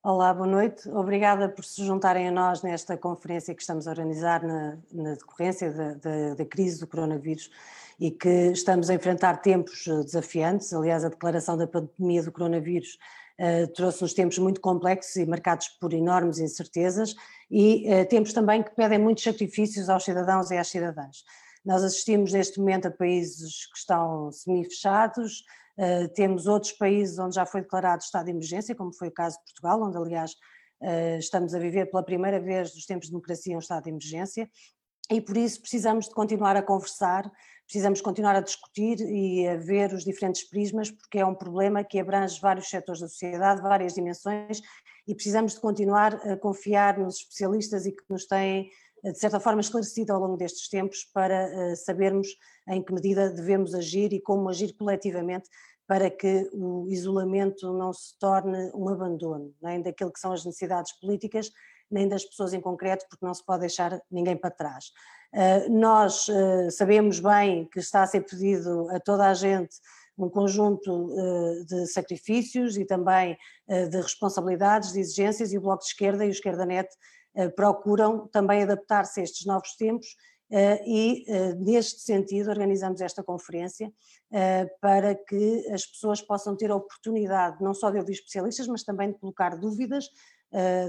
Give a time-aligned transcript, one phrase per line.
[0.00, 0.88] Olá, boa noite.
[0.90, 5.72] Obrigada por se juntarem a nós nesta conferência que estamos a organizar na, na decorrência
[5.72, 7.50] da, crise do coronavírus
[7.98, 10.72] e que estamos a enfrentar tempos desafiantes.
[10.72, 12.96] Aliás, a declaração da pandemia do coronavírus
[13.40, 17.16] uh, trouxe-nos tempos muito complexos e marcados por enormes incertezas
[17.50, 21.24] e uh, tempos também que pedem muitos sacrifícios aos cidadãos e às cidadãs.
[21.64, 25.42] Nós assistimos neste momento a países que estão semi-fechados,
[25.78, 29.38] Uh, temos outros países onde já foi declarado estado de emergência, como foi o caso
[29.38, 30.32] de Portugal, onde aliás
[30.82, 34.50] uh, estamos a viver pela primeira vez dos tempos de democracia um estado de emergência,
[35.10, 37.30] e por isso precisamos de continuar a conversar,
[37.64, 41.98] precisamos continuar a discutir e a ver os diferentes prismas, porque é um problema que
[41.98, 44.60] abrange vários setores da sociedade, várias dimensões,
[45.06, 48.68] e precisamos de continuar a confiar nos especialistas e que nos têm
[49.04, 52.28] de certa forma esclarecido ao longo destes tempos para sabermos
[52.68, 55.48] em que medida devemos agir e como agir coletivamente
[55.88, 60.92] para que o isolamento não se torne um abandono, nem daquilo que são as necessidades
[61.00, 61.50] políticas,
[61.90, 64.92] nem das pessoas em concreto, porque não se pode deixar ninguém para trás.
[65.32, 69.76] Uh, nós uh, sabemos bem que está a ser pedido a toda a gente
[70.18, 71.14] um conjunto
[71.68, 76.32] de sacrifícios e também de responsabilidades, de exigências, e o Bloco de Esquerda e o
[76.32, 76.88] Esquerda Net
[77.54, 80.08] procuram também adaptar-se a estes novos tempos
[80.50, 83.92] Uh, e, uh, neste sentido, organizamos esta conferência
[84.78, 89.10] para que as pessoas possam ter a oportunidade não só de ouvir especialistas, mas também
[89.10, 90.04] de colocar dúvidas,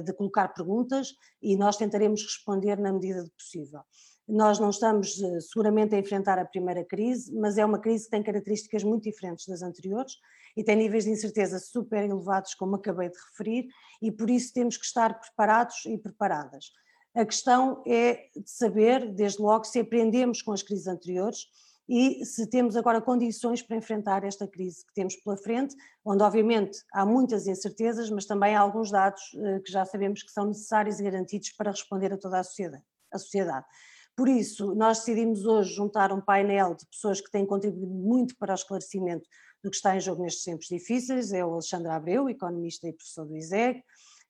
[0.04, 3.80] de colocar perguntas e nós tentaremos responder na medida do possível.
[4.30, 8.22] Nós não estamos seguramente a enfrentar a primeira crise, mas é uma crise que tem
[8.22, 10.14] características muito diferentes das anteriores
[10.56, 13.68] e tem níveis de incerteza super elevados, como acabei de referir,
[14.00, 16.72] e por isso temos que estar preparados e preparadas.
[17.16, 21.48] A questão é de saber, desde logo, se aprendemos com as crises anteriores
[21.88, 26.84] e se temos agora condições para enfrentar esta crise que temos pela frente, onde obviamente
[26.94, 31.00] há muitas incertezas, mas também há alguns dados eh, que já sabemos que são necessários
[31.00, 32.84] e garantidos para responder a toda a sociedade.
[33.12, 33.66] A sociedade.
[34.20, 38.52] Por isso, nós decidimos hoje juntar um painel de pessoas que têm contribuído muito para
[38.52, 39.26] o esclarecimento
[39.64, 43.26] do que está em jogo nestes tempos difíceis, é o Alexandre Abreu, economista e professor
[43.26, 43.82] do ISEG,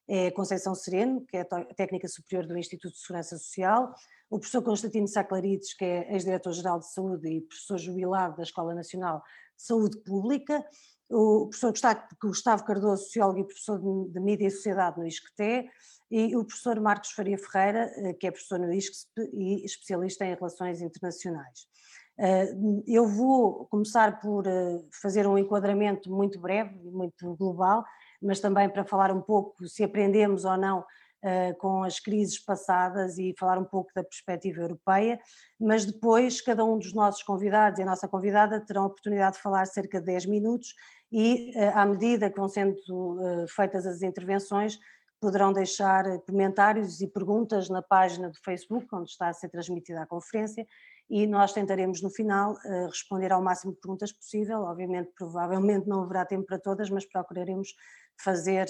[0.08, 3.92] é a Conceição Sereno, que é a técnica superior do Instituto de Segurança Social,
[4.30, 9.24] o professor Constantino Saclarides, que é ex-diretor-geral de saúde e professor jubilado da Escola Nacional
[9.58, 10.64] de Saúde Pública,
[11.10, 11.74] o professor
[12.22, 15.70] Gustavo Cardoso, sociólogo e professor de Mídia e Sociedade no ISCTE,
[16.12, 20.34] e o professor Marcos Faria Ferreira, eh, que é professor no ISCTE e especialista em
[20.34, 21.68] relações internacionais.
[22.20, 22.54] Eh,
[22.88, 27.86] eu vou começar por eh, fazer um enquadramento muito breve e muito global
[28.22, 30.84] mas também para falar um pouco se aprendemos ou não
[31.58, 35.20] com as crises passadas e falar um pouco da perspectiva europeia,
[35.60, 39.42] mas depois cada um dos nossos convidados e a nossa convidada terão a oportunidade de
[39.42, 40.74] falar cerca de 10 minutos
[41.12, 44.80] e uh, à medida que vão sendo uh, feitas as intervenções
[45.20, 50.08] poderão deixar comentários e perguntas na página do Facebook onde está a ser transmitida a
[50.08, 50.66] conferência
[51.10, 52.56] e nós tentaremos no final
[52.88, 57.74] responder ao máximo de perguntas possível, obviamente provavelmente não haverá tempo para todas, mas procuraremos
[58.24, 58.68] fazer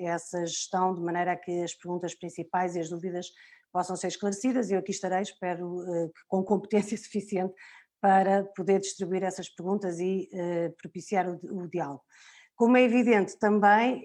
[0.00, 3.26] essa gestão de maneira a que as perguntas principais e as dúvidas
[3.70, 4.70] possam ser esclarecidas.
[4.70, 7.54] Eu aqui estarei, espero que com competência suficiente
[8.04, 12.02] para poder distribuir essas perguntas e uh, propiciar o, o, diálogo.
[12.54, 14.04] Como é evidente também,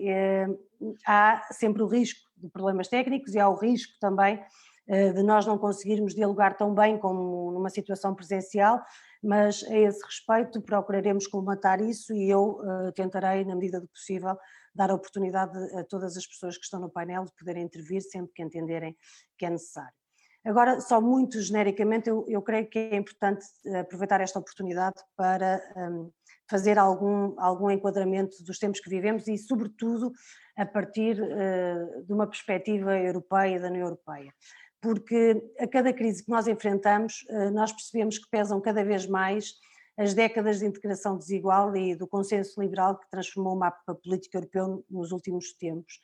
[1.05, 4.41] há sempre o risco de problemas técnicos e há o risco também
[4.87, 8.81] de nós não conseguirmos dialogar tão bem como numa situação presencial,
[9.21, 12.57] mas a esse respeito procuraremos colmatar isso e eu
[12.95, 14.35] tentarei, na medida do possível,
[14.73, 18.31] dar a oportunidade a todas as pessoas que estão no painel de poderem intervir sempre
[18.33, 18.97] que entenderem
[19.37, 19.98] que é necessário.
[20.45, 25.61] Agora, só muito genericamente, eu, eu creio que é importante eh, aproveitar esta oportunidade para
[25.75, 26.09] um,
[26.49, 30.11] fazer algum, algum enquadramento dos tempos que vivemos e, sobretudo,
[30.57, 34.33] a partir uh, de uma perspectiva europeia, da União Europeia.
[34.81, 39.53] Porque a cada crise que nós enfrentamos, uh, nós percebemos que pesam cada vez mais
[39.97, 44.85] as décadas de integração desigual e do consenso liberal que transformou o mapa político europeu
[44.89, 45.99] nos últimos tempos.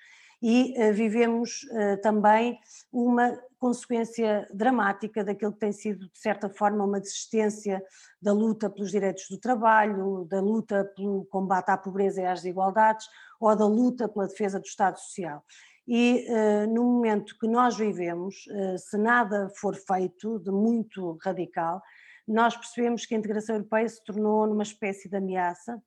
[0.48, 2.60] E uh, vivemos uh, também
[2.94, 7.84] uma consequência dramática daquilo que tem sido, de certa forma, uma desistência
[8.22, 13.08] da luta pelos direitos do trabalho, da luta pelo combate à pobreza e às desigualdades,
[13.40, 15.44] ou da luta pela defesa do Estado Social.
[15.88, 18.36] E uh, no momento que nós vivemos,
[18.78, 21.82] se nada for feito de muito radical,
[22.28, 25.82] nós percebemos que a integração europeia se tornou numa espécie de ameaça,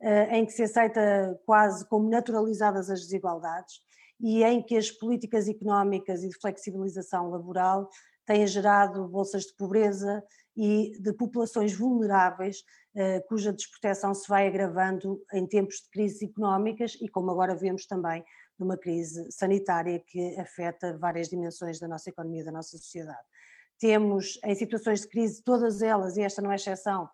[0.00, 3.82] eh, em que se aceita quase como naturalizadas as desigualdades
[4.20, 7.88] e em que as políticas económicas e de flexibilização laboral
[8.26, 10.22] têm gerado bolsas de pobreza
[10.56, 12.62] e de populações vulneráveis
[13.28, 18.22] cuja desproteção se vai agravando em tempos de crises económicas e, como agora vemos também,
[18.58, 23.22] de uma crise sanitária que afeta várias dimensões da nossa economia, da nossa sociedade.
[23.78, 27.08] Temos, em situações de crise, todas elas, e esta não é exceção,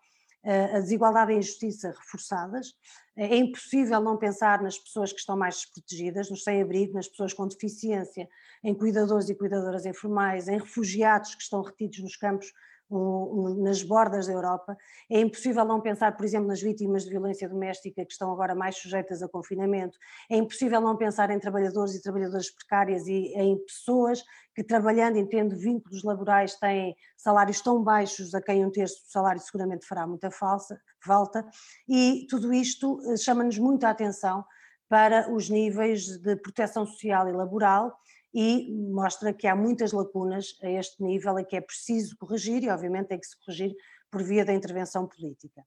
[0.44, 2.74] a desigualdade e a injustiça reforçadas.
[3.16, 7.46] É impossível não pensar nas pessoas que estão mais desprotegidas, nos sem-abrigo, nas pessoas com
[7.46, 8.28] deficiência,
[8.62, 12.52] em cuidadores e cuidadoras informais, em refugiados que estão retidos nos campos
[12.90, 14.76] nas bordas da Europa.
[15.10, 18.76] É impossível não pensar, por exemplo, nas vítimas de violência doméstica que estão agora mais
[18.76, 19.98] sujeitas a confinamento.
[20.30, 24.22] É impossível não pensar em trabalhadores e trabalhadoras precárias e em pessoas
[24.54, 29.10] que, trabalhando e tendo vínculos laborais, têm salários tão baixos a quem um terço do
[29.10, 31.44] salário seguramente fará muita falsa, falta.
[31.88, 34.44] E tudo isto eh, chama-nos muito a atenção
[34.88, 37.96] para os níveis de proteção social e laboral
[38.34, 42.68] e mostra que há muitas lacunas a este nível e que é preciso corrigir e
[42.68, 43.74] obviamente tem que se corrigir
[44.10, 45.64] por via da intervenção política.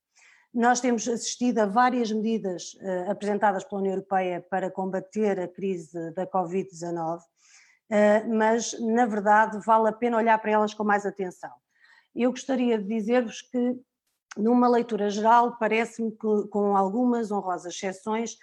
[0.54, 6.12] Nós temos assistido a várias medidas uh, apresentadas pela União Europeia para combater a crise
[6.12, 11.52] da Covid-19, uh, mas na verdade vale a pena olhar para elas com mais atenção.
[12.14, 13.80] Eu gostaria de dizer-vos que,
[14.36, 18.38] numa leitura geral, parece-me que, com algumas honrosas exceções, eh,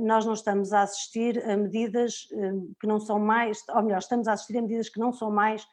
[0.00, 4.26] nós não estamos a assistir a medidas eh, que não são mais, ou melhor, estamos
[4.26, 5.64] a assistir a medidas que não são mais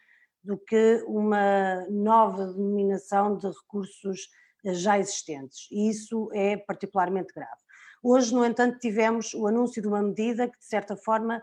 [0.44, 4.30] do que uma nova denominação de recursos
[4.64, 7.60] eh, já existentes, e isso é particularmente grave.
[8.04, 11.40] Hoje, no entanto, tivemos o anúncio de uma medida que, de certa forma,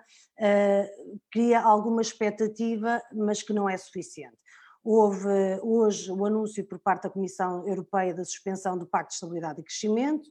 [1.31, 4.37] cria alguma expectativa, mas que não é suficiente.
[4.83, 5.29] Houve
[5.63, 9.65] hoje o anúncio por parte da Comissão Europeia da suspensão do Pacto de Estabilidade e
[9.65, 10.29] Crescimento,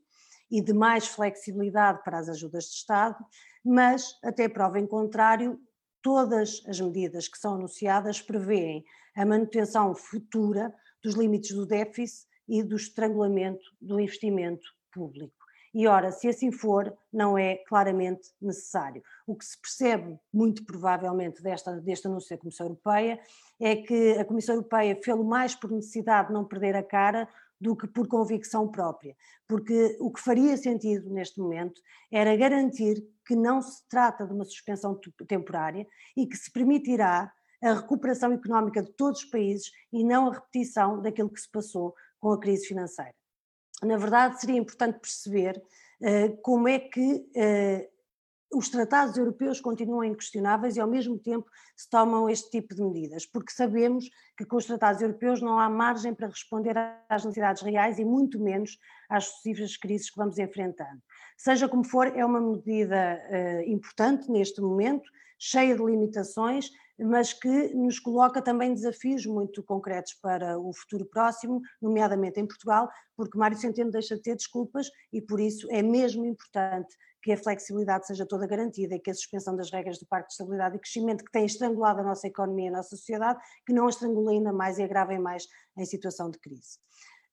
[0.49, 3.23] e de mais flexibilidade para as ajudas de Estado,
[3.63, 5.59] mas, até prova em contrário,
[6.01, 8.83] todas as medidas que são anunciadas prevêem
[9.15, 10.73] a manutenção futura
[11.03, 15.35] dos limites do déficit e do estrangulamento do investimento público.
[15.73, 19.03] E ora, se assim for, não é claramente necessário.
[19.27, 23.19] O que se percebe, muito provavelmente, desta, deste anúncio da Comissão Europeia,
[23.59, 27.27] é que a Comissão Europeia fez mais por necessidade de não perder a cara
[27.59, 29.15] do que por convicção própria,
[29.48, 31.81] porque o que faria sentido neste momento
[32.12, 37.31] era garantir que não se trata de uma suspensão temporária e que se permitirá
[37.62, 41.95] a recuperação económica de todos os países e não a repetição daquilo que se passou
[42.19, 43.13] com a crise financeira.
[43.83, 45.57] Na verdade, seria importante perceber
[46.01, 47.96] uh, como é que uh,
[48.53, 53.25] os tratados europeus continuam inquestionáveis e ao mesmo tempo se tomam este tipo de medidas,
[53.25, 56.75] porque sabemos que com os tratados europeus não há margem para responder
[57.09, 58.77] às necessidades reais e muito menos
[59.09, 61.01] às sucessivas crises que vamos enfrentando.
[61.38, 67.75] Seja como for, é uma medida uh, importante neste momento, cheia de limitações, mas que
[67.75, 73.57] nos coloca também desafios muito concretos para o futuro próximo, nomeadamente em Portugal, porque Mário
[73.57, 78.25] Centeno deixa de ter desculpas e por isso é mesmo importante que a flexibilidade seja
[78.25, 81.31] toda garantida e que a suspensão das regras do Pacto de Estabilidade e Crescimento, que
[81.31, 84.77] tem estrangulado a nossa economia e a nossa sociedade, que não a estrangule ainda mais
[84.77, 85.47] e agravem mais
[85.77, 86.79] em situação de crise.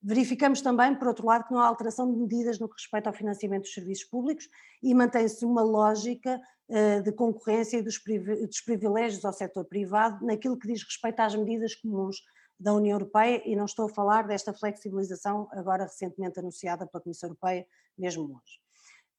[0.06, 3.14] Verificamos também, por outro lado, que não há alteração de medidas no que respeita ao
[3.14, 4.46] financiamento dos serviços públicos
[4.82, 6.38] e mantém-se uma lógica
[6.68, 11.74] uh, de concorrência e dos privilégios ao setor privado naquilo que diz respeito às medidas
[11.74, 12.16] comuns
[12.60, 17.30] da União Europeia e não estou a falar desta flexibilização agora recentemente anunciada pela Comissão
[17.30, 17.66] Europeia,
[17.96, 18.63] mesmo hoje.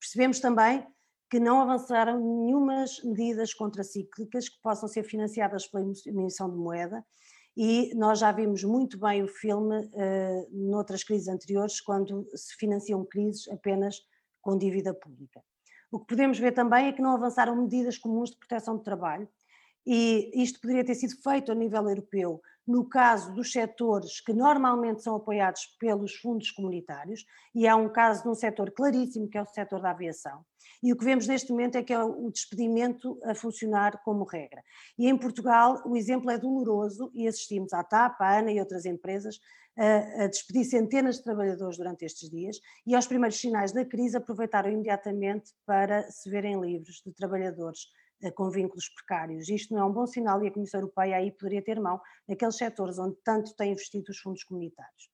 [0.06, 0.86] Percebemos também
[1.32, 7.04] que não avançaram nenhumas medidas contracíclicas que possam ser financiadas pela emissão de moeda
[7.58, 13.04] e nós já vimos muito bem o filme uh, noutras crises anteriores, quando se financiam
[13.04, 13.98] crises apenas
[14.42, 15.42] com dívida pública.
[15.92, 19.28] O que podemos ver também é que não avançaram medidas comuns de proteção de trabalho
[19.86, 25.04] e isto poderia ter sido feito a nível europeu no caso dos setores que normalmente
[25.04, 29.42] são apoiados pelos fundos comunitários, e há um caso de um setor claríssimo, que é
[29.42, 30.44] o setor da aviação.
[30.82, 34.64] E o que vemos neste momento é que é o despedimento a funcionar como regra.
[34.98, 38.86] E em Portugal o exemplo é doloroso e assistimos à TAP, à ANA e outras
[38.86, 39.40] empresas
[39.78, 44.18] a, a despedir centenas de trabalhadores durante estes dias e aos primeiros sinais da crise
[44.18, 47.88] aproveitaram imediatamente para se verem livres de trabalhadores
[48.32, 49.50] com vínculos precários.
[49.50, 52.56] Isto não é um bom sinal e a Comissão Europeia aí poderia ter mão naqueles
[52.56, 55.10] setores onde tanto têm investido os fundos comunitários.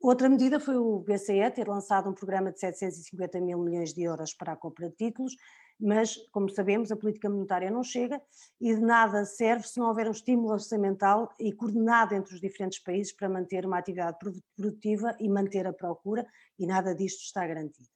[0.00, 4.34] Outra medida foi o BCE ter lançado um programa de 750 mil milhões de euros
[4.34, 5.34] para a compra de títulos,
[5.80, 8.20] mas, como sabemos, a política monetária não chega
[8.60, 12.78] e de nada serve se não houver um estímulo orçamental e coordenado entre os diferentes
[12.78, 14.18] países para manter uma atividade
[14.56, 16.26] produtiva e manter a procura,
[16.58, 17.88] e nada disto está garantido.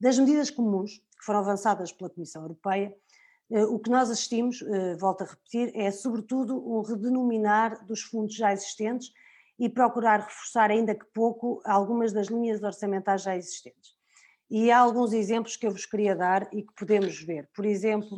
[0.00, 2.96] Das medidas comuns que foram avançadas pela Comissão Europeia, eh,
[3.60, 8.52] o que nós assistimos, eh, volto a repetir, é sobretudo um redenominar dos fundos já
[8.52, 9.12] existentes
[9.58, 13.90] e procurar reforçar, ainda que pouco, algumas das linhas orçamentais já existentes.
[14.50, 17.48] E há alguns exemplos que eu vos queria dar e que podemos ver.
[17.54, 18.16] Por exemplo,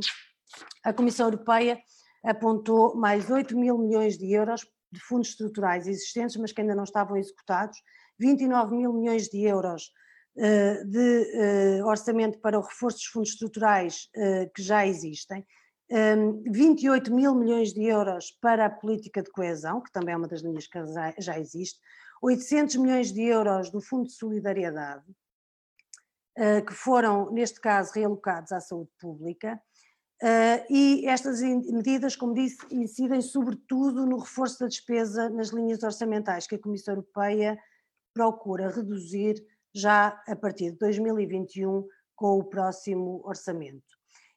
[0.84, 1.80] a Comissão Europeia
[2.22, 6.84] apontou mais 8 mil milhões de euros de fundos estruturais existentes, mas que ainda não
[6.84, 7.76] estavam executados,
[8.18, 9.90] 29 mil milhões de euros
[10.36, 15.46] de uh, orçamento para o reforço dos fundos estruturais uh, que já existem,
[15.90, 20.26] um, 28 mil milhões de euros para a política de coesão, que também é uma
[20.26, 20.78] das linhas que
[21.18, 21.78] já, existe,
[22.20, 25.04] 800 milhões de euros do Fundo de Solidariedade,
[26.66, 29.60] que foram, neste caso, realocados à saúde pública,
[30.70, 36.54] e estas medidas, como disse, incidem sobretudo no reforço da despesa nas linhas orçamentais que
[36.54, 37.58] a Comissão Europeia
[38.14, 43.82] procura reduzir já a partir de 2021 com o próximo orçamento.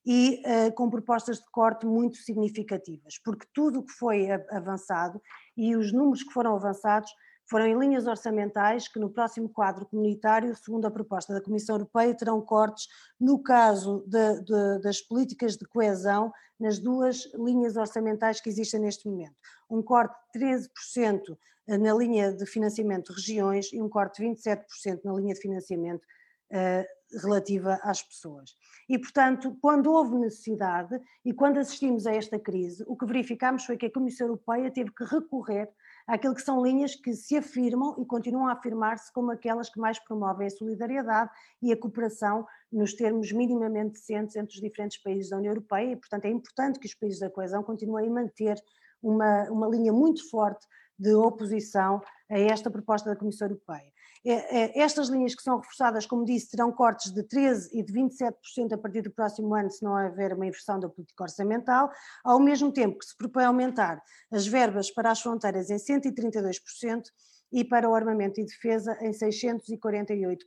[0.06, 5.22] E uh, com propostas de corte muito significativas, porque tudo o que foi avançado
[5.56, 7.12] e os números que foram avançados
[7.50, 12.14] foram em linhas orçamentais que no próximo quadro comunitário, segundo a proposta da Comissão Europeia,
[12.14, 12.88] terão cortes,
[13.20, 19.08] no caso de, de, das políticas de coesão, nas duas linhas orçamentais que existem neste
[19.08, 19.36] momento.
[19.70, 21.38] Um corte de 13%
[21.68, 26.04] na linha de financiamento de regiões e um corte de 27% na linha de financiamento
[26.52, 28.52] uh, relativa às pessoas.
[28.90, 33.78] E, portanto, quando houve necessidade e quando assistimos a esta crise, o que verificamos foi
[33.78, 35.70] que a Comissão Europeia teve que recorrer
[36.08, 40.00] àquilo que são linhas que se afirmam e continuam a afirmar-se como aquelas que mais
[40.00, 41.30] promovem a solidariedade
[41.62, 45.96] e a cooperação nos termos minimamente decentes entre os diferentes países da União Europeia e,
[45.98, 48.56] portanto, é importante que os países da coesão continuem a manter
[49.02, 50.66] uma, uma linha muito forte
[50.98, 53.92] de oposição a esta proposta da Comissão Europeia.
[54.26, 57.94] É, é, estas linhas que são reforçadas, como disse, terão cortes de 13% e de
[57.94, 61.90] 27% a partir do próximo ano, se não houver uma inversão da política orçamental,
[62.24, 64.02] ao mesmo tempo que se propõe aumentar
[64.32, 67.04] as verbas para as fronteiras em 132%
[67.52, 70.38] e para o armamento e defesa em 648%.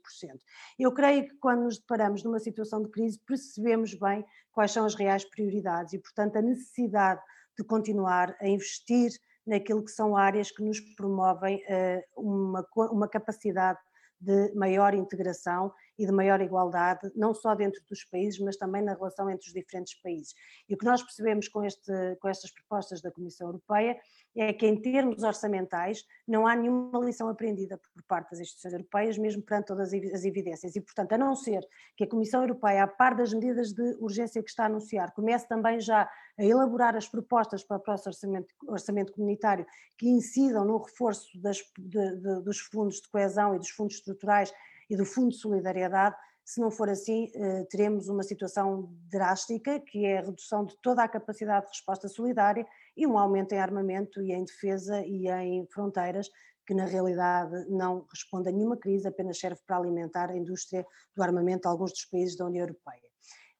[0.78, 4.94] Eu creio que quando nos deparamos numa situação de crise percebemos bem quais são as
[4.94, 7.22] reais prioridades e, portanto, a necessidade
[7.58, 9.10] de continuar a investir
[9.50, 13.80] naquilo que são áreas que nos promovem eh, uma, uma capacidade
[14.20, 18.94] de maior integração e de maior igualdade, não só dentro dos países, mas também na
[18.94, 20.34] relação entre os diferentes países.
[20.66, 23.98] E o que nós percebemos com, este, com estas propostas da Comissão Europeia
[24.34, 29.18] é que, em termos orçamentais, não há nenhuma lição aprendida por parte das instituições europeias,
[29.18, 30.74] mesmo perante todas as evidências.
[30.74, 31.60] E, portanto, a não ser
[31.94, 35.46] que a Comissão Europeia, a par das medidas de urgência que está a anunciar, comece
[35.46, 39.66] também já a elaborar as propostas para o próximo orçamento, orçamento comunitário
[39.98, 44.50] que incidam no reforço das, de, de, dos fundos de coesão e dos fundos estruturais
[44.90, 50.04] e do Fundo de Solidariedade, se não for assim, eh, teremos uma situação drástica, que
[50.04, 52.66] é a redução de toda a capacidade de resposta solidária
[52.96, 56.28] e um aumento em armamento e em defesa e em fronteiras,
[56.66, 61.22] que na realidade não responde a nenhuma crise, apenas serve para alimentar a indústria do
[61.22, 63.08] armamento de alguns dos países da União Europeia.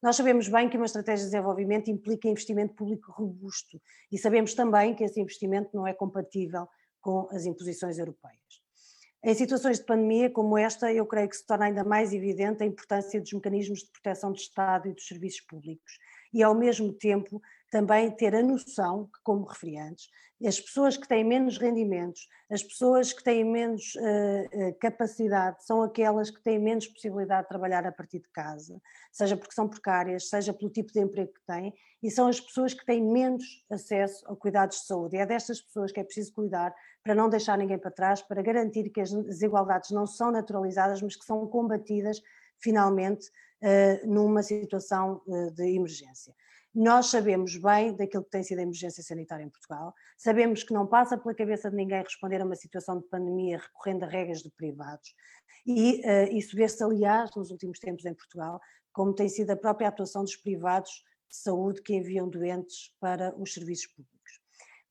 [0.03, 4.95] Nós sabemos bem que uma estratégia de desenvolvimento implica investimento público robusto e sabemos também
[4.95, 6.67] que esse investimento não é compatível
[7.01, 8.60] com as imposições europeias.
[9.23, 12.67] Em situações de pandemia como esta, eu creio que se torna ainda mais evidente a
[12.67, 15.99] importância dos mecanismos de proteção do Estado e dos serviços públicos.
[16.33, 20.09] E, ao mesmo tempo, também ter a noção que, como referi antes,
[20.45, 26.31] as pessoas que têm menos rendimentos, as pessoas que têm menos uh, capacidade, são aquelas
[26.31, 28.81] que têm menos possibilidade de trabalhar a partir de casa,
[29.13, 32.73] seja porque são precárias, seja pelo tipo de emprego que têm, e são as pessoas
[32.73, 35.17] que têm menos acesso a cuidados de saúde.
[35.17, 38.43] E é destas pessoas que é preciso cuidar para não deixar ninguém para trás, para
[38.43, 42.21] garantir que as desigualdades não são naturalizadas, mas que são combatidas
[42.59, 43.29] finalmente
[43.63, 46.35] uh, numa situação uh, de emergência.
[46.73, 50.87] Nós sabemos bem daquilo que tem sido a emergência sanitária em Portugal, sabemos que não
[50.87, 54.51] passa pela cabeça de ninguém responder a uma situação de pandemia recorrendo a regras de
[54.51, 55.15] privados,
[55.67, 58.61] e uh, isso vê-se, aliás, nos últimos tempos em Portugal,
[58.93, 63.55] como tem sido a própria atuação dos privados de saúde que enviam doentes para os
[63.55, 64.41] serviços públicos.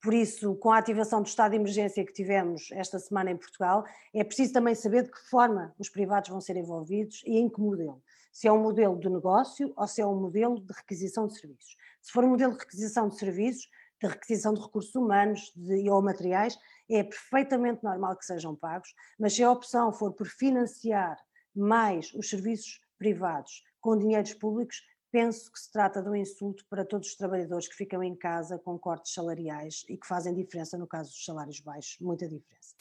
[0.01, 3.83] Por isso, com a ativação do estado de emergência que tivemos esta semana em Portugal,
[4.13, 7.59] é preciso também saber de que forma os privados vão ser envolvidos e em que
[7.59, 11.37] modelo se é um modelo de negócio ou se é um modelo de requisição de
[11.37, 11.75] serviços.
[12.01, 13.69] Se for um modelo de requisição de serviços,
[14.01, 16.57] de requisição de recursos humanos de, ou materiais,
[16.89, 21.17] é perfeitamente normal que sejam pagos, mas se a opção for por financiar
[21.53, 24.81] mais os serviços privados com dinheiros públicos,
[25.11, 28.59] penso que se trata de um insulto para todos os trabalhadores que ficam em casa
[28.59, 32.75] com cortes salariais e que fazem diferença no caso dos salários baixos, muita diferença.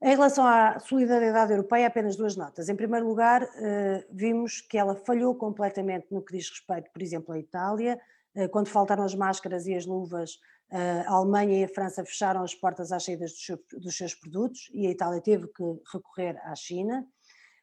[0.00, 2.68] Em relação à solidariedade europeia, apenas duas notas.
[2.68, 7.34] Em primeiro lugar, eh, vimos que ela falhou completamente no que diz respeito, por exemplo,
[7.34, 8.00] à Itália,
[8.36, 10.38] eh, quando faltaram as máscaras e as luvas
[10.70, 13.32] a Alemanha e a França fecharam as portas às saídas
[13.72, 17.06] dos seus produtos e a Itália teve que recorrer à China.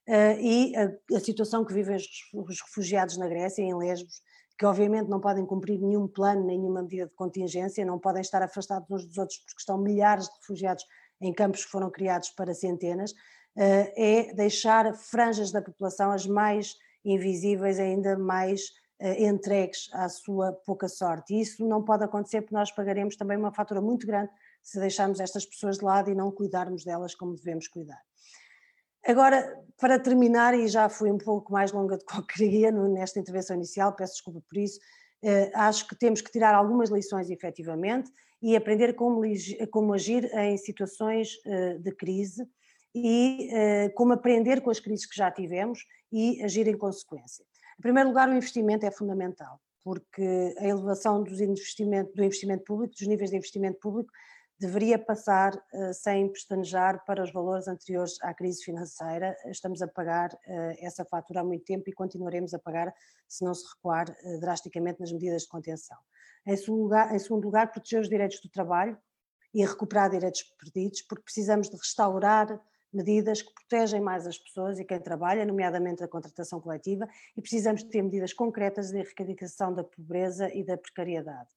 [0.07, 4.21] E a, situação que vivem os refugiados na Grécia, em Lesbos,
[4.57, 8.89] que obviamente não podem cumprir nenhum plano, nenhuma medida de contingência, não podem estar afastados
[8.89, 10.85] uns dos outros porque estão milhares de refugiados
[11.19, 13.13] em campos que foram criados para centenas,
[13.55, 18.61] é deixar franjas da população as mais invisíveis, ainda mais
[18.99, 21.33] eh, entregues à sua pouca sorte.
[21.33, 24.31] E isso não pode acontecer porque nós pagaremos também uma fatura muito grande
[24.63, 28.01] se deixarmos estas pessoas de lado e não cuidarmos delas como devemos cuidar.
[29.05, 33.19] Agora, para terminar, e já fui um pouco mais longa do que eu queria nesta
[33.19, 34.79] intervenção inicial, peço desculpa por isso,
[35.23, 39.21] eh, acho que temos que tirar algumas lições efetivamente e aprender como,
[39.71, 42.47] como agir em situações eh, de crise
[42.97, 43.49] e
[43.93, 45.79] como aprender com as crises que já tivemos
[46.13, 47.43] e agir em consequência.
[47.77, 52.93] Em primeiro lugar, o investimento é fundamental, porque a elevação dos investimento, do investimento público,
[52.97, 54.09] dos níveis de investimento público,
[54.59, 59.35] deveria passar uh, sem pestanejar para os valores anteriores à crise financeira.
[59.47, 62.93] Estamos a pagar uh, essa fatura há muito tempo e continuaremos a pagar
[63.27, 65.97] se não se recuar uh, drasticamente nas medidas de contenção.
[66.47, 68.97] Em segundo, lugar, em segundo lugar, proteger os direitos do trabalho
[69.53, 72.61] e recuperar direitos perdidos, porque precisamos de restaurar
[72.93, 77.83] medidas que protegem mais as pessoas e quem trabalha, nomeadamente a contratação coletiva, e precisamos
[77.83, 81.49] ter medidas concretas de erradicação da pobreza e da precariedade.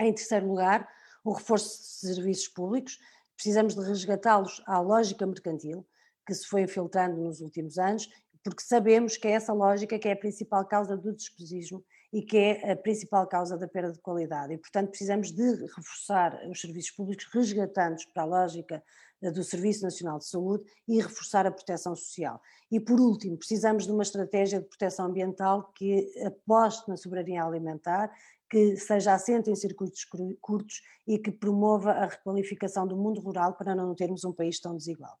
[0.00, 0.88] Em terceiro lugar,
[1.24, 2.98] o reforço de serviços públicos,
[3.34, 5.86] precisamos de resgatá-los à lógica mercantil,
[6.26, 8.08] que se foi infiltrando nos últimos anos,
[8.42, 12.36] porque sabemos que é essa lógica que é a principal causa do despesismo e que
[12.36, 14.52] é a principal causa da perda de qualidade.
[14.52, 18.84] E, portanto, precisamos de reforçar os serviços públicos, resgatando-os para a lógica
[19.30, 22.40] do Serviço Nacional de Saúde e reforçar a proteção social.
[22.70, 28.12] E por último, precisamos de uma estratégia de proteção ambiental que aposte na soberania alimentar,
[28.48, 30.04] que seja assente em circuitos
[30.40, 34.76] curtos e que promova a requalificação do mundo rural para não termos um país tão
[34.76, 35.18] desigual.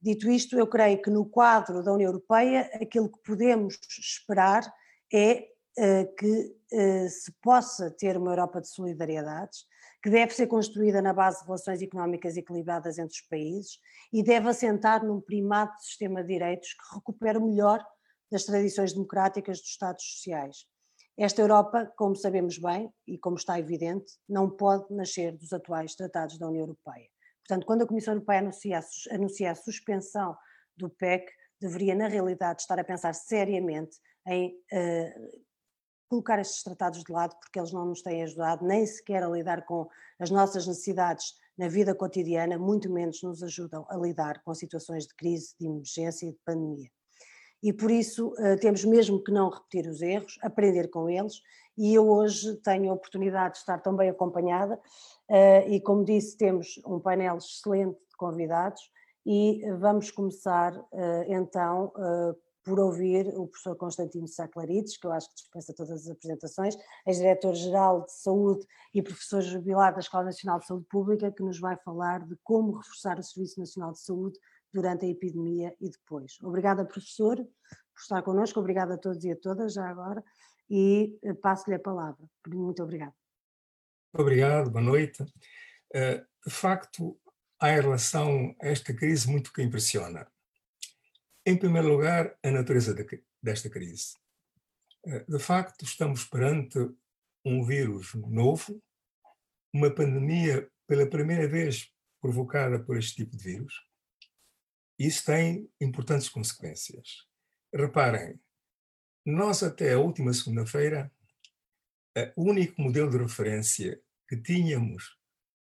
[0.00, 4.62] Dito isto, eu creio que no quadro da União Europeia aquilo que podemos esperar
[5.12, 5.48] é
[5.78, 9.66] uh, que uh, se possa ter uma Europa de solidariedades,
[10.00, 13.80] que deve ser construída na base de relações económicas equilibradas entre os países
[14.12, 17.84] e deve assentar num primado sistema de direitos que recupere o melhor
[18.30, 20.66] das tradições democráticas dos Estados sociais.
[21.18, 26.38] Esta Europa, como sabemos bem e como está evidente, não pode nascer dos atuais tratados
[26.38, 27.08] da União Europeia.
[27.44, 30.36] Portanto, quando a Comissão Europeia anuncia, anuncia a suspensão
[30.76, 31.28] do PEC,
[31.60, 33.96] deveria, na realidade, estar a pensar seriamente
[34.28, 35.42] em uh,
[36.08, 39.66] colocar estes tratados de lado porque eles não nos têm ajudado nem sequer a lidar
[39.66, 39.88] com
[40.20, 45.14] as nossas necessidades na vida cotidiana, muito menos nos ajudam a lidar com situações de
[45.16, 46.88] crise, de emergência e de pandemia.
[47.62, 51.40] E por isso eh, temos mesmo que não repetir os erros, aprender com eles,
[51.76, 54.80] e eu hoje tenho a oportunidade de estar tão bem acompanhada,
[55.28, 58.82] eh, e como disse, temos um painel excelente de convidados,
[59.26, 61.92] e vamos começar eh, então
[62.68, 68.04] por ouvir o professor Constantino Saclarides, que eu acho que dispensa todas as apresentações, ex-diretor-geral
[68.04, 72.26] de Saúde e professor jubilado da Escola Nacional de Saúde Pública, que nos vai falar
[72.26, 74.38] de como reforçar o Serviço Nacional de Saúde
[74.72, 76.38] durante a epidemia e depois.
[76.42, 80.22] Obrigada, professor, por estar connosco, obrigada a todos e a todas já agora,
[80.70, 82.24] e eh, passo-lhe a palavra.
[82.46, 83.14] Muito obrigada.
[84.12, 85.24] Obrigado, boa noite.
[85.94, 87.18] Eh, de facto,
[87.60, 90.30] há em relação a esta crise muito que impressiona.
[91.44, 92.94] Em primeiro lugar, a natureza
[93.42, 94.14] desta crise.
[95.06, 96.78] Eh, de facto, estamos perante
[97.44, 98.82] um vírus novo,
[99.72, 103.87] uma pandemia pela primeira vez provocada por este tipo de vírus.
[104.98, 107.26] Isso tem importantes consequências.
[107.72, 108.40] Reparem,
[109.24, 111.12] nós até a última segunda-feira,
[112.36, 115.16] o único modelo de referência que tínhamos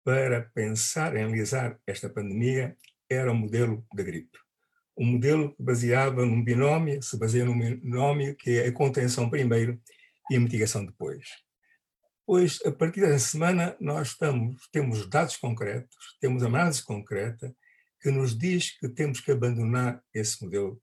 [0.05, 2.77] para pensar em realizar esta pandemia
[3.11, 4.39] era o modelo da gripe
[4.97, 9.81] um modelo que baseava num binómio, se baseia num binómio que é a contenção primeiro
[10.31, 11.29] e a mitigação depois.
[12.25, 17.55] Pois, a partir dessa semana, nós estamos, temos dados concretos, temos análise concreta
[18.07, 20.81] que nos diz que temos que abandonar esse modelo,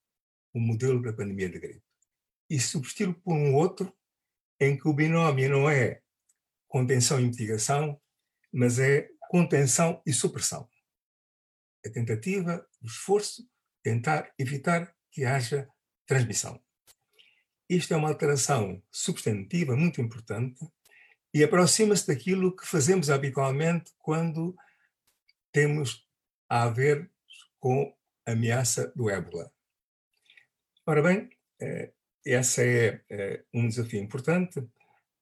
[0.54, 1.82] o modelo da pandemia de gripe,
[2.50, 3.98] e substituí-lo por um outro
[4.60, 6.02] em que o binómio não é
[6.68, 7.98] contenção e mitigação,
[8.52, 10.68] mas é contenção e supressão.
[11.86, 13.50] A tentativa, o esforço
[13.82, 15.70] tentar evitar que haja
[16.06, 16.62] transmissão.
[17.70, 20.60] Isto é uma alteração substantiva muito importante
[21.34, 24.54] e aproxima-se daquilo que fazemos habitualmente quando
[25.54, 26.06] temos
[26.50, 27.13] a ver
[27.64, 27.96] com
[28.28, 29.50] a ameaça do ébola.
[30.86, 31.30] Ora bem,
[31.62, 31.94] eh,
[32.26, 34.62] esse é eh, um desafio importante.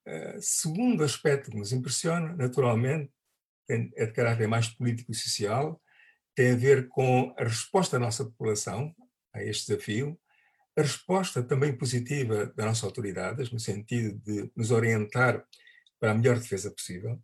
[0.08, 3.14] Eh, segundo aspecto que nos impressiona, naturalmente,
[3.70, 5.80] é de caráter mais político e social,
[6.34, 8.92] tem a ver com a resposta da nossa população
[9.36, 10.20] a este desafio,
[10.76, 15.46] a resposta também positiva das nossas autoridades, no sentido de nos orientar
[16.00, 17.22] para a melhor defesa possível.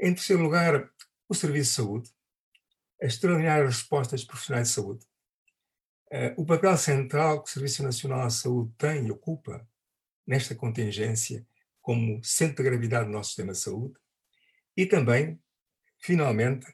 [0.00, 0.90] Em terceiro lugar,
[1.28, 2.15] o Serviço de Saúde,
[3.00, 5.06] a extraordinária resposta dos profissionais de saúde,
[6.10, 9.66] eh, o papel central que o Serviço Nacional de Saúde tem e ocupa
[10.26, 11.46] nesta contingência
[11.80, 13.94] como centro de gravidade do nosso sistema de saúde,
[14.76, 15.40] e também,
[16.00, 16.66] finalmente,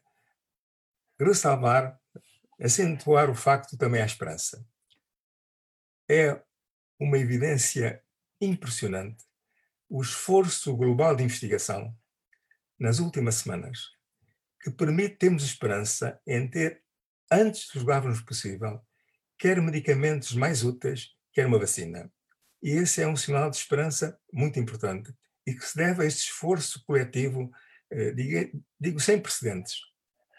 [1.21, 2.01] ressalvar,
[2.61, 4.67] acentuar o facto também à esperança.
[6.09, 6.43] É
[6.99, 8.03] uma evidência
[8.41, 9.25] impressionante
[9.89, 11.95] o esforço global de investigação
[12.79, 13.91] nas últimas semanas
[14.63, 16.83] que permite termos esperança em ter,
[17.31, 18.81] antes dos governos possível,
[19.37, 22.11] quer medicamentos mais úteis, quer uma vacina.
[22.63, 25.13] E esse é um sinal de esperança muito importante
[25.45, 27.51] e que se deve a este esforço coletivo,
[27.91, 28.13] eh,
[28.81, 29.81] digo, sem precedentes,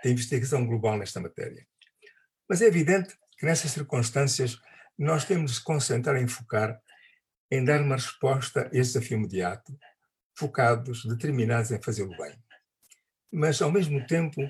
[0.01, 1.67] de investigação global nesta matéria.
[2.47, 4.57] Mas é evidente que nessas circunstâncias
[4.97, 6.79] nós temos de concentrar em focar
[7.51, 9.77] em dar uma resposta a esse desafio imediato,
[10.35, 12.35] focados, determinados em fazê-lo bem.
[13.35, 14.41] Mas, ao mesmo tempo,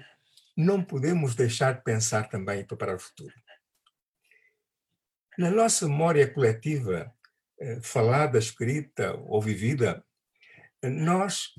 [0.58, 3.34] não podemos deixar de pensar também preparar o futuro.
[5.38, 7.12] Na nossa memória coletiva,
[7.60, 10.06] eh, falada, escrita ou vivida,
[10.84, 11.54] nós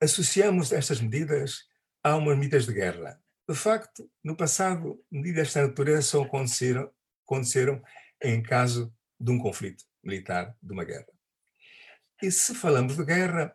[0.00, 1.68] associamos estas medidas
[2.02, 3.20] a umas medidas de guerra.
[3.48, 6.90] De facto, no passado, medidas desta natureza só aconteceram,
[7.26, 7.82] aconteceram
[8.22, 11.08] em caso de um conflito militar, de uma guerra.
[12.22, 13.54] E se falamos de guerra,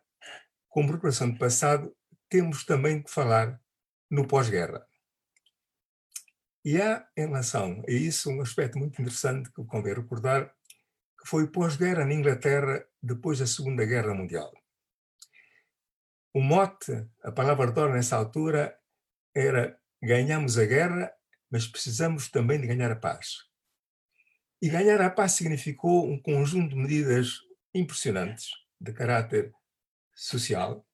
[0.68, 1.97] como recuperação do passado,
[2.30, 3.62] temos também que falar
[4.10, 4.88] no pós-guerra.
[6.64, 10.54] E há, em relação a isso, um aspecto muito interessante que convém recordar,
[11.20, 14.52] que foi pós-guerra na Inglaterra depois da Segunda Guerra Mundial.
[16.34, 18.78] O mote, a palavra de ordem nessa altura,
[19.34, 21.12] era ganhamos a guerra,
[21.50, 23.48] mas precisamos também de ganhar a paz.
[24.62, 27.40] E ganhar a paz significou um conjunto de medidas
[27.74, 29.54] impressionantes de caráter
[30.14, 30.87] social,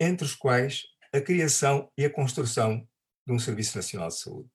[0.00, 2.86] entre os quais a criação e a construção
[3.26, 4.50] de um Serviço Nacional de Saúde.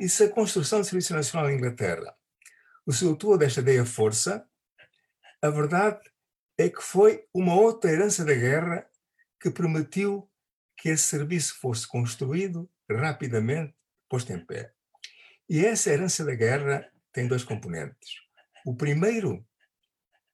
[0.00, 2.16] E se a construção do Serviço Nacional na Inglaterra
[2.86, 4.46] resultou desta ideia força,
[5.40, 6.00] a verdade
[6.58, 8.88] é que foi uma outra herança da guerra
[9.40, 10.30] que permitiu
[10.76, 13.74] que esse serviço fosse construído rapidamente,
[14.08, 14.72] posto em pé.
[15.48, 18.16] E essa herança da guerra tem dois componentes.
[18.64, 19.46] O primeiro,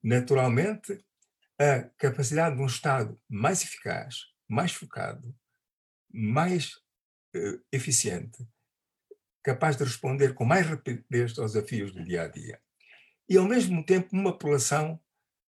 [0.03, 1.03] naturalmente,
[1.59, 4.15] a capacidade de um Estado mais eficaz,
[4.47, 5.35] mais focado,
[6.09, 6.71] mais
[7.35, 8.47] uh, eficiente,
[9.43, 12.61] capaz de responder com mais rapidez aos desafios do dia a dia.
[13.27, 14.99] E, ao mesmo tempo, uma população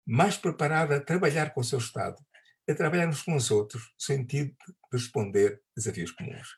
[0.06, 2.24] mais preparada a trabalhar com o seu Estado,
[2.68, 6.56] a trabalhar uns com os outros, no sentido de responder desafios comuns.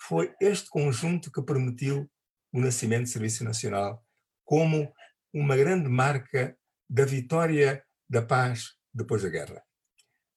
[0.00, 2.10] Foi este conjunto que permitiu
[2.52, 4.02] o nascimento do Serviço Nacional
[4.44, 4.92] como
[5.32, 6.56] uma grande marca
[6.88, 9.62] da vitória da paz depois da guerra.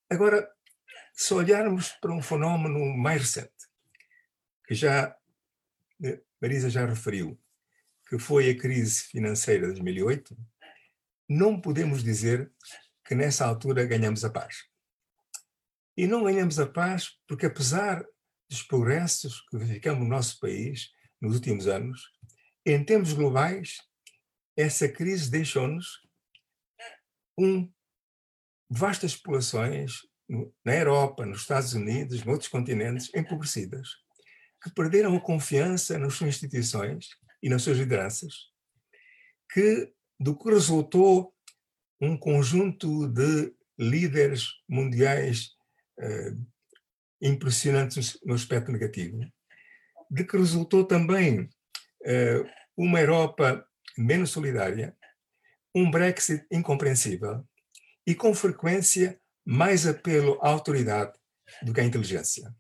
[0.08, 0.48] Agora,
[1.12, 3.52] se olharmos para um fenómeno mais recente,
[4.68, 5.18] que já
[6.04, 7.40] eh, Marisa já referiu,
[8.08, 10.38] que foi a crise financeira de 2008,
[11.28, 12.52] não podemos dizer
[13.04, 14.66] que nessa altura ganhamos a paz.
[15.98, 18.06] E não ganhamos a paz porque, apesar
[18.48, 22.12] dos progressos que verificamos no nosso país nos últimos anos,
[22.64, 23.78] em termos globais,
[24.56, 26.03] essa crise deixou-nos
[27.38, 27.72] um,
[28.69, 30.02] vastas populações
[30.65, 33.89] na Europa, nos Estados Unidos, em outros continentes, empobrecidas,
[34.62, 37.08] que perderam a confiança nas suas instituições
[37.41, 38.34] e nas suas lideranças,
[39.52, 41.34] que do que resultou
[42.00, 45.52] um conjunto de líderes mundiais
[46.00, 46.34] eh,
[47.22, 49.19] impressionantes no aspecto negativo,
[50.10, 51.50] de que resultou também
[52.06, 52.43] eh,
[52.78, 53.65] uma Europa
[53.98, 54.96] menos solidária,
[55.74, 57.48] um Brexit incompreensível
[58.06, 61.18] e, com frequência, mais apelo à autoridade
[61.62, 62.54] do que à inteligência.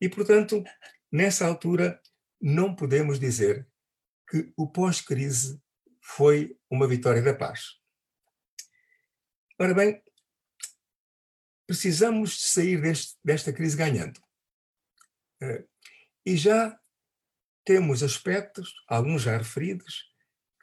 [0.00, 0.62] E, portanto,
[1.10, 2.00] nessa altura,
[2.40, 3.66] não podemos dizer
[4.28, 5.60] que o pós-crise
[6.02, 7.80] foi uma vitória da paz.
[9.58, 10.02] Ora bem,
[11.66, 14.20] precisamos sair deste, desta crise ganhando.
[15.42, 15.64] Eh,
[16.24, 16.78] e já
[17.64, 20.04] temos aspectos, alguns já referidos,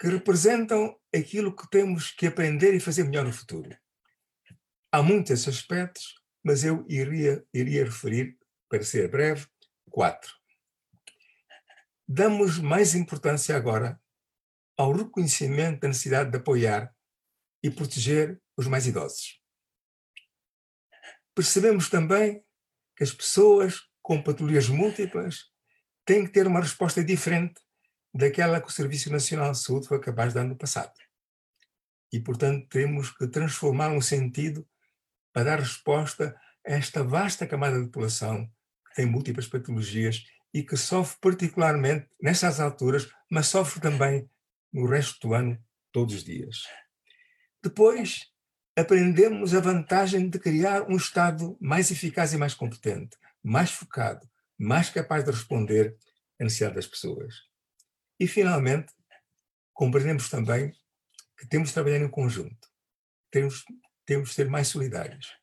[0.04, 3.74] que representam aquilo que temos que aprender e fazer melhor no futuro.
[4.92, 8.38] Há muitos aspectos, mas eu iria, iria referir,
[8.68, 9.48] para ser breve,
[9.90, 10.30] quatro.
[12.06, 13.98] Damos mais importância agora
[14.78, 16.94] ao reconhecimento da necessidade de apoiar
[17.64, 19.42] e proteger os mais idosos.
[21.34, 22.44] percebemos também
[22.98, 25.46] que as pessoas com patologias múltiplas
[26.06, 27.63] têm que ter uma resposta diferente
[28.14, 30.94] daquela que o Serviço Nacional de Saúde foi capaz de dar no passado.
[32.12, 34.68] E, portanto, temos que transformar um sentido
[35.34, 38.46] para dar resposta a esta vasta camada de população
[38.88, 40.24] que tem múltiplas patologias
[40.54, 44.30] e que sofre particularmente nessas alturas, mas sofre também
[44.72, 45.58] no resto do ano,
[45.92, 46.64] todos os dias.
[47.64, 48.32] Depois,
[48.76, 54.90] aprendemos a vantagem de criar um Estado mais eficaz e mais competente, mais focado, mais
[54.90, 55.96] capaz de responder
[56.40, 57.53] à necessidade das pessoas.
[58.20, 58.94] E, finalmente,
[59.74, 60.72] compreendemos também
[61.38, 62.70] que temos de trabalhar em conjunto,
[63.32, 63.66] temos,
[64.06, 65.36] temos de ser mais solidários,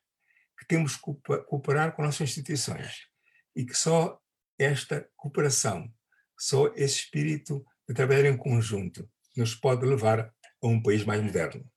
[0.57, 3.07] que temos de cooperar com nossas instituições
[3.55, 4.19] e que só
[4.57, 5.93] esta cooperação,
[6.37, 11.69] só esse espírito de trabalhar em conjunto nos pode levar a um país mais moderno.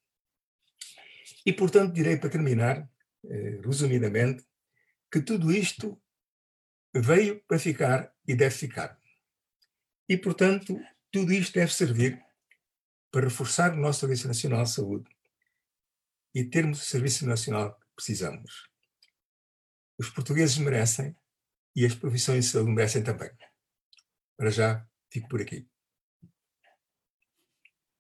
[1.47, 2.89] E, portanto, direi para terminar,
[3.25, 4.45] eh, resumidamente,
[5.11, 6.01] que tudo isto
[6.95, 8.99] veio para ficar e deve ficar.
[10.09, 10.79] E, portanto,
[11.11, 12.23] tudo isto deve servir
[13.11, 15.09] para reforçar o nosso Serviço Nacional de Saúde
[16.35, 18.69] e termos o Serviço Nacional que precisamos.
[19.99, 21.17] Os portugueses merecem
[21.77, 23.31] e as profissões de saúde merecem também.
[24.37, 25.69] Para já, fico por aqui.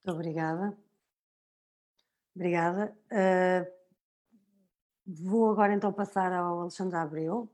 [0.05, 0.77] Muito obrigada.
[2.35, 2.97] Obrigada.
[3.12, 3.73] Uh,
[5.07, 7.49] vou agora então passar ao Alexandre Abreu,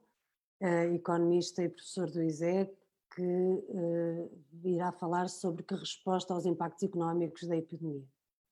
[0.60, 2.68] uh, economista e professor do ISE,
[3.14, 4.30] que uh,
[4.64, 8.04] irá falar sobre que resposta aos impactos económicos da epidemia.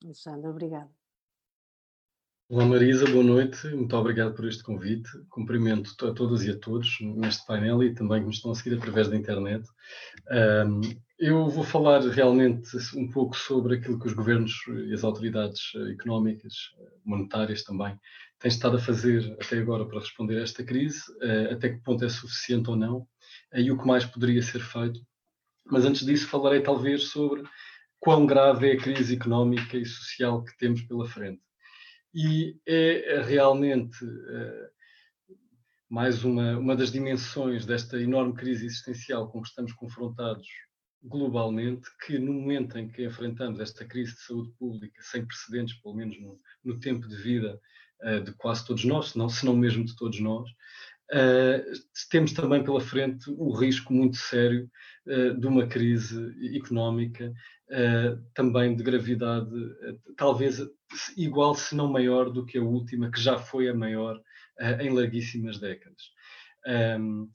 [0.05, 0.91] Alexandre, obrigada.
[2.51, 5.11] Olá Marisa, boa noite, muito obrigado por este convite.
[5.29, 8.75] Cumprimento a todas e a todos neste painel e também que me estão a seguir
[8.75, 9.69] através da internet.
[10.67, 10.81] Um,
[11.19, 14.53] eu vou falar realmente um pouco sobre aquilo que os governos
[14.87, 16.55] e as autoridades económicas,
[17.05, 17.99] monetárias também,
[18.39, 21.03] têm estado a fazer até agora para responder a esta crise,
[21.53, 23.07] até que ponto é suficiente ou não,
[23.55, 25.01] e o que mais poderia ser feito.
[25.67, 27.43] Mas antes disso falarei talvez sobre
[28.01, 31.43] quão grave é a crise económica e social que temos pela frente
[32.15, 34.69] e é realmente uh,
[35.89, 40.47] mais uma, uma das dimensões desta enorme crise existencial com que estamos confrontados
[41.03, 45.95] globalmente, que no momento em que enfrentamos esta crise de saúde pública sem precedentes, pelo
[45.95, 47.61] menos no, no tempo de vida
[48.03, 50.51] uh, de quase todos nós, não, se não mesmo de todos nós,
[51.11, 51.65] Uh,
[52.11, 54.71] temos também pela frente o risco muito sério
[55.07, 57.33] uh, de uma crise económica,
[57.71, 59.51] uh, também de gravidade,
[60.19, 60.61] talvez
[61.17, 64.21] igual, se não maior, do que a última, que já foi a maior
[64.81, 66.03] em larguíssimas décadas.
[66.99, 67.31] Um,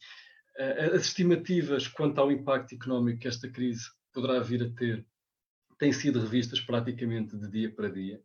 [0.94, 5.06] as estimativas quanto ao impacto económico que esta crise poderá vir a ter
[5.80, 8.22] têm sido revistas praticamente de dia para dia.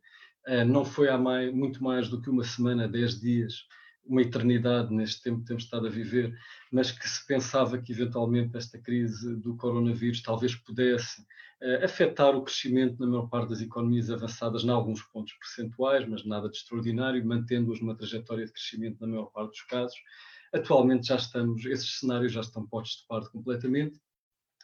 [0.67, 3.63] não foi há mais, muito mais do que uma semana, dez dias,
[4.09, 6.35] uma eternidade neste tempo que temos estado a viver,
[6.71, 12.41] mas que se pensava que eventualmente esta crise do coronavírus talvez pudesse uh, afetar o
[12.41, 17.23] crescimento na maior parte das economias avançadas, em alguns pontos percentuais, mas nada de extraordinário,
[17.25, 19.97] mantendo-as numa trajetória de crescimento na maior parte dos casos.
[20.51, 23.99] Atualmente já estamos, esses cenários já estão postos de parte completamente.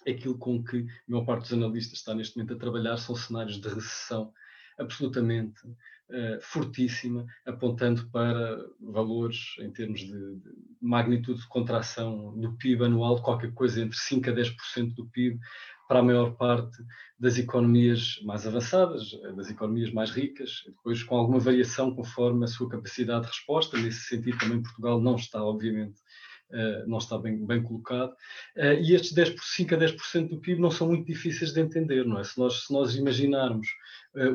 [0.08, 3.60] Aquilo com que a maior parte dos analistas está neste momento a trabalhar são cenários
[3.60, 4.34] de recessão
[4.78, 5.62] absolutamente
[6.10, 13.22] uh, fortíssima, apontando para valores em termos de, de, magnitude de contração do PIB anual,
[13.22, 15.40] qualquer coisa entre 5% a 10% do PIB,
[15.88, 16.84] para a maior parte
[17.20, 22.48] das economias mais avançadas, eh, das economias mais ricas, depois com alguma variação conforme a
[22.48, 23.78] sua capacidade de resposta.
[23.78, 26.00] Nesse sentido, também Portugal não está, obviamente,
[26.48, 28.14] Uh, não está bem, bem colocado.
[28.56, 32.20] E estes 10, 5 a 10% do PIB não são muito difíceis de entender, não
[32.20, 32.24] é?
[32.24, 33.68] Se nós, se nós imaginarmos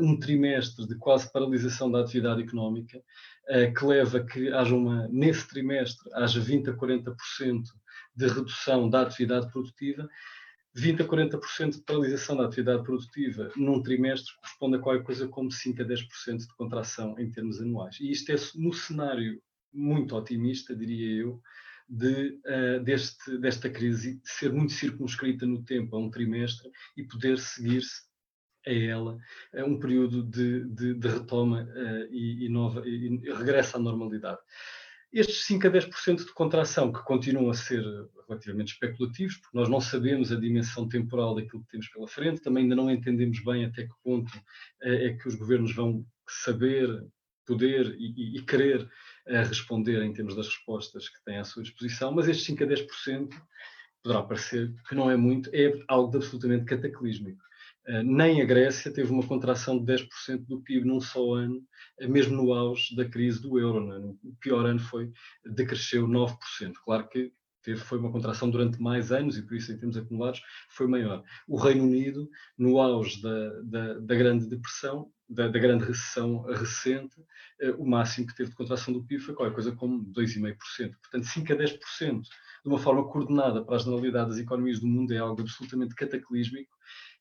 [0.01, 3.03] um trimestre de quase paralisação da atividade económica,
[3.77, 7.63] que leva que haja uma, nesse trimestre, haja 20 a 40%
[8.15, 10.09] de redução da atividade produtiva,
[10.75, 15.51] 20 a 40% de paralisação da atividade produtiva num trimestre corresponde a qualquer coisa como
[15.51, 17.99] 5 a 10% de contração em termos anuais.
[18.01, 21.41] E isto é no cenário muito otimista, diria eu,
[21.89, 27.39] de, uh, deste, desta crise ser muito circunscrita no tempo, a um trimestre, e poder
[27.39, 28.03] seguir-se
[28.67, 29.19] a ela
[29.55, 33.81] a um período de, de, de retoma uh, e, e, nova, e, e regresso à
[33.81, 34.39] normalidade.
[35.13, 37.83] Estes 5 a 10% de contração, que continuam a ser
[38.29, 42.63] relativamente especulativos, porque nós não sabemos a dimensão temporal daquilo que temos pela frente, também
[42.63, 44.31] ainda não entendemos bem até que ponto
[44.81, 47.05] é, é que os governos vão saber,
[47.45, 48.89] poder e, e querer
[49.27, 52.67] é, responder em termos das respostas que têm à sua disposição, mas estes 5 a
[52.69, 53.31] 10%
[54.05, 57.43] poderá parecer que não é muito, é algo absolutamente cataclísmico.
[58.05, 61.63] Nem a Grécia teve uma contração de 10% do PIB num só ano,
[62.01, 63.93] mesmo no auge da crise do euro.
[63.93, 63.99] É?
[63.99, 65.11] O pior ano foi,
[65.45, 66.37] decresceu 9%.
[66.85, 70.41] Claro que teve, foi uma contração durante mais anos e por isso, em termos acumulados,
[70.71, 71.23] foi maior.
[71.47, 77.17] O Reino Unido, no auge da, da, da Grande Depressão, da, da, Grande Recessão recente,
[77.61, 80.57] eh, o máximo que teve de contração do PIB foi qualquer coisa como 2,5%.
[81.01, 82.23] Portanto, 5 a 10%
[82.63, 86.71] de uma forma coordenada para a generalidade das economias do mundo é algo absolutamente cataclísmico,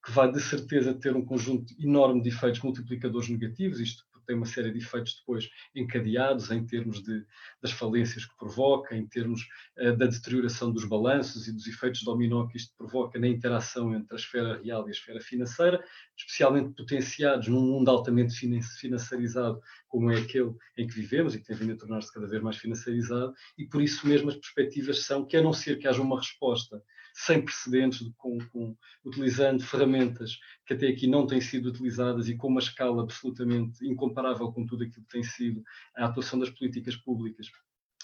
[0.04, 4.46] que vai de certeza ter um conjunto enorme de efeitos multiplicadores negativos, isto tem uma
[4.46, 7.26] série de efeitos depois encadeados em termos de,
[7.60, 9.42] das falências que provoca, em termos
[9.80, 14.14] uh, da deterioração dos balanços e dos efeitos dominó que isto provoca na interação entre
[14.14, 15.84] a esfera real e a esfera financeira,
[16.16, 18.36] especialmente potenciados num mundo altamente
[18.80, 22.40] financiarizado como é aquele em que vivemos e que tem vindo a tornar-se cada vez
[22.44, 26.04] mais financiarizado, e por isso mesmo as perspectivas são que, a não ser que haja
[26.04, 32.30] uma resposta sem precedentes, com, com, utilizando ferramentas que até aqui não têm sido utilizadas
[32.30, 35.64] e com uma escala absolutamente incomparável com tudo aquilo que tem sido
[35.96, 37.48] a atuação das políticas públicas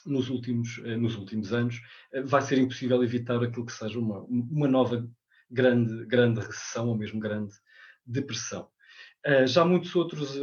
[0.05, 1.81] nos últimos, eh, nos últimos anos,
[2.13, 5.09] eh, vai ser impossível evitar aquilo que seja uma, uma nova
[5.49, 7.53] grande, grande recessão ou mesmo grande
[8.05, 8.69] depressão.
[9.23, 10.37] Eh, já muitos outros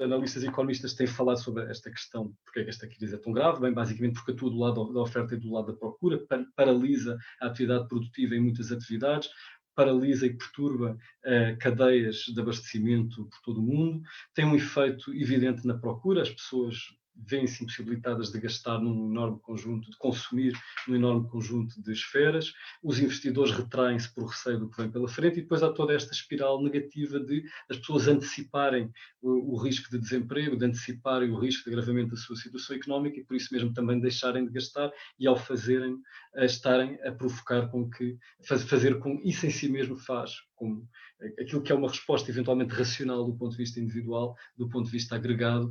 [0.00, 3.32] analistas e economistas têm falado sobre esta questão, porque é que esta crise é tão
[3.32, 7.18] grave, bem, basicamente porque atua do lado da oferta e do lado da procura, paralisa
[7.40, 9.28] a atividade produtiva em muitas atividades,
[9.74, 14.02] paralisa e perturba uh, cadeias de abastecimento por todo o mundo,
[14.34, 16.76] tem um efeito evidente na procura, as pessoas
[17.26, 20.52] vêm-se impossibilitadas de gastar num enorme conjunto, de consumir
[20.86, 22.52] num enorme conjunto de esferas,
[22.82, 26.12] os investidores retraem-se por receio do que vem pela frente e depois há toda esta
[26.12, 31.64] espiral negativa de as pessoas anteciparem o, o risco de desemprego, de anteciparem o risco
[31.64, 35.26] de agravamento da sua situação económica e por isso mesmo também deixarem de gastar e
[35.26, 35.96] ao fazerem,
[36.36, 40.86] a estarem a provocar com que, fazer com, isso em si mesmo faz, com
[41.40, 44.92] aquilo que é uma resposta eventualmente racional do ponto de vista individual, do ponto de
[44.92, 45.70] vista agregado,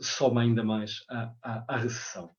[0.00, 2.30] soma ainda mais à, à, à, recessão.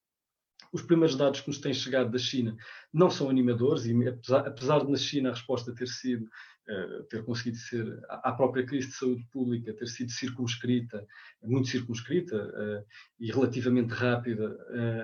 [0.71, 2.55] Os primeiros dados que nos têm chegado da China
[2.93, 7.23] não são animadores e apesar, apesar de na China a resposta ter sido uh, ter
[7.23, 11.05] conseguido ser à própria crise de saúde pública ter sido circunscrita,
[11.41, 12.85] muito circunscrita uh,
[13.19, 14.55] e relativamente rápida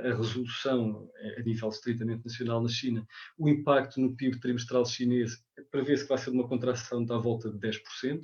[0.04, 3.08] a resolução a nível estritamente nacional na China,
[3.38, 7.58] o impacto no PIB trimestral chinês prevê-se que vai ser uma contração da volta de
[7.58, 8.22] 10%.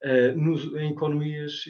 [0.00, 1.64] Uh, nos, em economias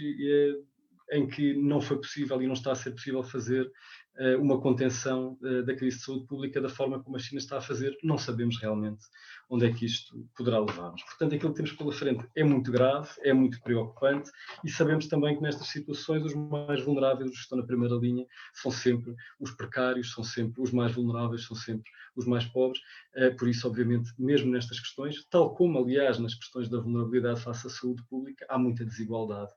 [1.13, 3.71] em que não foi possível e não está a ser possível fazer
[4.19, 7.59] uh, uma contenção uh, da crise de saúde pública da forma como a China está
[7.59, 7.97] a fazer.
[8.03, 9.05] Não sabemos realmente
[9.49, 11.03] onde é que isto poderá levar-nos.
[11.05, 14.31] Portanto, aquilo que temos pela frente é muito grave, é muito preocupante
[14.65, 18.27] e sabemos também que nestas situações os mais vulneráveis, os que estão na primeira linha,
[18.55, 22.81] são sempre os precários, são sempre os mais vulneráveis, são sempre os mais pobres.
[23.17, 27.67] Uh, por isso, obviamente, mesmo nestas questões, tal como, aliás, nas questões da vulnerabilidade face
[27.67, 29.55] à saúde pública, há muita desigualdade eh,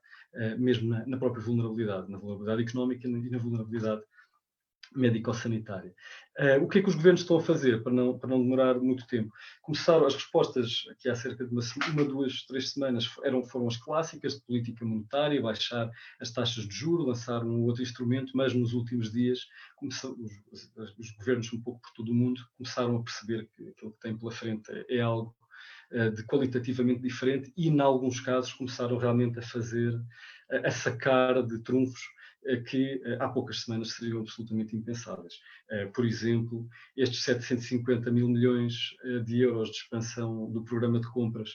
[0.58, 4.02] mesmo na, na, própria vulnerabilidade, na vulnerabilidade económica e na vulnerabilidade
[4.94, 5.94] médico-sanitária.
[6.38, 8.78] Uh, o que é que os governos estão a fazer para não, para não demorar
[8.80, 9.32] muito tempo?
[9.62, 13.76] Começaram as respostas, aqui há cerca de uma, uma duas, três semanas, eram, foram as
[13.76, 15.90] clássicas de política monetária, baixar
[16.20, 19.40] as taxas de juros, lançar um outro instrumento, mas nos últimos dias
[19.76, 20.16] começou,
[20.50, 24.00] os, os, governos um pouco por todo o mundo começaram a perceber que aquilo que
[24.00, 25.41] tem pela frente é, é algo eh,
[26.14, 29.94] de qualitativamente diferente e, em alguns casos, começaram realmente a fazer,
[30.64, 32.00] a sacar de trunfos
[32.44, 35.34] eh, que eh, há poucas semanas seriam absolutamente impensáveis.
[35.94, 38.74] Por exemplo, estes 750 mil milhões
[39.24, 41.48] de euros de expansão do programa de compras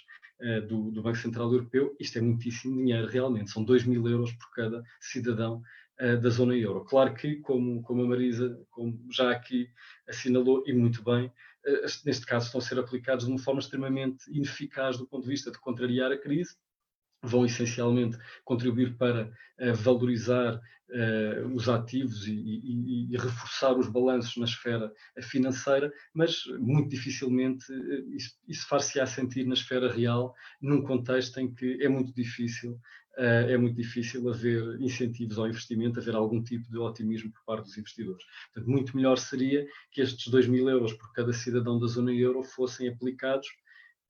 [0.68, 4.50] do, do Banco Central Europeu, isto é muitíssimo dinheiro realmente, são 2 mil euros por
[4.56, 5.62] cada cidadão
[5.98, 6.86] da zona euro.
[6.86, 9.68] Claro que, como, como a Marisa como já aqui
[10.08, 11.32] assinalou, e muito bem,
[11.66, 15.30] eh, neste caso, estão a ser aplicados de uma forma extremamente ineficaz do ponto de
[15.30, 16.56] vista de contrariar a crise,
[17.24, 19.26] vão essencialmente contribuir para
[19.60, 20.62] uh, valorizar
[21.54, 24.90] os ativos e, e, e, reforçar os balanços na esfera
[25.22, 27.66] financeira, mas muito dificilmente
[28.16, 33.07] isso, isso far-se-á sentir na esfera real, num contexto em que é muito difícil eh,
[33.18, 37.78] é muito difícil haver incentivos ao investimento, haver algum tipo de otimismo por parte dos
[37.78, 38.24] investidores.
[38.54, 42.44] Portanto, muito melhor seria que estes 2 mil euros por cada cidadão da zona euro
[42.44, 43.48] fossem aplicados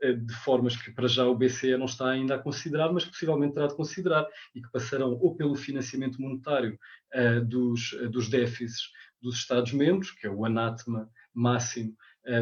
[0.01, 3.53] eh, de formas que para já o BCE não está ainda a considerar, mas possivelmente
[3.53, 6.77] terá de considerar e que passarão ou pelo financiamento monetário
[7.15, 8.91] uh, dos, dos déficits
[9.21, 11.95] dos Estados-membros, que é o anátema máximo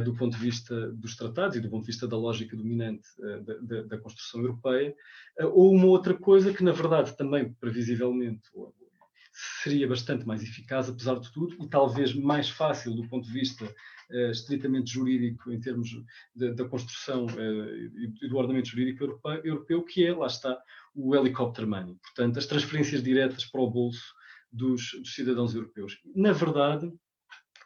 [0.04, 3.86] do ponto de vista dos tratados e do ponto de vista da lógica dominante uh,
[3.88, 4.96] da, construção europeia,
[5.40, 8.42] uh, ou uma outra coisa que, na verdade, também previsivelmente
[9.62, 13.70] seria bastante mais eficaz, apesar de tudo, e talvez mais fácil do ponto de vista
[14.32, 15.90] estritamente jurídico em termos
[16.36, 17.26] da construção
[18.22, 20.58] e do ordenamento jurídico europeu, europeu, que é, lá está,
[20.94, 21.96] o helicopter money.
[21.96, 24.14] Portanto, as transferências diretas para o bolso
[24.56, 26.00] dos, dos cidadãos europeus.
[26.16, 26.90] Na verdade,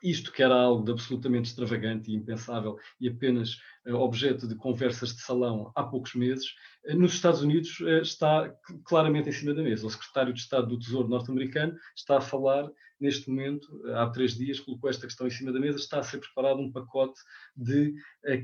[0.03, 5.21] isto que era algo de absolutamente extravagante e impensável e apenas objeto de conversas de
[5.21, 6.45] salão há poucos meses,
[6.85, 8.53] uh, nos Estados Unidos uh, está
[8.85, 9.87] claramente em cima da mesa.
[9.87, 12.69] O secretário de Estado do Tesouro norte-americano está a falar
[12.99, 16.17] neste momento, há três dias, colocou esta questão em cima da mesa, está a ser
[16.17, 17.17] preparado um pacote
[17.55, 17.95] de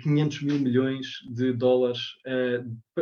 [0.01, 1.99] 500 mil milhões de dólares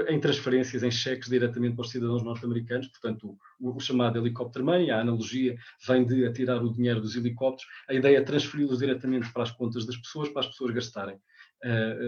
[0.10, 5.02] em transferências, em cheques diretamente para os cidadãos norte-americanos, portanto, o, chamado helicóptero money, a
[5.02, 5.56] analogia
[5.88, 9.86] vem de atirar o dinheiro dos helicópteros, a ideia é transferi-los diretamente para as contas
[9.86, 11.20] das pessoas, para as pessoas gastarem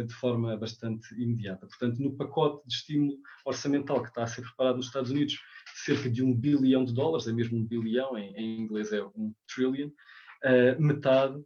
[0.06, 1.66] de forma bastante imediata.
[1.68, 5.40] Portanto, no pacote de estímulo orçamental que está a ser preparado nos Estados Unidos,
[5.76, 9.34] cerca de um bilhão de dólares, é mesmo um bilhão, em, em inglês é um
[9.48, 11.44] trillion, uh, metade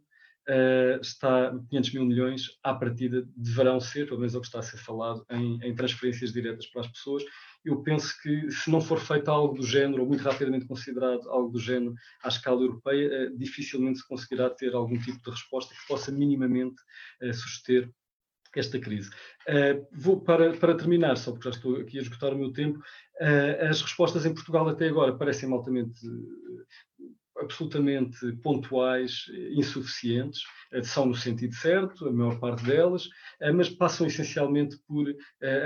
[0.48, 4.58] Uh, está 500 mil milhões à partida deverão ser, pelo menos é o que está
[4.58, 7.22] a ser falado, em, em, transferências diretas para as pessoas.
[7.64, 11.52] Eu penso que se não for feito algo do género, ou muito rapidamente considerado algo
[11.52, 11.94] do género
[12.24, 16.82] à escala europeia, dificilmente se conseguirá ter algum tipo de resposta que possa minimamente
[17.32, 17.88] suster
[18.58, 19.10] esta crise.
[19.48, 22.78] Uh, vou para, para terminar, só porque já estou aqui a esgotar o meu tempo,
[22.78, 26.00] uh, as respostas em Portugal até agora parecem altamente
[27.38, 30.42] absolutamente pontuais, insuficientes,
[30.82, 33.08] são no sentido certo, a maior parte delas,
[33.54, 35.06] mas passam essencialmente por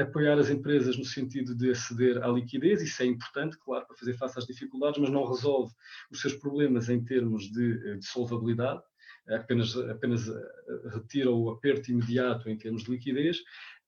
[0.00, 4.14] apoiar as empresas no sentido de aceder à liquidez, isso é importante, claro, para fazer
[4.14, 5.74] face às dificuldades, mas não resolve
[6.12, 8.80] os seus problemas em termos de, de solvabilidade,
[9.28, 13.38] apenas, apenas eh, retira o aperto imediato em termos de liquidez,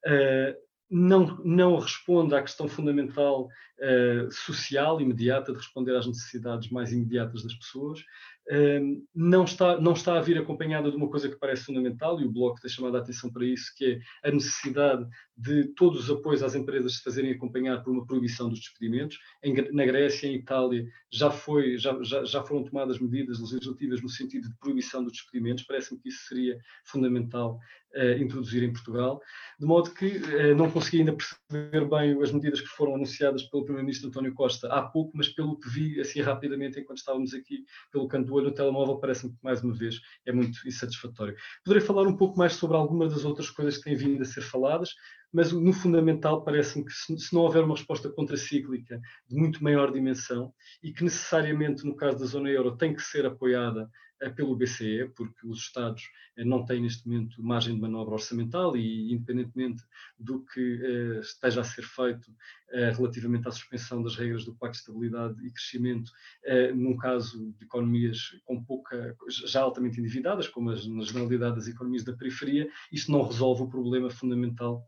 [0.05, 0.57] eh,
[0.89, 3.49] não, não responde à questão fundamental
[3.81, 8.05] uh, social imediata de responder às necessidades mais imediatas das pessoas,
[9.13, 12.31] não, está, não está a vir acompanhada de uma coisa que parece fundamental, e o
[12.31, 15.05] Bloco tem chamado a atenção para isso, que é a necessidade
[15.37, 19.19] de todos os apoios às empresas se fazerem acompanhar por uma proibição dos despedimentos.
[19.43, 24.09] Em, na Grécia, em Itália, já, foi, já, já, já foram tomadas medidas legislativas no
[24.09, 25.65] sentido de proibição dos despedimentos.
[25.65, 27.59] Parece-me que isso seria fundamental
[27.95, 29.21] uh, introduzir em Portugal.
[29.61, 33.65] De modo que uh, não consegui ainda perceber bem as medidas que foram anunciadas pelo
[33.65, 38.09] Primeiro-Ministro António Costa há pouco, mas pelo que vi assim rapidamente enquanto estávamos aqui pelo
[38.09, 41.37] canto do olho no telemóvel, parece-me que mais uma vez é muito insatisfatório.
[41.63, 44.41] Poderei falar um pouco mais sobre algumas das outras coisas que têm vindo a ser
[44.41, 44.95] faladas
[45.37, 49.93] mas no fundamental parece-me que se, se, não houver uma resposta contracíclica de muito maior
[49.93, 50.51] dimensão
[50.83, 53.87] e que necessariamente no caso da zona euro tem que ser apoiada
[54.23, 56.05] eh, pelo BCE, porque os Estados
[56.39, 59.83] eh, não têm neste momento margem de manobra orçamental e independentemente
[60.19, 62.33] do que eh, esteja a ser feito
[62.97, 66.11] relativamente à suspensão das regras do Pacto de Estabilidade e Crescimento,
[66.75, 72.03] num caso de economias com pouca, já altamente endividadas, como as, na generalidade das economias
[72.03, 74.85] da periferia, isto não resolve o problema fundamental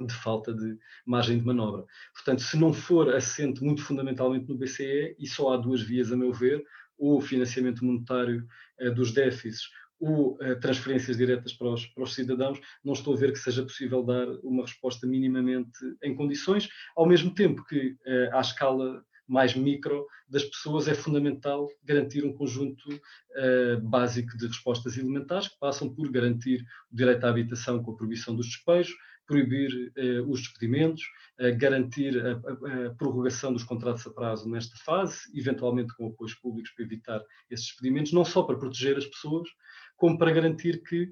[0.00, 1.84] de falta de margem de manobra.
[2.12, 6.16] Portanto, se não for assente muito fundamentalmente no BCE, e só há duas vias, a
[6.16, 6.64] meu ver,
[6.98, 8.46] o financiamento monetário
[8.78, 9.68] eh, dos déficits
[10.00, 13.62] ou eh, transferências diretas para os, para os, cidadãos, não estou a ver que seja
[13.62, 19.54] possível dar uma resposta minimamente em condições, ao mesmo tempo que, eh, à escala mais
[19.54, 25.88] micro das pessoas, é fundamental garantir um conjunto uh, básico de respostas elementares, que passam
[25.94, 28.94] por garantir o direito à habitação com a proibição dos despejos,
[29.26, 31.02] proibir eh, os despedimentos,
[31.38, 36.34] eh, garantir a, a, a, prorrogação dos contratos a prazo nesta fase, eventualmente com apoios
[36.34, 39.48] públicos para evitar esses despedimentos, não só para proteger as pessoas,
[39.96, 41.10] como para garantir que,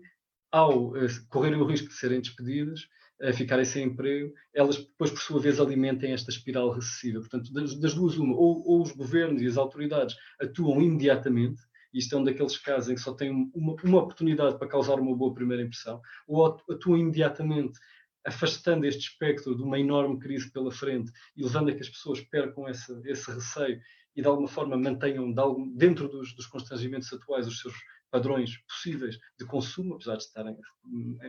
[0.50, 2.86] ao eh, correrem o risco de serem despedidas,
[3.22, 7.20] a ficarem sem emprego, elas depois, por sua vez, alimentem esta espiral recessiva.
[7.20, 11.62] Portanto, das, das duas, uma, ou, ou, os governos e as autoridades atuam imediatamente,
[11.94, 15.16] isto é um daqueles casos em que só têm uma, uma oportunidade para causar uma
[15.16, 17.78] boa primeira impressão, ou atuam imediatamente
[18.24, 22.20] afastando este espectro de uma enorme crise pela frente e levando a que as pessoas
[22.20, 23.80] percam esse, esse receio
[24.14, 27.74] e de alguma forma mantenham de algum, dentro dos, dos constrangimentos atuais os seus
[28.10, 30.56] padrões possíveis de consumo, apesar de estarem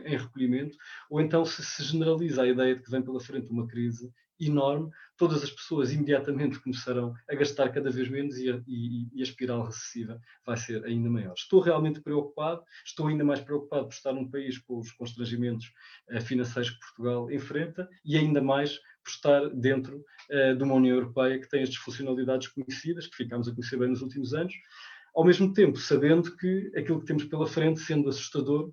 [0.04, 0.76] em recolhimento,
[1.08, 4.90] ou então se se generaliza a ideia de que vem pela frente uma crise enorme,
[5.16, 9.22] todas as pessoas imediatamente começarão a gastar cada vez menos e a, e, e a,
[9.22, 11.34] espiral recessiva vai ser ainda maior.
[11.36, 15.72] Estou realmente preocupado, estou ainda mais preocupado por estar num país com os constrangimentos
[16.10, 20.96] uh, financeiros que Portugal enfrenta e ainda mais por estar dentro uh, de uma União
[20.96, 24.54] Europeia que tem as disfuncionalidades conhecidas, que ficámos a conhecer bem nos últimos anos,
[25.14, 28.72] ao mesmo tempo sabendo que aquilo que temos pela frente, sendo assustador,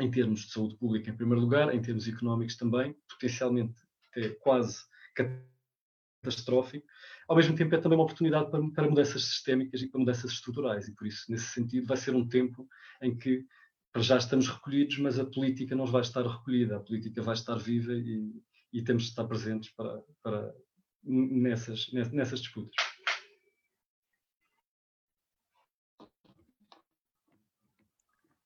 [0.00, 3.74] em termos de saúde pública em primeiro lugar, em termos económicos também, potencialmente
[4.10, 4.78] até quase
[6.22, 6.86] catastrófico,
[7.28, 10.88] ao mesmo tempo é também uma oportunidade para, para mudanças sistémicas e para mudanças estruturais,
[10.88, 12.68] e por isso, nesse sentido, vai ser um tempo
[13.02, 13.44] em que
[13.92, 17.56] para já estamos recolhidos, mas a política não vai estar recolhida, a política vai estar
[17.56, 18.42] viva e,
[18.72, 20.54] e temos de estar presentes para, para
[21.02, 22.74] nessas, nessas disputas.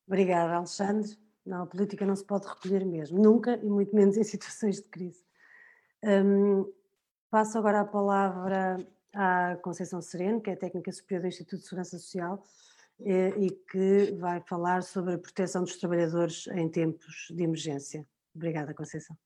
[0.07, 1.19] Obrigada, Alexandre.
[1.45, 4.89] Não, a política não se pode recolher mesmo, nunca, e muito menos em situações de
[4.89, 5.23] crise.
[6.07, 6.70] Um,
[7.30, 8.76] passo agora a palavra
[9.14, 12.44] à Conceição Sereno, que é técnica superior do Instituto de Segurança Social
[13.00, 18.07] eh, e que vai falar sobre a proteção dos trabalhadores em tempos de emergência.
[18.34, 19.16] Obrigada, Conceição.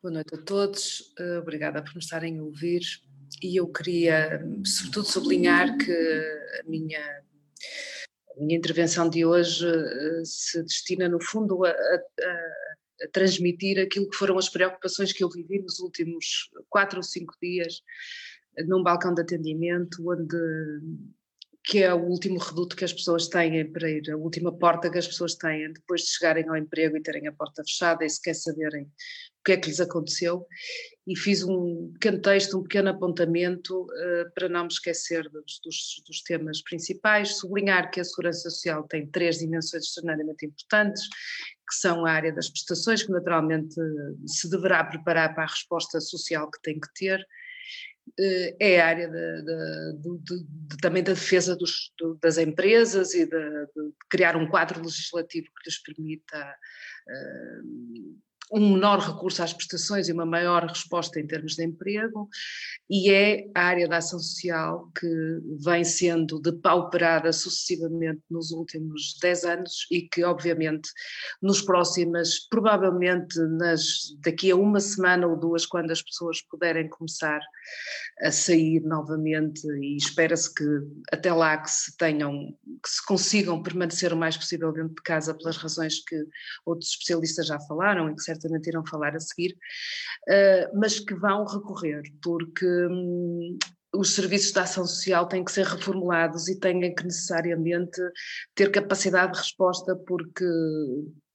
[0.00, 2.82] Boa noite a todos, eh, obrigada por me estarem a ouvir
[3.42, 5.92] e eu queria, sobretudo, sublinhar que
[6.60, 7.24] a minha,
[8.36, 12.63] a minha intervenção de hoje eh, se destina, no fundo, a, a, a
[13.12, 17.82] transmitir aquilo que foram as preocupações que eu vivi nos últimos quatro ou cinco dias
[18.66, 20.36] num balcão de atendimento, onde
[21.66, 24.98] que é o último reduto que as pessoas têm para ir, a última porta que
[24.98, 28.34] as pessoas têm depois de chegarem ao emprego e terem a porta fechada e sequer
[28.34, 30.46] saberem o que é que lhes aconteceu.
[31.06, 36.02] E fiz um pequeno texto, um pequeno apontamento uh, para não me esquecer dos, dos,
[36.06, 41.02] dos, temas principais, sublinhar que a segurança social tem três dimensões extraordinariamente importantes,
[41.66, 43.74] que são a área das prestações, que naturalmente
[44.26, 47.24] se deverá preparar para a resposta social que tem que ter,
[48.20, 51.90] eh, é a área de, de, de, também da defesa dos,
[52.20, 53.66] das empresas e de,
[54.10, 56.56] criar um quadro legislativo que lhes permita
[57.08, 58.18] uh,
[58.52, 62.28] um menor recurso às prestações e uma maior resposta em termos de emprego,
[62.88, 65.08] e é a área da ação social que
[65.64, 70.88] vem sendo depauperada sucessivamente nos últimos 10 anos e que, obviamente,
[71.40, 73.82] nos próximas, provavelmente nas,
[74.22, 77.40] daqui a uma semana ou duas, quando as pessoas puderem começar
[78.20, 80.64] a sair novamente, e espera-se que
[81.10, 85.34] até lá que se tenham, que se consigam permanecer o mais possível dentro de casa
[85.34, 86.16] pelas razões que
[86.66, 89.56] outros especialistas já falaram e que certamente irão falar a seguir,
[90.28, 93.58] uh, mas que vão recorrer, porque hum,
[93.94, 98.00] os serviços de ação social têm que ser reformulados e têm que necessariamente
[98.54, 100.44] ter capacidade de resposta, porque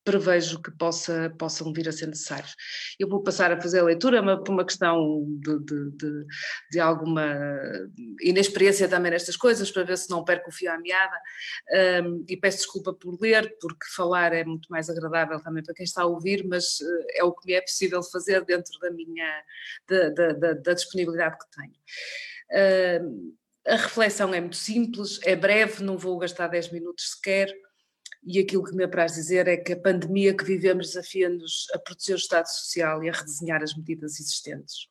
[0.04, 2.56] prevejo que possa, possam vir a ser necessários.
[3.00, 6.26] Eu vou passar a fazer a leitura mas por uma questão de, de, de,
[6.72, 7.26] de, alguma
[8.22, 11.18] inexperiência também nestas coisas, para ver se não perco o fio à meada,
[12.04, 15.84] um, e peço desculpa por ler, porque falar é muito mais agradável também para quem
[15.84, 19.44] está a ouvir, mas uh, é o que me é possível fazer dentro da minha,
[19.88, 21.74] da, da, da, da disponibilidade que tenho.
[22.52, 27.54] Uh, a reflexão é muito simples, é breve, não vou gastar 10 minutos sequer,
[28.24, 32.16] e aquilo que me apraz dizer é que a pandemia que vivemos desafia-nos a proteger
[32.16, 34.88] o Estado Social e a redesenhar as medidas existentes.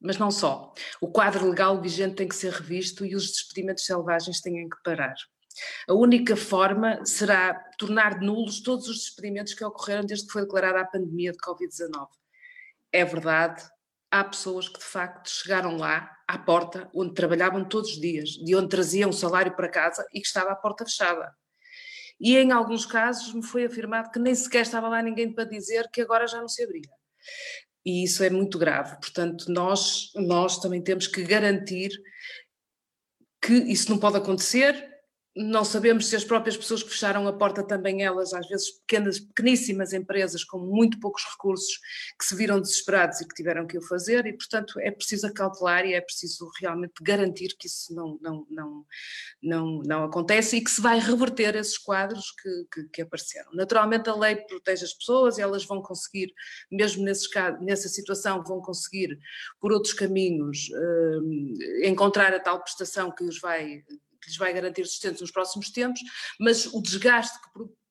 [0.00, 0.72] Mas não só.
[1.00, 5.14] O quadro legal vigente tem que ser revisto e os despedimentos selvagens têm que parar.
[5.88, 10.80] A única forma será tornar nulos todos os despedimentos que ocorreram desde que foi declarada
[10.80, 12.08] a pandemia de Covid-19.
[12.92, 13.62] É verdade,
[14.10, 18.56] há pessoas que de facto chegaram lá, à porta, onde trabalhavam todos os dias, de
[18.56, 21.32] onde traziam o salário para casa e que estava a porta fechada
[22.20, 25.88] e em alguns casos me foi afirmado que nem sequer estava lá ninguém para dizer
[25.92, 26.88] que agora já não se abria.
[27.84, 31.90] E isso é muito grave, portanto, nós, nós também temos que garantir
[33.42, 34.93] que isso não pode acontecer,
[35.36, 39.18] não sabemos se as próprias pessoas que fecharam a porta também elas, às vezes pequenas,
[39.18, 41.80] pequeníssimas empresas com muito poucos recursos,
[42.18, 45.84] que se viram desesperados e que tiveram que o fazer, e portanto é preciso acautelar
[45.84, 48.86] e é preciso realmente garantir que isso não, não, não,
[49.42, 53.50] não, não acontece e que se vai reverter esses quadros que, que, que apareceram.
[53.54, 56.32] Naturalmente a lei protege as pessoas e elas vão conseguir,
[56.70, 57.28] mesmo nesses,
[57.60, 59.18] nessa situação, vão conseguir
[59.60, 63.82] por outros caminhos eh, encontrar a tal prestação que os vai
[64.24, 66.00] que lhes vai garantir sustento nos próximos tempos,
[66.40, 67.38] mas o desgaste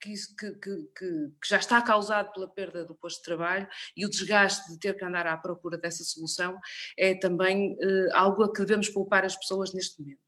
[0.01, 4.09] que, que, que, que, já está causado pela perda do posto de trabalho e o
[4.09, 6.57] desgaste de ter que andar à procura dessa solução
[6.97, 10.19] é também uh, algo a que devemos poupar as pessoas neste momento.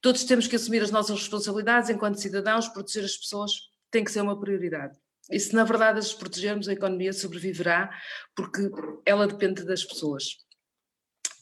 [0.00, 3.52] Todos temos que assumir as nossas responsabilidades enquanto cidadãos, proteger as pessoas
[3.90, 4.98] tem que ser uma prioridade.
[5.30, 7.90] E se na verdade as protegermos, a economia sobreviverá,
[8.34, 8.68] porque
[9.06, 10.43] ela depende das pessoas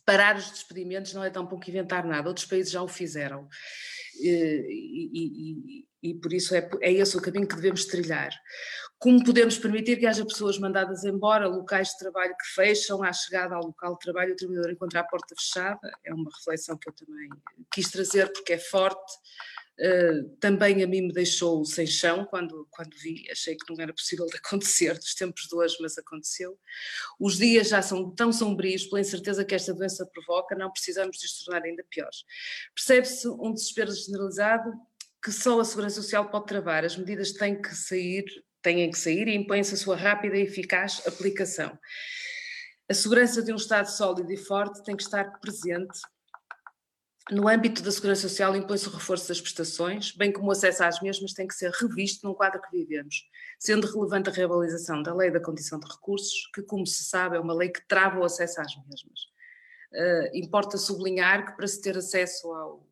[0.04, 3.48] parar os despedimentos não é tão pouco inventar nada, outros países já o fizeram.
[4.20, 8.30] E, e, e, e por isso é, é esse o caminho que devemos trilhar.
[8.98, 13.54] Como podemos permitir que haja pessoas mandadas embora, locais de trabalho que fecham, à chegada
[13.54, 15.92] ao local de trabalho o trabalhador encontra a porta fechada?
[16.04, 17.28] É uma reflexão que eu também
[17.72, 19.12] quis trazer porque é forte
[19.80, 23.92] Uh, também a mim me deixou sem chão quando, quando vi, achei que não era
[23.92, 26.58] possível de acontecer dos tempos de hoje, mas aconteceu.
[27.18, 31.26] Os dias já são tão sombrios pela incerteza que esta doença provoca, não precisamos de
[31.26, 32.24] os tornar ainda piores.
[32.74, 34.72] Percebe-se um desespero generalizado
[35.22, 36.84] que só a Segurança Social pode travar.
[36.84, 38.24] As medidas têm que sair,
[38.60, 41.78] têm que sair e impõe-se a sua rápida e eficaz aplicação.
[42.88, 45.98] A segurança de um Estado sólido e forte tem que estar presente
[47.30, 51.00] no âmbito da Segurança Social, impõe-se o reforço das prestações, bem como o acesso às
[51.00, 55.30] mesmas tem que ser revisto num quadro que vivemos, sendo relevante a realização da Lei
[55.30, 58.60] da Condição de Recursos, que, como se sabe, é uma lei que trava o acesso
[58.60, 59.20] às mesmas.
[59.92, 62.88] Uh, importa sublinhar que, para se ter acesso ao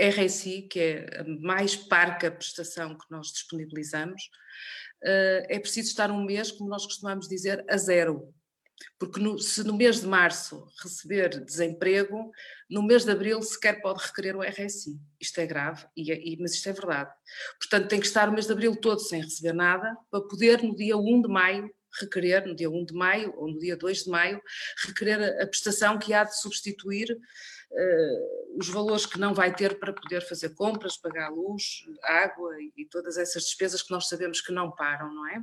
[0.00, 4.22] RSI, que é a mais parca prestação que nós disponibilizamos,
[5.04, 8.32] uh, é preciso estar um mês, como nós costumamos dizer, a zero,
[8.98, 12.30] porque no, se no mês de março receber desemprego,
[12.70, 15.00] no mês de abril sequer pode requerer o RSI.
[15.20, 17.12] Isto é grave, e, é, e, mas isto é verdade.
[17.58, 20.74] Portanto, tem que estar o mês de abril todo sem receber nada, para poder no
[20.74, 21.70] dia 1 de maio
[22.00, 24.40] requerer, no dia 1 de maio ou no dia 2 de maio,
[24.86, 29.92] requerer a, prestação que há de substituir uh, os valores que não vai ter para
[29.92, 34.52] poder fazer compras, pagar luz, água e, e todas essas despesas que nós sabemos que
[34.52, 35.42] não param, não é?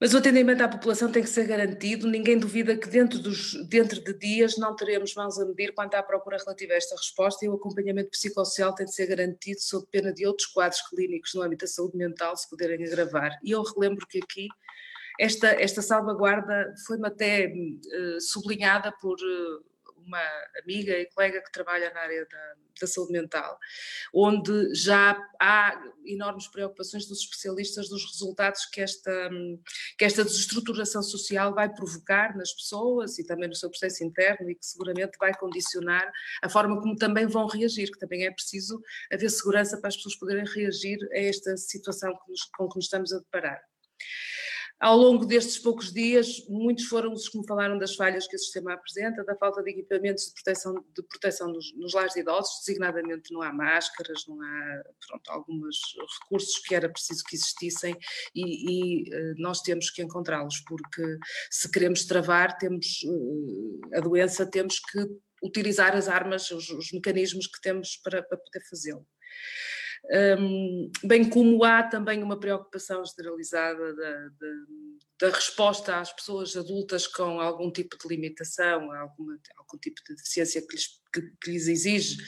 [0.00, 4.02] Mas o atendimento à população tem que ser garantido, ninguém duvida que dentro, dos, dentro
[4.02, 7.48] de dias não teremos mãos a medir quanto à procura relativa a esta resposta e
[7.48, 11.64] o acompanhamento psicossocial tem de ser garantido sob pena de outros quadros clínicos no âmbito
[11.64, 13.38] da saúde mental se puderem agravar.
[13.42, 14.48] E eu relembro que aqui
[15.18, 19.64] esta, esta salvaguarda foi-me até uh, sublinhada por uh,
[20.04, 20.20] uma
[20.60, 23.58] amiga e colega que trabalha na área da, da saúde mental,
[24.12, 29.30] onde já há enormes preocupações dos especialistas dos resultados que esta,
[29.98, 34.54] que esta desestruturação social vai provocar nas pessoas e também no seu processo interno e
[34.54, 36.10] que seguramente vai condicionar
[36.42, 38.80] a forma como também vão reagir, que também é preciso
[39.12, 42.12] haver segurança para as pessoas poderem reagir a esta situação
[42.56, 43.60] com que nos estamos a deparar.
[44.80, 48.38] Ao longo destes poucos dias, muitos foram os que me falaram das falhas que o
[48.38, 52.64] sistema apresenta, da falta de equipamentos de proteção, de proteção nos, nos lares de idosos,
[52.66, 55.76] designadamente não há máscaras, não há pronto, alguns
[56.22, 57.96] recursos que era preciso que existissem
[58.34, 61.18] e, e eh, nós temos que encontrá-los, porque
[61.50, 65.06] se queremos travar temos eh, a doença, temos que
[65.42, 69.06] utilizar as armas, os, os mecanismos que temos para, para poder fazê-lo.
[71.02, 74.48] Bem como há também uma preocupação generalizada da, da,
[75.20, 80.66] da, resposta às pessoas adultas com algum tipo de limitação, alguma, algum tipo de deficiência
[80.66, 82.18] que lhes que, que lhes exige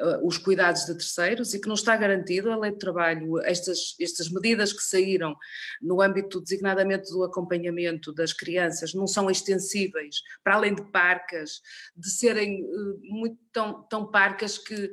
[0.00, 2.50] uh, os cuidados de terceiros e que não está garantido.
[2.50, 5.36] A lei de trabalho, estas, estas medidas que saíram
[5.82, 11.60] no âmbito designadamente do acompanhamento das crianças, não são extensíveis, para além de parcas,
[11.94, 14.90] de serem uh, muito tão, tão parcas que uh,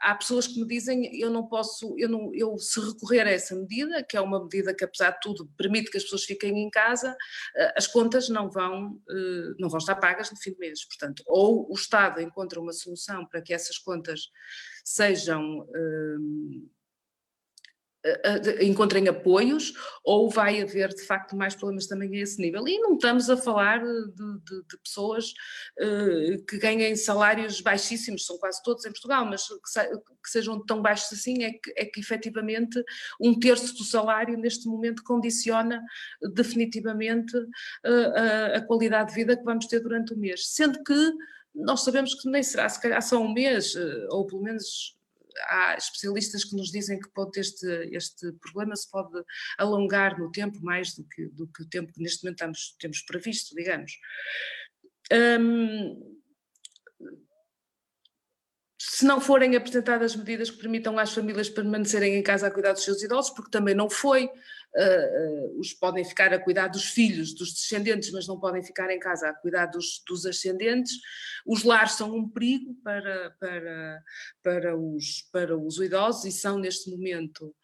[0.00, 3.54] há pessoas que me dizem eu não posso, eu, não, eu se recorrer a essa
[3.54, 6.70] medida, que é uma medida que apesar de tudo permite que as pessoas fiquem em
[6.70, 10.84] casa, uh, as contas não vão, uh, não vão estar pagas no fim do mês.
[10.86, 14.30] Portanto, ou o Estado, encontra uma solução para que essas contas
[14.84, 16.68] sejam hum,
[18.60, 19.72] encontrem apoios
[20.04, 22.66] ou vai haver de facto mais problemas também a esse nível.
[22.66, 25.32] E não estamos a falar de, de, de pessoas
[25.80, 29.56] uh, que ganhem salários baixíssimos, são quase todos em Portugal, mas que,
[30.22, 32.82] que, sejam tão baixos assim é que, é que efetivamente
[33.20, 35.82] um terço do salário neste momento condiciona
[36.34, 37.46] definitivamente uh,
[38.14, 40.48] a, a qualidade de vida que vamos ter durante o mês.
[40.48, 41.12] Sendo que
[41.56, 44.94] nós sabemos que nem será, se calhar só um mês, eh, ou pelo menos
[45.44, 49.22] há especialistas que nos dizem que pode este, este problema se pode
[49.58, 53.02] alongar no tempo mais do que, do que o tempo que neste momento estamos, temos
[53.02, 53.92] previsto, digamos.
[55.12, 56.16] Hum,
[58.78, 62.84] se não forem apresentadas medidas que permitam às famílias permanecerem em casa a cuidar dos
[62.84, 64.30] seus idosos, porque também não foi,
[64.76, 68.98] uh, os podem ficar a cuidar dos filhos, dos descendentes, mas não podem ficar em
[68.98, 70.92] casa a cuidar dos, dos ascendentes.
[71.46, 74.02] Os lares são um perigo para, para,
[74.42, 77.54] para, os, para os idosos e são neste momento,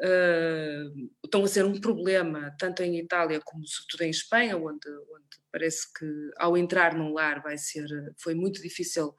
[0.00, 5.31] uh, estão a ser um problema, tanto em Itália como sobretudo em Espanha, onde, onde
[5.52, 6.06] parece que
[6.38, 7.86] ao entrar num lar vai ser,
[8.18, 9.14] foi muito difícil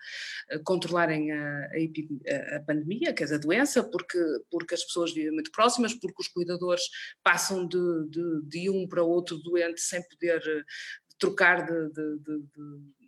[0.66, 4.20] controlarem a, a, a pandemia, quer dizer, a doença, porque,
[4.50, 6.84] porque as pessoas vivem muito próximas, porque os cuidadores
[7.24, 10.64] passam passam de, de, de um para outro doente sem poder eh,
[11.20, 13.03] trocar de, de, de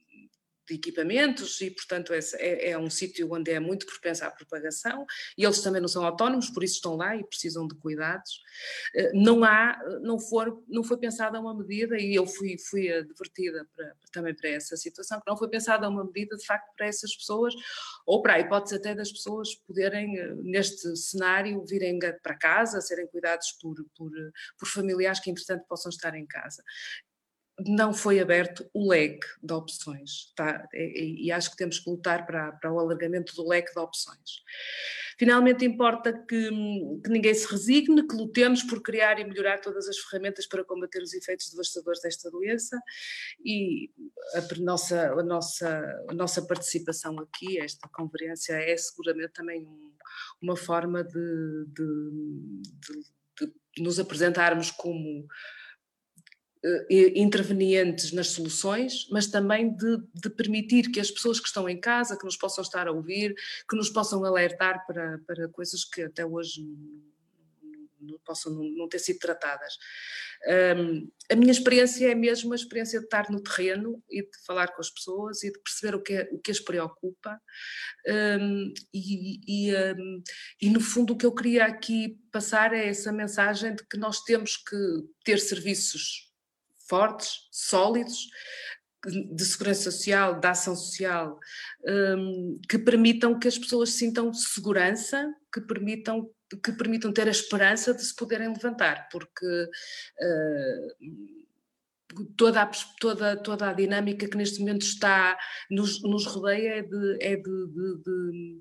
[0.70, 5.06] equipamentos e, portanto, é, é um sítio onde é muito propensa à propagação
[5.38, 8.42] e eles também não são autónomos, por isso estão lá e precisam de cuidados.
[8.96, 13.68] Eh, não há, não, for, não foi pensada uma medida, e eu fui, fui advertida
[13.76, 17.16] para, também para essa situação, que não foi pensada uma medida, de facto, para essas
[17.16, 17.54] pessoas,
[18.06, 23.08] ou para a hipótese até das pessoas poderem, eh, neste cenário, virem para casa, serem
[23.08, 24.12] cuidados por, por,
[24.58, 26.64] por familiares que, entretanto, possam estar em casa
[27.60, 30.68] não foi aberto o leque de opções, tá?
[30.74, 34.44] e, e, acho que temos que lutar para, para o alargamento do leque de opções.
[35.18, 36.50] Finalmente, importa que,
[37.02, 41.02] que, ninguém se resigne, que lutemos por criar e melhorar todas as ferramentas para combater
[41.02, 42.78] os efeitos devastadores desta doença
[43.44, 43.90] e
[44.34, 49.94] a nossa, a nossa, a nossa participação aqui, esta conferência, é seguramente também um,
[50.42, 52.12] uma forma de, de,
[53.40, 55.26] de, de nos apresentarmos como
[56.90, 62.18] intervenientes nas soluções, mas também de, de, permitir que as pessoas que estão em casa,
[62.18, 63.36] que nos possam estar a ouvir,
[63.70, 66.62] que nos possam alertar para, para coisas que até hoje
[68.00, 69.78] não, possam não, não ter sido tratadas.
[70.78, 74.68] Um, a minha experiência é mesmo a experiência de estar no terreno e de falar
[74.68, 77.42] com as pessoas e de perceber o que, é, o que as preocupa
[78.08, 80.24] um, e, e, um,
[80.62, 84.22] e, no fundo o que eu queria aqui passar é essa mensagem de que nós
[84.22, 84.78] temos que
[85.24, 86.32] ter serviços
[86.88, 88.28] fortes, sólidos,
[89.06, 91.40] de segurança social, de ação social,
[92.18, 96.28] um, que permitam que as pessoas sintam segurança, que permitam,
[96.64, 101.06] que permitam ter a esperança de se poderem levantar, porque uh,
[102.38, 105.38] toda a, toda, toda a dinâmica que neste momento está,
[105.70, 108.60] nos, nos rodeia é, de, é de, de, de,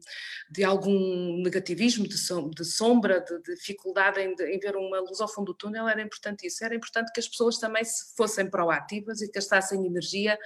[0.50, 5.54] de algum negativismo, de, sombra, de, dificuldade em, em, ver uma luz ao fundo do
[5.54, 7.82] túnel, era importante isso, era importante que as pessoas também
[8.16, 10.38] fossem proativas e gastassem energia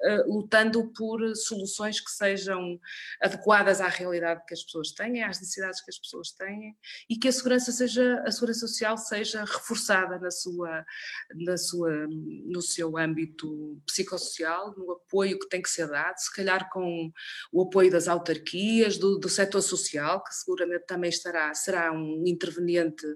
[0.00, 2.78] uh, lutando por soluções que sejam
[3.20, 6.76] adequadas à realidade que as pessoas têm, às necessidades que as pessoas têm
[7.08, 10.84] e que a segurança seja, a segurança social seja reforçada na sua,
[11.34, 12.06] na sua
[12.46, 17.12] no seu âmbito psicossocial, no apoio que tem que ser dado, se calhar com
[17.52, 23.06] o apoio das autarquias, do, do setor social, que seguramente também estará, será um interveniente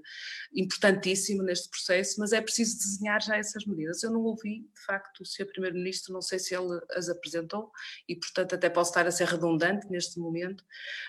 [0.54, 4.02] importantíssimo neste processo, mas é preciso desenhar já essas medidas.
[4.02, 5.46] Eu não ouvi, de facto, o Sr.
[5.46, 7.70] Primeiro-Ministro, não sei se ele as apresentou,
[8.08, 10.64] e portanto até posso estar a ser redundante neste momento,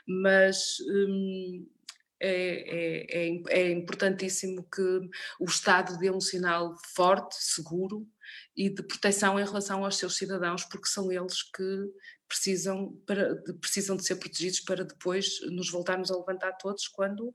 [0.06, 0.78] mas.
[0.88, 1.68] Hum,
[2.24, 5.10] é, é, é, é, importantíssimo que
[5.40, 8.08] o Estado dê um sinal forte, seguro
[8.56, 11.92] e de proteção em relação aos seus cidadãos, porque são eles que
[12.28, 17.34] precisam, para, de, precisam de ser protegidos para depois nos voltarmos a levantar todos quando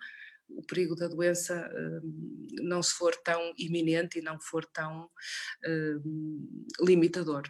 [0.49, 5.11] o perigo da doença hum, não se for tão iminente e não for tão
[5.67, 7.43] hum, limitador.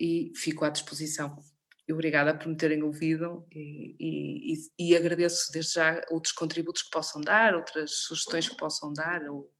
[0.00, 1.40] E fico à disposição
[1.92, 7.20] obrigada por me terem ouvido e, e, e, agradeço desde já outros contributos que possam
[7.20, 9.50] dar, outras sugestões que possam dar ou,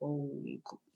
[0.00, 0.42] ou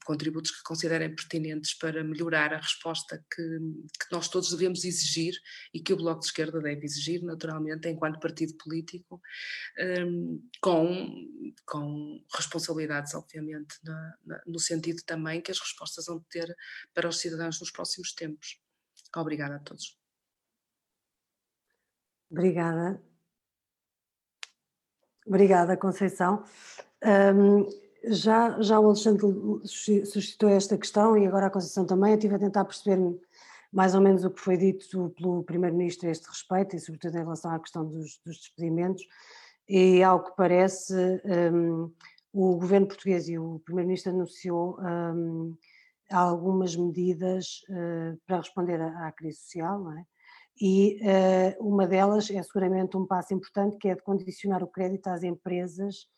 [0.09, 5.35] contributos que considerem pertinentes para melhorar a resposta que, que, nós todos devemos exigir
[5.75, 9.21] e que o Bloco de Esquerda deve exigir, naturalmente, enquanto partido político,
[10.07, 16.57] um, com, com responsabilidades, obviamente, na, na, no sentido também que as respostas vão ter
[16.95, 18.59] para os cidadãos nos próximos tempos.
[19.15, 19.98] Obrigada a todos.
[22.31, 23.03] Obrigada.
[25.27, 26.43] Obrigada, Conceição.
[27.05, 27.67] Um,
[28.05, 29.27] já, já o Alexandre
[29.65, 32.13] suscitou esta questão e agora a Conceição também.
[32.13, 32.99] Eu estive a tentar perceber
[33.73, 37.23] mais ou menos o que foi dito pelo Primeiro-Ministro a este respeito e, sobretudo, em
[37.23, 39.05] relação à questão dos, dos despedimentos.
[39.69, 40.95] E, ao que parece,
[41.53, 41.93] um,
[42.33, 45.55] o governo português e o Primeiro-Ministro anunciou um,
[46.11, 50.07] algumas medidas uh, para responder à, à crise social, não é?
[50.61, 55.07] E uh, uma delas é seguramente um passo importante, que é de condicionar o crédito
[55.09, 56.09] às empresas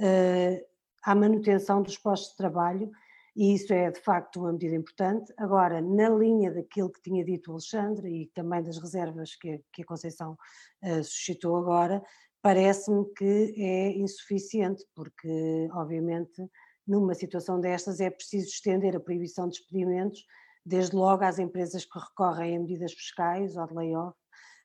[0.00, 0.64] uh,
[1.04, 2.90] à manutenção dos postos de trabalho,
[3.36, 5.32] e isso é de facto uma medida importante.
[5.36, 9.82] Agora, na linha daquilo que tinha dito o Alexandre e também das reservas que, que
[9.82, 10.36] a Conceição
[10.82, 12.02] uh, suscitou agora,
[12.42, 16.42] parece-me que é insuficiente, porque obviamente
[16.86, 20.24] numa situação destas é preciso estender a proibição de despedimentos
[20.70, 24.16] desde logo às empresas que recorrem a medidas fiscais ou de layoff,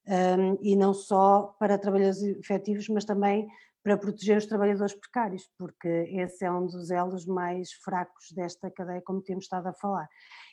[0.08, 3.48] um, e não só para trabalhadores efetivos, mas também
[3.84, 9.02] para proteger os trabalhadores precários, porque esse é um dos elos mais fracos desta cadeia,
[9.02, 10.08] como temos estado a falar.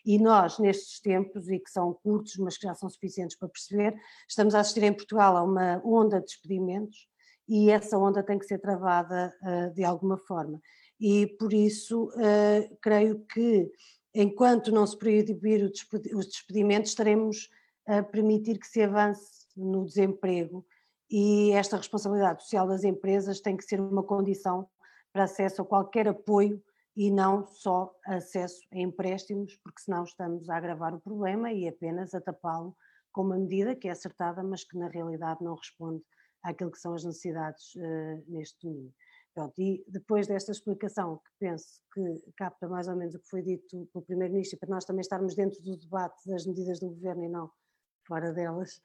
[0.05, 3.95] E nós, nestes tempos, e que são curtos, mas que já são suficientes para perceber,
[4.29, 7.07] estamos a assistir em Portugal a uma onda de despedimentos
[7.49, 10.61] e essa onda tem que ser travada uh, de alguma forma.
[11.01, 13.71] E por isso, uh, creio que
[14.15, 15.65] enquanto não se proibir
[16.15, 17.49] os despedimentos, estaremos
[17.87, 20.65] a permitir que se avance no desemprego
[21.11, 24.69] e esta responsabilidade social das empresas tem que ser uma condição
[25.13, 26.63] para acesso a qualquer apoio
[26.97, 32.15] e não só acesso a empréstimos, porque senão estamos a agravar o problema e apenas
[32.15, 32.77] a tapá-lo
[33.13, 36.03] com uma medida que é acertada, mas que na realidade não responde
[36.43, 38.93] àquilo que são as necessidades uh, neste domínio.
[39.35, 43.43] Pronto, e depois desta explicação, que penso que capta mais ou menos o que foi
[43.43, 47.29] dito pelo Primeiro-Ministro, para nós também estarmos dentro do debate das medidas do Governo e
[47.29, 47.51] não
[48.07, 48.77] fora delas,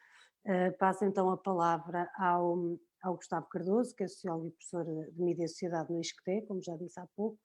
[0.45, 5.21] uh, passo então a palavra ao, ao Gustavo Cardoso, que é sociólogo e professor de
[5.21, 7.37] Mídia e Sociedade no ISCTE, como já disse há pouco,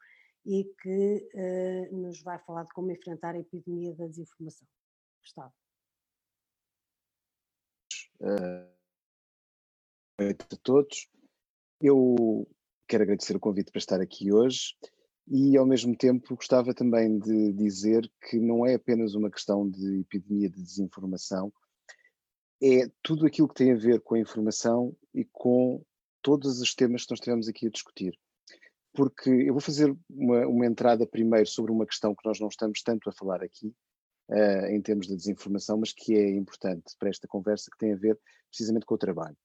[0.46, 4.68] e que uh, nos vai falar de como enfrentar a epidemia da desinformação.
[5.20, 5.53] Gustavo.
[8.20, 8.70] Uh,
[10.20, 11.09] a todos.
[11.80, 12.46] Eu
[12.93, 14.74] quero agradecer o convite para estar aqui hoje
[15.26, 20.01] e, ao mesmo tempo, gostava também de dizer que não é apenas uma questão de
[20.01, 21.51] epidemia de desinformação,
[22.62, 25.82] é tudo aquilo que tem a ver com a informação e com
[26.20, 28.14] todos os temas que nós estivemos aqui a discutir.
[28.93, 32.82] Porque eu vou fazer uma, uma entrada primeiro sobre uma questão que nós não estamos
[32.82, 33.74] tanto a falar aqui,
[34.28, 37.97] uh, em termos de desinformação, mas que é importante para esta conversa, que tem a
[37.97, 38.20] ver
[38.51, 39.36] precisamente com o trabalho.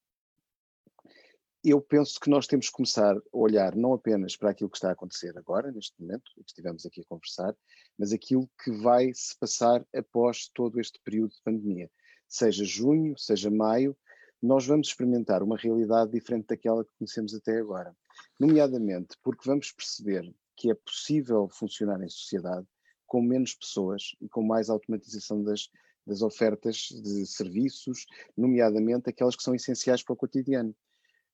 [1.70, 4.88] Eu penso que nós temos que começar a olhar não apenas para aquilo que está
[4.88, 7.54] a acontecer agora, neste momento, que estivemos aqui a conversar,
[7.98, 11.90] mas aquilo que vai se passar após todo este período de pandemia
[12.26, 13.94] seja junho, seja maio,
[14.40, 17.94] nós vamos experimentar uma realidade diferente daquela que conhecemos até agora.
[18.40, 22.66] Nomeadamente porque vamos perceber que é possível funcionar em sociedade
[23.06, 25.68] com menos pessoas e com mais automatização das,
[26.06, 30.74] das ofertas de serviços, nomeadamente aquelas que são essenciais para o cotidiano.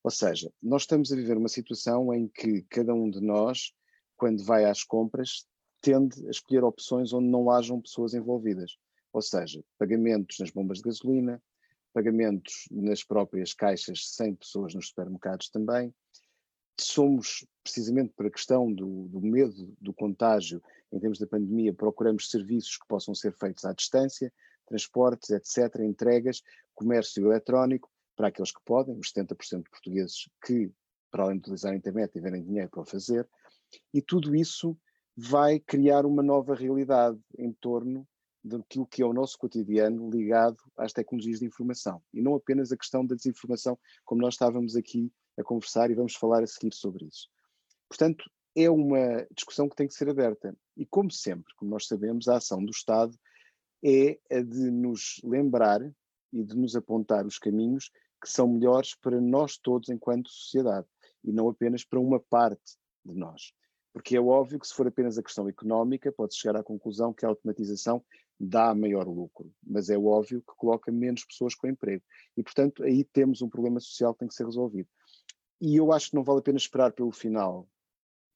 [0.04, 3.72] Ou seja, nós estamos a viver uma situação em que cada um de nós,
[4.16, 5.46] quando vai às compras,
[5.80, 8.76] tende a escolher opções onde não hajam pessoas envolvidas
[9.14, 11.40] ou seja, pagamentos nas bombas de gasolina,
[11.92, 15.94] pagamentos nas próprias caixas sem pessoas nos supermercados também.
[16.78, 20.60] Somos, precisamente por a questão do, do medo do contágio
[20.92, 24.32] em termos da pandemia, procuramos serviços que possam ser feitos à distância,
[24.66, 26.42] transportes, etc., entregas,
[26.74, 30.70] comércio eletrónico, para aqueles que podem, os 70% de portugueses que,
[31.10, 33.28] para além de utilizar a internet, tiverem dinheiro para o fazer,
[33.92, 34.76] e tudo isso
[35.16, 38.06] vai criar uma nova realidade em torno
[38.42, 42.76] daquilo que é o nosso cotidiano ligado às tecnologias de informação e não apenas a
[42.76, 47.06] questão da desinformação, como nós estávamos aqui a conversar e vamos falar a seguir sobre
[47.06, 47.28] isso.
[47.88, 52.28] Portanto, é uma discussão que tem que ser aberta e, como sempre, como nós sabemos,
[52.28, 53.18] a ação do Estado
[53.82, 55.80] é a de nos lembrar
[56.32, 57.90] e de nos apontar os caminhos
[58.24, 60.86] que são melhores para nós todos enquanto sociedade
[61.22, 63.52] e não apenas para uma parte de nós.
[63.92, 67.26] Porque é óbvio que se for apenas a questão económica, pode chegar à conclusão que
[67.26, 68.02] a automatização
[68.40, 72.02] dá maior lucro, mas é óbvio que coloca menos pessoas com emprego.
[72.34, 74.88] E, portanto, aí temos um problema social que tem que ser resolvido.
[75.60, 77.68] E eu acho que não vale a pena esperar pelo final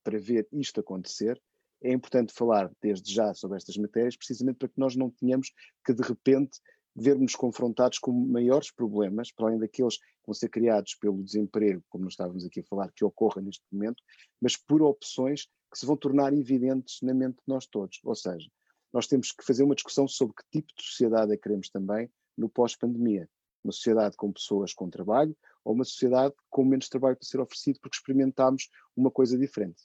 [0.04, 1.40] para ver isto acontecer.
[1.82, 5.50] É importante falar desde já sobre estas matérias, precisamente para que nós não tenhamos
[5.82, 6.60] que, de repente,
[7.00, 12.04] vermos confrontados com maiores problemas, para além daqueles que vão ser criados pelo desemprego, como
[12.04, 14.02] nós estávamos aqui a falar, que ocorra neste momento,
[14.40, 18.00] mas por opções que se vão tornar evidentes na mente de nós todos.
[18.02, 18.50] Ou seja,
[18.92, 22.10] nós temos que fazer uma discussão sobre que tipo de sociedade é que queremos também
[22.36, 23.28] no pós-pandemia.
[23.62, 27.78] Uma sociedade com pessoas com trabalho ou uma sociedade com menos trabalho para ser oferecido
[27.80, 29.82] porque experimentámos uma coisa diferente.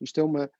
[0.00, 0.50] Isto é uma,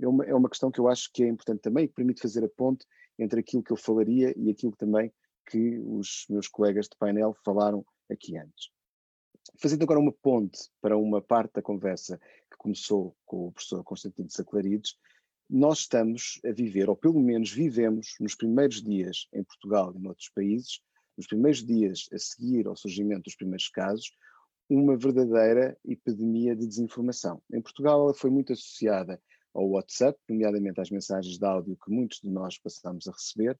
[0.00, 2.20] é uma, é uma questão que eu acho que é importante também e que permite
[2.20, 2.84] fazer a ponte
[3.18, 5.12] entre aquilo que eu falaria e aquilo também
[5.46, 8.70] que os meus colegas de painel falaram aqui antes.
[9.58, 12.18] Fazendo agora uma ponte para uma parte da conversa
[12.50, 14.96] que começou com o professor Constantino Saclarides,
[15.48, 20.08] nós estamos a viver, ou pelo menos vivemos, nos primeiros dias em Portugal e em
[20.08, 20.80] outros países,
[21.16, 24.16] nos primeiros dias a seguir ao surgimento dos primeiros casos,
[24.68, 27.42] uma verdadeira epidemia de desinformação.
[27.52, 29.20] Em Portugal ela foi muito associada
[29.52, 33.58] ao WhatsApp, nomeadamente às mensagens de áudio que muitos de nós passamos a receber,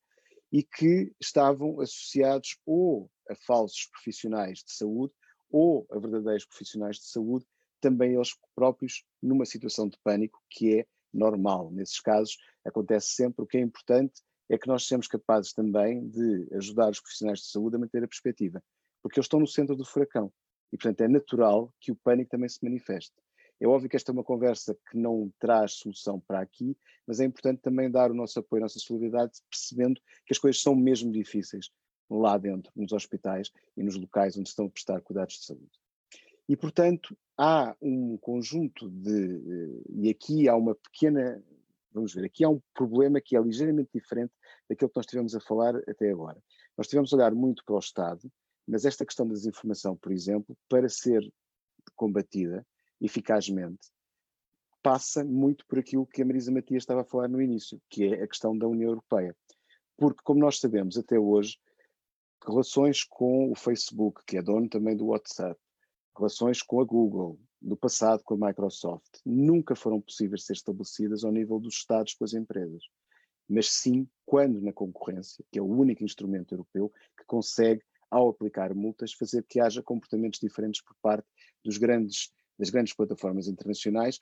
[0.54, 5.12] e que estavam associados ou a falsos profissionais de saúde
[5.50, 7.44] ou a verdadeiros profissionais de saúde,
[7.80, 11.72] também eles próprios numa situação de pânico que é normal.
[11.72, 13.42] Nesses casos acontece sempre.
[13.42, 17.46] O que é importante é que nós sejamos capazes também de ajudar os profissionais de
[17.46, 18.62] saúde a manter a perspectiva,
[19.02, 20.32] porque eles estão no centro do furacão
[20.72, 23.12] e, portanto, é natural que o pânico também se manifeste.
[23.60, 26.76] É óbvio que esta é uma conversa que não traz solução para aqui,
[27.06, 30.60] mas é importante também dar o nosso apoio, a nossa solidariedade, percebendo que as coisas
[30.60, 31.70] são mesmo difíceis
[32.10, 35.70] lá dentro, nos hospitais e nos locais onde estão a prestar cuidados de saúde.
[36.48, 39.36] E, portanto, há um conjunto de.
[39.36, 41.42] Eh, e aqui há uma pequena.
[41.92, 44.32] Vamos ver, aqui há um problema que é ligeiramente diferente
[44.68, 46.42] daquilo que nós estivemos a falar até agora.
[46.76, 48.30] Nós estivemos a olhar muito para o Estado,
[48.66, 51.22] mas esta questão da desinformação, por exemplo, para ser
[51.94, 52.66] combatida
[53.00, 53.88] eficazmente,
[54.82, 58.22] passa muito por aquilo que a Marisa Matias estava a falar no início, que é
[58.22, 59.34] a questão da União Europeia.
[59.96, 61.58] Porque, como nós sabemos até hoje,
[62.46, 65.58] relações com o Facebook, que é dono também do WhatsApp,
[66.16, 71.32] relações com a Google do passado com a Microsoft nunca foram possíveis ser estabelecidas ao
[71.32, 72.84] nível dos Estados com as empresas,
[73.48, 78.74] mas sim quando na concorrência, que é o único instrumento europeu que consegue, ao aplicar
[78.74, 81.26] multas, fazer que haja comportamentos diferentes por parte
[81.64, 84.18] dos grandes, das grandes plataformas internacionais.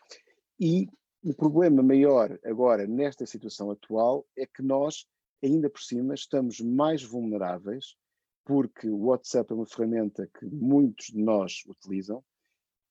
[0.58, 0.88] E
[1.24, 5.06] o problema maior agora, nesta situação atual, é que nós,
[5.42, 7.96] ainda por cima, estamos mais vulneráveis,
[8.44, 12.24] porque o WhatsApp é uma ferramenta que muitos de nós utilizam,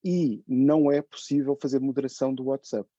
[0.03, 2.89] e não é possível fazer moderação do WhatsApp.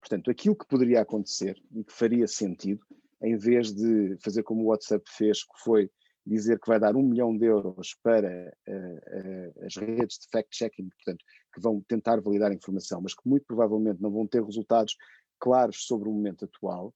[0.00, 2.86] Portanto, aquilo que poderia acontecer e que faria sentido,
[3.20, 5.90] em vez de fazer como o WhatsApp fez, que foi
[6.28, 10.88] dizer que vai dar um milhão de euros para uh, uh, as redes de fact-checking,
[10.90, 11.24] portanto,
[11.54, 14.96] que vão tentar validar a informação, mas que muito provavelmente não vão ter resultados
[15.38, 16.94] claros sobre o momento atual,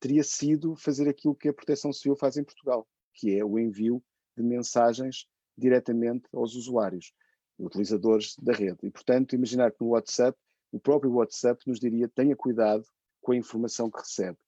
[0.00, 4.02] teria sido fazer aquilo que a Proteção Civil faz em Portugal, que é o envio
[4.36, 5.26] de mensagens
[5.56, 7.12] diretamente aos usuários
[7.58, 8.78] utilizadores da rede.
[8.82, 10.36] E, portanto, imaginar que no WhatsApp,
[10.72, 12.84] o próprio WhatsApp nos diria tenha cuidado
[13.20, 14.38] com a informação que recebe.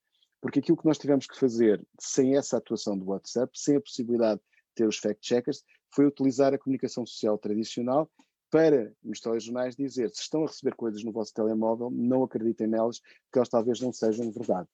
[0.45, 4.43] Porque aquilo que nós tivemos que fazer sem essa atuação do WhatsApp, sem a possibilidade
[4.43, 8.11] de ter os fact-checkers, foi utilizar a comunicação social tradicional
[8.51, 13.01] para, nos telejornais, dizer se estão a receber coisas no vosso telemóvel, não acreditem nelas,
[13.01, 14.69] porque elas talvez não sejam verdade.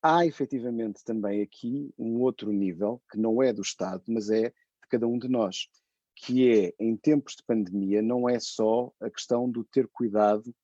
[0.00, 4.88] Há efetivamente também aqui um outro nível, que não é do Estado, mas é de
[4.88, 5.68] cada um de nós
[6.14, 10.54] que é, em tempos de pandemia, não é só a questão do ter cuidado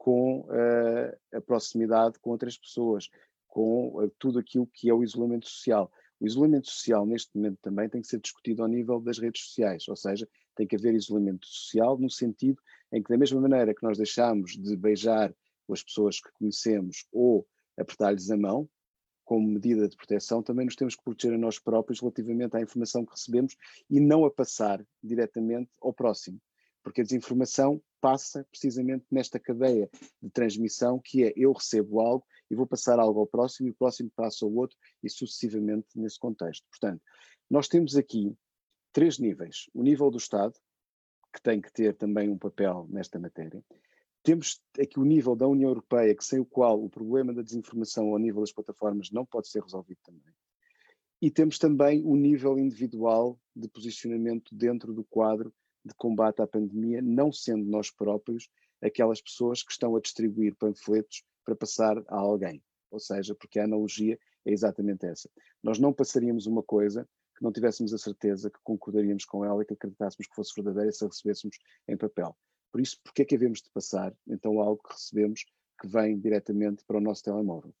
[0.00, 3.10] com uh, a proximidade com outras pessoas,
[3.46, 5.92] com uh, tudo aquilo que é o isolamento social.
[6.18, 9.86] O isolamento social, neste momento, também tem que ser discutido ao nível das redes sociais,
[9.88, 10.26] ou seja,
[10.56, 12.58] tem que haver isolamento social no sentido
[12.90, 15.34] em que, da mesma maneira que nós deixamos de beijar
[15.70, 17.46] as pessoas que conhecemos ou
[17.78, 18.66] apertar-lhes a mão,
[19.22, 23.04] como medida de proteção, também nos temos que proteger a nós próprios relativamente à informação
[23.04, 23.54] que recebemos
[23.90, 26.40] e não a passar diretamente ao próximo,
[26.82, 29.88] porque a desinformação passa precisamente nesta cadeia
[30.22, 33.74] de transmissão que é eu recebo algo e vou passar algo ao próximo e o
[33.74, 36.66] próximo passa ao outro e sucessivamente nesse contexto.
[36.68, 37.02] Portanto,
[37.48, 38.36] nós temos aqui
[38.92, 39.66] três níveis.
[39.74, 40.54] O nível do Estado,
[41.32, 43.62] que tem que ter também um papel nesta matéria.
[44.22, 48.08] Temos aqui o nível da União Europeia, que sem o qual o problema da desinformação
[48.08, 50.34] ao nível das plataformas não pode ser resolvido também.
[51.22, 55.52] E temos também o nível individual de posicionamento dentro do quadro
[55.84, 58.48] de combate à pandemia, não sendo nós próprios
[58.82, 62.62] aquelas pessoas que estão a distribuir panfletos para passar a alguém.
[62.90, 65.30] Ou seja, porque a analogia é exatamente essa.
[65.62, 69.66] Nós não passaríamos uma coisa que não tivéssemos a certeza que concordaríamos com ela e
[69.66, 71.56] que acreditássemos que fosse verdadeira se a recebêssemos
[71.88, 72.36] em papel.
[72.72, 75.44] Por isso, porque é que havemos de passar, então, algo que recebemos
[75.80, 77.74] que vem diretamente para o nosso telemóvel?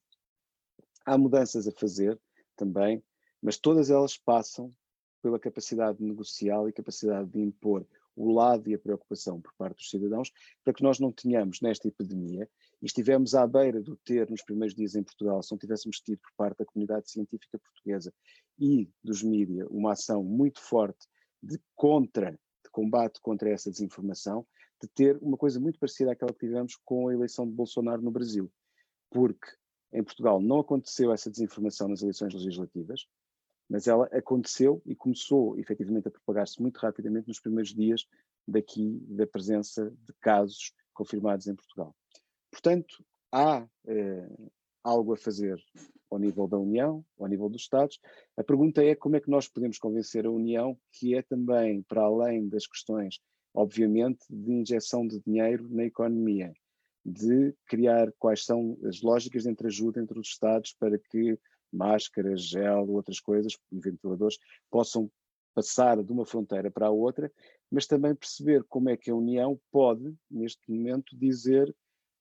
[1.04, 2.18] Há mudanças a fazer
[2.56, 3.02] também,
[3.42, 4.74] mas todas elas passam
[5.22, 9.90] pela capacidade negocial e capacidade de impor o lado e a preocupação por parte dos
[9.90, 10.30] cidadãos,
[10.64, 12.48] para que nós não tenhamos nesta epidemia,
[12.82, 16.18] e estivemos à beira do ter nos primeiros dias em Portugal, se não tivéssemos tido
[16.18, 18.12] por parte da comunidade científica portuguesa
[18.58, 21.06] e dos mídias uma ação muito forte
[21.42, 24.46] de contra, de combate contra essa desinformação,
[24.82, 28.10] de ter uma coisa muito parecida àquela que tivemos com a eleição de Bolsonaro no
[28.10, 28.50] Brasil.
[29.10, 29.46] Porque
[29.92, 33.06] em Portugal não aconteceu essa desinformação nas eleições legislativas,
[33.70, 38.06] mas ela aconteceu e começou efetivamente a propagar-se muito rapidamente nos primeiros dias
[38.46, 41.94] daqui da presença de casos confirmados em Portugal.
[42.50, 44.28] Portanto, há eh,
[44.82, 45.62] algo a fazer
[46.10, 48.00] ao nível da União, ao nível dos Estados.
[48.36, 52.02] A pergunta é como é que nós podemos convencer a União que é também, para
[52.02, 53.20] além das questões
[53.54, 56.52] obviamente, de injeção de dinheiro na economia,
[57.04, 61.38] de criar quais são as lógicas de entreajuda entre os Estados para que
[61.72, 64.38] máscaras, gel, outras coisas, ventiladores,
[64.70, 65.10] possam
[65.54, 67.30] passar de uma fronteira para a outra,
[67.70, 71.74] mas também perceber como é que a União pode, neste momento, dizer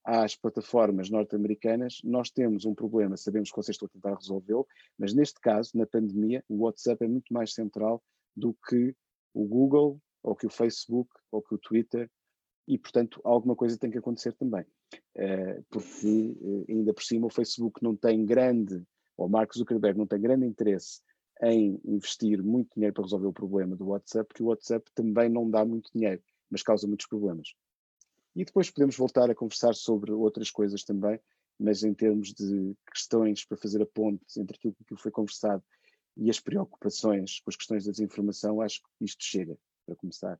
[0.03, 5.13] às plataformas norte-americanas: nós temos um problema, sabemos que vocês estão a tentar resolvê-lo, mas
[5.13, 8.01] neste caso, na pandemia, o WhatsApp é muito mais central
[8.35, 8.95] do que
[9.33, 12.09] o Google, ou que o Facebook, ou que o Twitter,
[12.67, 14.65] e portanto alguma coisa tem que acontecer também.
[15.15, 18.83] Uh, porque uh, ainda por cima o Facebook não tem grande,
[19.19, 21.01] ou Mark Zuckerberg não tem grande interesse
[21.41, 25.49] em investir muito dinheiro para resolver o problema do WhatsApp, porque o WhatsApp também não
[25.49, 27.53] dá muito dinheiro, mas causa muitos problemas.
[28.35, 31.19] E depois podemos voltar a conversar sobre outras coisas também,
[31.59, 35.63] mas em termos de questões para fazer a ponte entre aquilo que foi conversado
[36.15, 40.39] e as preocupações com as questões da desinformação, acho que isto chega para começar.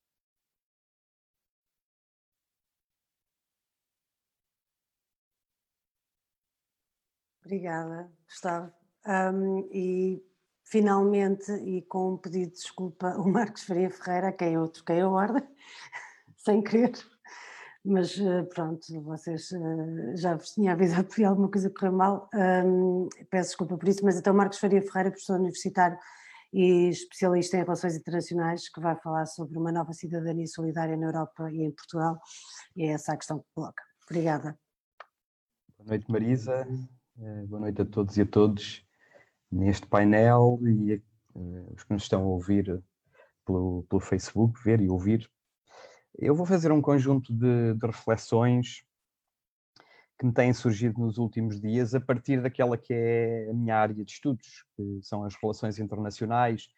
[7.50, 8.72] Obrigada, Gustavo.
[9.08, 10.24] Um, e
[10.64, 15.10] finalmente, e com um pedido de desculpa, o Marcos Faria Ferreira, quem eu troquei a
[15.10, 15.42] ordem,
[16.38, 16.92] sem querer,
[17.84, 23.10] mas uh, pronto, vocês uh, já vos tinha avisado que alguma coisa correu mal, um,
[23.32, 25.98] peço desculpa por isso, mas então Marcos Faria Ferreira, professor universitário
[26.54, 31.50] e especialista em relações internacionais, que vai falar sobre uma nova cidadania solidária na Europa
[31.52, 32.22] e em Portugal,
[32.76, 33.84] e é essa a questão que coloca.
[34.08, 34.56] Obrigada.
[35.80, 36.68] Boa noite, Marisa.
[37.22, 38.86] Eh, boa noite a todos e a todos
[39.52, 41.04] neste painel e
[41.36, 42.82] uh, os que nos estão a ouvir
[43.46, 45.30] pelo, pelo Facebook, ver e ouvir.
[46.18, 48.86] Eu vou fazer um conjunto de, de reflexões
[50.18, 53.94] que me têm surgido nos últimos dias a partir daquela que é a minha área
[53.94, 56.70] de estudos, que são as relações internacionais,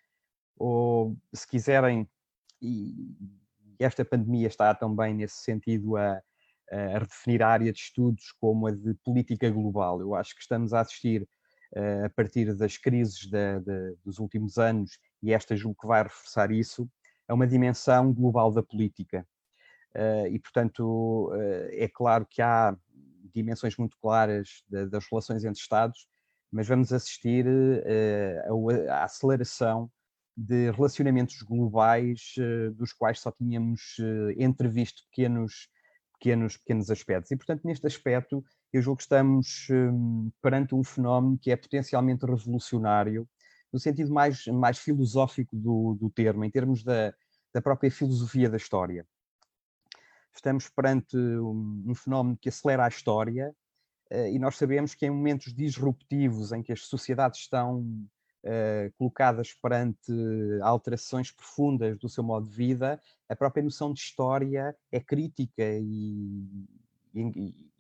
[0.58, 2.10] ou se quiserem,
[2.60, 3.16] e
[3.78, 6.20] esta pandemia está também nesse sentido a,
[6.72, 10.00] a redefinir a área de estudos como a de política global.
[10.00, 11.28] Eu acho que estamos a assistir
[12.06, 16.52] a partir das crises de, de, dos últimos anos, e esta julgo que vai reforçar
[16.52, 16.90] isso,
[17.28, 19.26] a uma dimensão global da política.
[20.30, 21.32] e, portanto,
[21.72, 22.76] é claro que há
[23.34, 26.08] dimensões muito claras das relações entre Estados,
[26.52, 27.46] mas vamos assistir
[28.90, 29.90] à aceleração
[30.36, 32.36] de relacionamentos globais
[32.76, 33.98] dos quais só tínhamos
[34.38, 35.70] entrevisto pequenos,
[36.22, 37.32] pequenos, pequenos aspectos.
[37.32, 42.26] E, portanto, neste aspecto, eu julgo que estamos um, perante um fenómeno que é potencialmente
[42.26, 43.28] revolucionário,
[43.74, 47.12] no sentido mais, mais filosófico do, do termo, em termos da,
[47.52, 49.06] da própria filosofia da história.
[50.34, 53.54] Estamos perante um, um fenómeno que acelera a história
[54.12, 57.84] uh, e nós sabemos que em momentos disruptivos em que as sociedades estão
[58.46, 60.12] uh, colocadas perante
[60.62, 66.46] alterações profundas do seu modo de vida, a própria noção de história é crítica e,
[67.14, 67.72] e,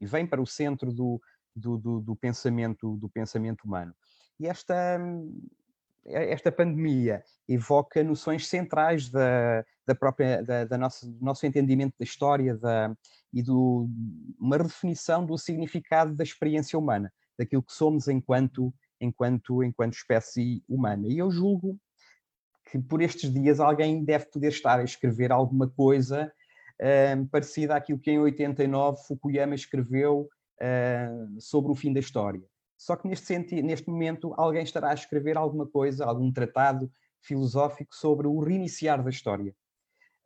[0.00, 1.20] e vem para o centro do,
[1.54, 3.94] do, do, do, pensamento, do pensamento humano.
[4.38, 4.98] E esta,
[6.04, 12.04] esta pandemia evoca noções centrais da, da própria, da, da nossa, do nosso entendimento da
[12.04, 12.94] história da,
[13.32, 13.88] e do,
[14.38, 18.72] uma redefinição do significado da experiência humana, daquilo que somos enquanto,
[19.04, 21.06] enquanto, enquanto espécie humana.
[21.06, 21.78] E eu julgo
[22.70, 26.32] que por estes dias alguém deve poder estar a escrever alguma coisa
[26.80, 30.28] uh, parecida àquilo que em 89 Fukuyama escreveu
[30.60, 32.42] uh, sobre o fim da história.
[32.76, 36.90] Só que neste, sentido, neste momento alguém estará a escrever alguma coisa, algum tratado
[37.22, 39.54] filosófico sobre o reiniciar da história.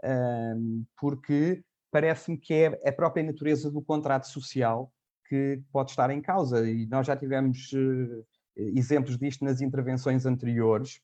[0.02, 4.92] Uh, porque parece-me que é a própria natureza do contrato social
[5.28, 6.68] que pode estar em causa.
[6.68, 8.26] E nós já tivemos uh,
[8.58, 11.00] exemplos disto nas intervenções anteriores.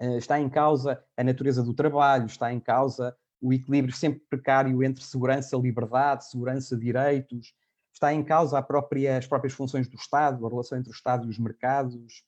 [0.00, 4.82] Uh, está em causa a natureza do trabalho, está em causa o equilíbrio sempre precário
[4.82, 7.54] entre segurança, liberdade, segurança, direitos,
[7.92, 11.30] está em causa própria, as próprias funções do Estado, a relação entre o Estado e
[11.30, 12.24] os mercados,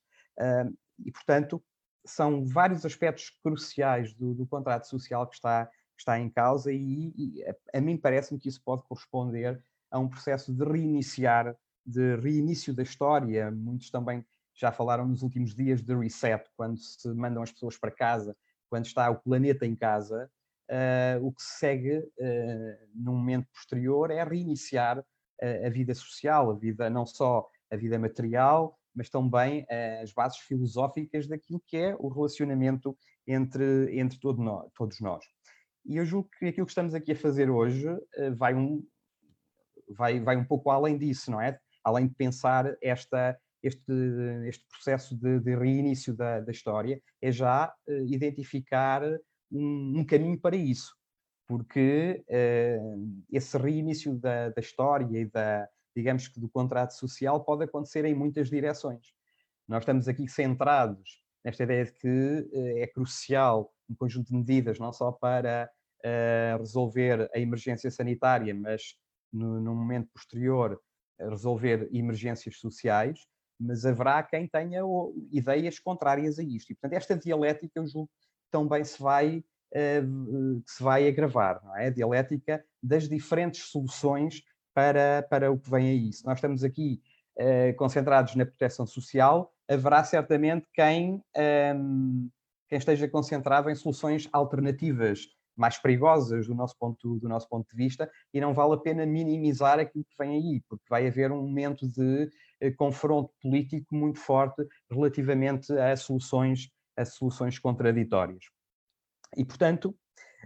[0.98, 1.62] e, portanto,
[2.04, 5.68] são vários aspectos cruciais do, do contrato social que está,
[5.98, 10.08] está em causa e, e a, a mim parece-me que isso pode corresponder a um
[10.08, 13.50] processo de reiniciar, de reinício da história.
[13.50, 14.24] Muitos também
[14.56, 18.36] já falaram nos últimos dias de reset, quando se mandam as pessoas para casa,
[18.68, 20.30] quando está o planeta em casa,
[20.70, 24.98] uh, o que se segue uh, num momento posterior é reiniciar
[25.40, 30.12] a, a vida social, a vida não só a vida material, mas também uh, as
[30.12, 32.96] bases filosóficas daquilo que é o relacionamento
[33.26, 35.24] entre, entre todo todos nós.
[35.84, 37.86] E eu julgo que aquilo que estamos aqui a fazer hoje
[38.36, 38.84] vai, um,
[39.88, 41.60] vai, vai um pouco além disso, não é?
[41.84, 43.92] Além de pensar esta, este,
[44.46, 47.72] este processo de, de reinício da, da, história, é já
[48.06, 49.02] identificar
[49.50, 50.94] um, um caminho para isso,
[51.46, 57.64] porque uh, esse reinício da, da história e da, digamos que do contrato social pode
[57.64, 59.12] acontecer em muitas direções.
[59.68, 64.78] Nós estamos aqui centrados nesta ideia de que uh, é crucial um conjunto de medidas,
[64.78, 65.70] não só para
[66.04, 68.96] uh, resolver a emergência sanitária, mas
[69.32, 70.80] no, no momento posterior
[71.18, 73.20] resolver emergências sociais,
[73.58, 74.82] mas haverá quem tenha
[75.32, 76.70] ideias contrárias a isto.
[76.70, 78.10] E, portanto, esta dialética, eu julgo
[78.50, 81.86] também se vai, uh, se vai agravar, não é?
[81.86, 84.42] A dialética das diferentes soluções
[84.74, 86.12] para, para o que vem aí.
[86.12, 87.00] Se nós estamos aqui
[87.38, 92.28] uh, concentrados na proteção social, haverá certamente quem, um, ehm,
[92.68, 95.26] quem esteja concentrado em soluções alternativas
[95.56, 99.06] mais perigosas do nosso, ponto, do nosso ponto de vista e não vale a pena
[99.06, 102.30] minimizar aquilo que vem aí, porque vai haver um momento de
[102.72, 108.44] confronto político muito forte relativamente a soluções a soluções contraditórias.
[109.36, 109.94] E, portanto,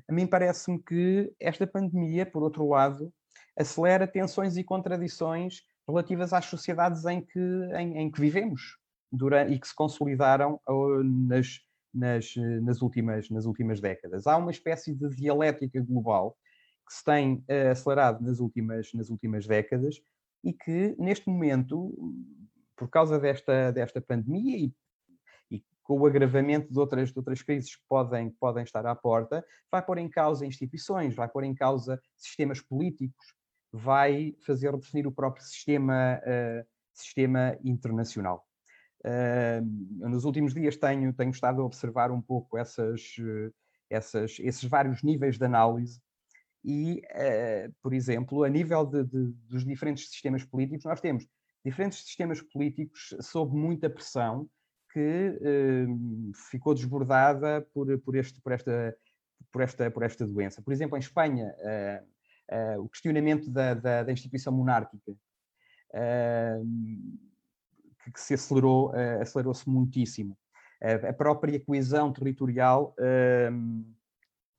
[0.08, 3.12] a mim parece-me que esta pandemia, por outro lado,
[3.56, 7.38] acelera tensões e contradições relativas às sociedades em que,
[7.76, 8.78] em, em que vivemos
[9.12, 10.60] durante, e que se consolidaram
[11.04, 11.60] nas,
[11.92, 14.26] nas, nas, últimas, nas últimas décadas.
[14.26, 16.36] Há uma espécie de dialética global
[16.86, 20.00] que se tem acelerado nas últimas, nas últimas décadas
[20.42, 21.94] e que, neste momento,
[22.76, 24.74] por causa desta, desta pandemia e,
[25.50, 29.44] e com o agravamento de outras, de outras crises que podem, podem estar à porta,
[29.70, 33.34] vai pôr em causa instituições, vai pôr em causa sistemas políticos,
[33.72, 38.46] vai fazer definir o próprio sistema, uh, sistema internacional.
[39.04, 43.14] Uh, nos últimos dias tenho, tenho estado a observar um pouco essas,
[43.88, 46.00] essas, esses vários níveis de análise
[46.64, 51.26] e, uh, por exemplo, a nível de, de, dos diferentes sistemas políticos, nós temos
[51.64, 54.48] diferentes sistemas políticos sob muita pressão
[54.92, 58.96] que uh, ficou desbordada por, por, este, por, esta,
[59.50, 60.60] por, esta, por esta doença.
[60.62, 65.12] Por exemplo, em Espanha, uh, o questionamento da, da, da instituição monárquica,
[68.02, 70.36] que, que, se acelerou, acelerou-se muitíssimo.
[71.08, 72.92] a própria coesão territorial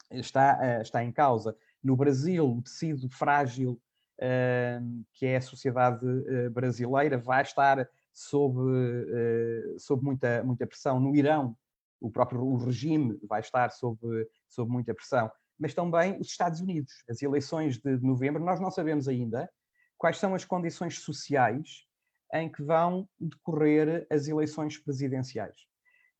[0.09, 1.53] está, está em causa.
[1.83, 3.81] No Brasil, o tecido frágil
[4.21, 10.99] uh, que é a sociedade uh, brasileira vai estar sob, uh, sob muita, muita pressão.
[10.99, 11.55] No Irão,
[11.99, 13.99] o próprio o regime vai estar sob,
[14.47, 15.31] sob muita pressão.
[15.57, 17.03] Mas também os Estados Unidos.
[17.09, 19.49] As eleições de novembro, nós não sabemos ainda
[19.97, 21.85] quais são as condições sociais
[22.33, 25.67] em que vão decorrer as eleições presidenciais.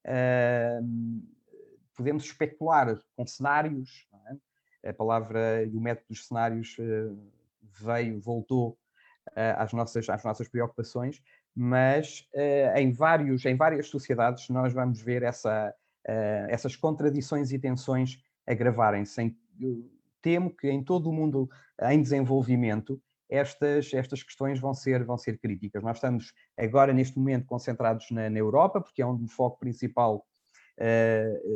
[0.06, 1.24] Uh,
[1.96, 4.08] podemos especular com cenários,
[4.84, 7.12] a palavra e o método dos cenários eh,
[7.80, 8.78] veio, voltou
[9.36, 11.22] eh, às nossas, às nossas preocupações,
[11.56, 15.74] mas eh, em, vários, em várias sociedades nós vamos ver essa,
[16.50, 18.18] essas contradições e tensões
[18.48, 19.36] agravarem-se.
[20.22, 21.50] Temo que em todo o mundo
[21.90, 23.00] em desenvolvimento
[23.30, 25.82] estas, estas questões vão ser, vão ser críticas.
[25.82, 30.26] Nós estamos agora, neste momento, concentrados na, na Europa, porque é onde o foco principal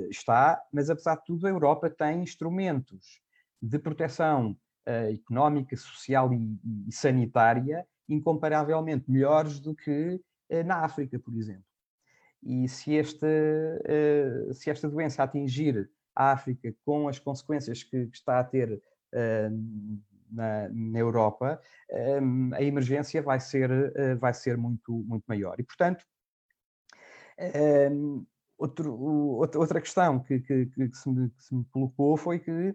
[0.09, 3.19] está, mas apesar de tudo, a Europa tem instrumentos
[3.61, 4.51] de proteção
[4.87, 10.21] uh, económica, social e, e, sanitária incomparavelmente melhores do que
[10.51, 11.65] uh, na África, por exemplo.
[12.43, 13.25] E se, este,
[14.53, 18.79] se esta doença atingir a África com as consequências que, está a ter
[20.29, 21.59] na, na, Europa,
[22.53, 23.71] a emergência vai ser,
[24.19, 25.59] vai ser muito, muito maior.
[25.59, 26.05] E, portanto,
[28.57, 32.73] Outro, outra questão que, que, que, se me, que, se me, colocou foi que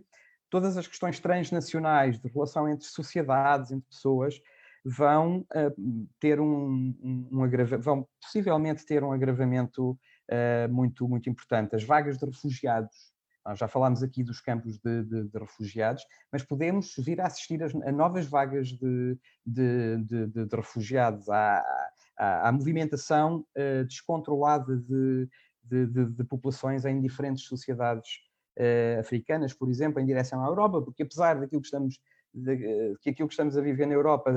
[0.50, 4.40] todas as questões transnacionais de relação entre sociedades, entre pessoas,
[4.84, 11.74] vão uh, ter um, um, um vão possivelmente ter um agravamento uh, muito, muito importante.
[11.74, 13.12] As vagas de refugiados,
[13.46, 17.62] nós já falámos aqui dos campos de, de, de refugiados, mas podemos vir a assistir
[17.62, 21.62] a, a novas vagas de, de refugiados, à,
[22.18, 25.28] à, à movimentação uh, descontrolada de,
[25.62, 28.20] de, de, de populações em diferentes sociedades
[28.58, 32.00] uh, africanas, por exemplo, em direção à Europa, porque apesar daquilo que estamos,
[32.32, 34.32] de, uh, que aquilo que estamos a viver na Europa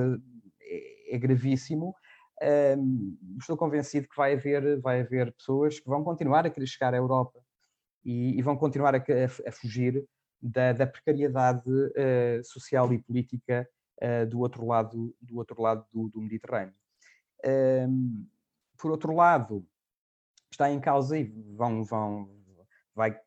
[0.60, 1.94] é, é gravíssimo,
[2.42, 6.94] uh, estou convencido que vai haver, vai haver pessoas que vão continuar a querer chegar
[6.94, 7.40] à Europa
[8.04, 10.04] e, e vão continuar a, a, a fugir
[10.40, 13.66] da, da precariedade uh, social e política
[14.02, 16.74] uh, do outro lado do, outro lado do, do Mediterrâneo.
[17.46, 18.26] Um,
[18.76, 19.66] por outro lado,
[20.54, 21.24] está em causa e
[21.54, 22.30] vão, vão,
[22.94, 23.18] vai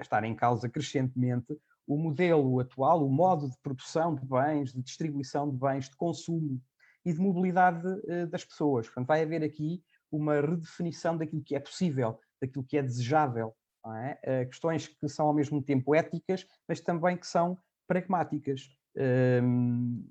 [0.00, 1.56] estar em causa crescentemente
[1.86, 6.60] o modelo atual, o modo de produção de bens, de distribuição de bens, de consumo
[7.04, 8.86] e de mobilidade uh, das pessoas.
[8.86, 13.54] Portanto, vai haver aqui uma redefinição daquilo que é possível, daquilo que é desejável.
[13.86, 14.42] É?
[14.44, 18.62] Uh, questões que são ao mesmo tempo éticas, mas também que são pragmáticas.
[18.96, 20.02] Um,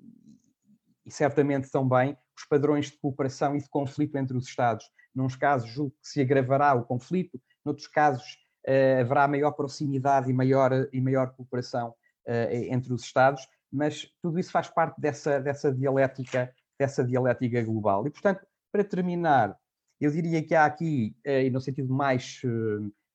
[1.06, 4.86] e certamente também os padrões de cooperação e de conflito entre os Estados.
[5.14, 10.34] Nos casos, julgo que se agravará o conflito, noutros casos, uh, haverá maior proximidade e
[10.34, 15.72] maior, e maior cooperação uh, entre os Estados, mas tudo isso faz parte dessa, dessa,
[15.72, 18.08] dialética, dessa dialética global.
[18.08, 19.56] E, portanto, para terminar,
[20.00, 22.42] eu diria que há aqui, uh, e no sentido mais,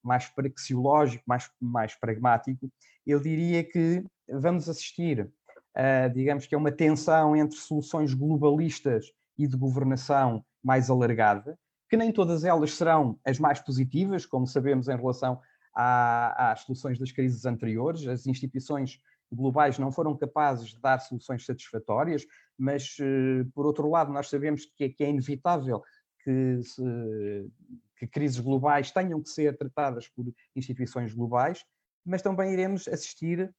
[0.02, 2.70] mais praxeológico, mais, mais pragmático,
[3.06, 5.28] eu diria que vamos assistir
[5.76, 11.58] uh, digamos que é uma tensão entre soluções globalistas e de governação mais alargada,
[11.88, 15.40] que nem todas elas serão as mais positivas, como sabemos em relação
[15.74, 18.06] à, às soluções das crises anteriores.
[18.06, 19.00] As instituições
[19.32, 22.26] globais não foram capazes de dar soluções satisfatórias,
[22.58, 25.82] mas, uh, por outro lado, nós sabemos que é, que é inevitável
[26.22, 26.82] que, se,
[27.96, 31.64] que crises globais tenham que ser tratadas por instituições globais,
[32.04, 33.54] mas também iremos assistir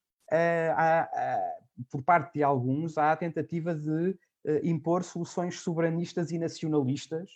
[1.89, 4.17] por parte de alguns, há a tentativa de uh,
[4.63, 7.29] impor soluções soberanistas e nacionalistas,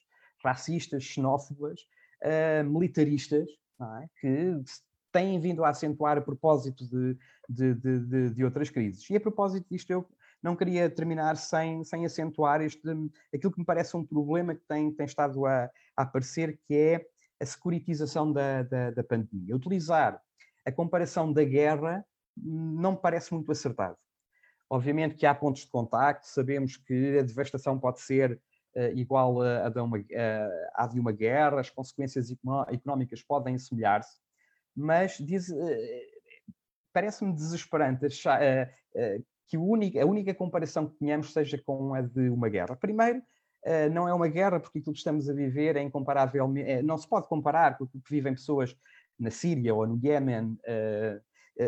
[0.44, 1.82] racistas, xenófobas,
[2.22, 3.50] uh, militaristas,
[4.02, 4.08] é?
[4.20, 4.64] que
[5.12, 7.18] têm vindo a acentuar a propósito de,
[7.48, 9.08] de, de, de, outras crises.
[9.10, 10.08] E a propósito disto, eu
[10.42, 12.82] não queria terminar sem, sem acentuar este,
[13.34, 17.06] aquilo que me parece um problema que tem, tem estado a, a aparecer, que é
[17.40, 19.56] a securitização da, da, da pandemia.
[19.56, 20.20] Utilizar
[20.66, 22.06] a comparação da guerra
[22.36, 23.98] não me parece muito acertado.
[24.74, 28.42] Obviamente que há pontos de contacto, sabemos que a devastação pode ser
[28.76, 29.98] uh, igual a, de uma,
[30.74, 32.32] à de uma guerra, as consequências
[32.72, 34.18] económicas podem assemelhar-se,
[34.76, 35.26] mas uh,
[36.92, 38.40] parece-me desesperante achar,
[39.48, 42.76] que a única, a única comparação que tenhamos seja com a de uma guerra.
[42.76, 43.22] Primeiro,
[43.92, 46.52] não é uma guerra porque aquilo que estamos a viver é incomparável,
[46.84, 48.76] não se pode comparar com o que vivem pessoas
[49.20, 51.20] na Síria ou no Iémen, eh,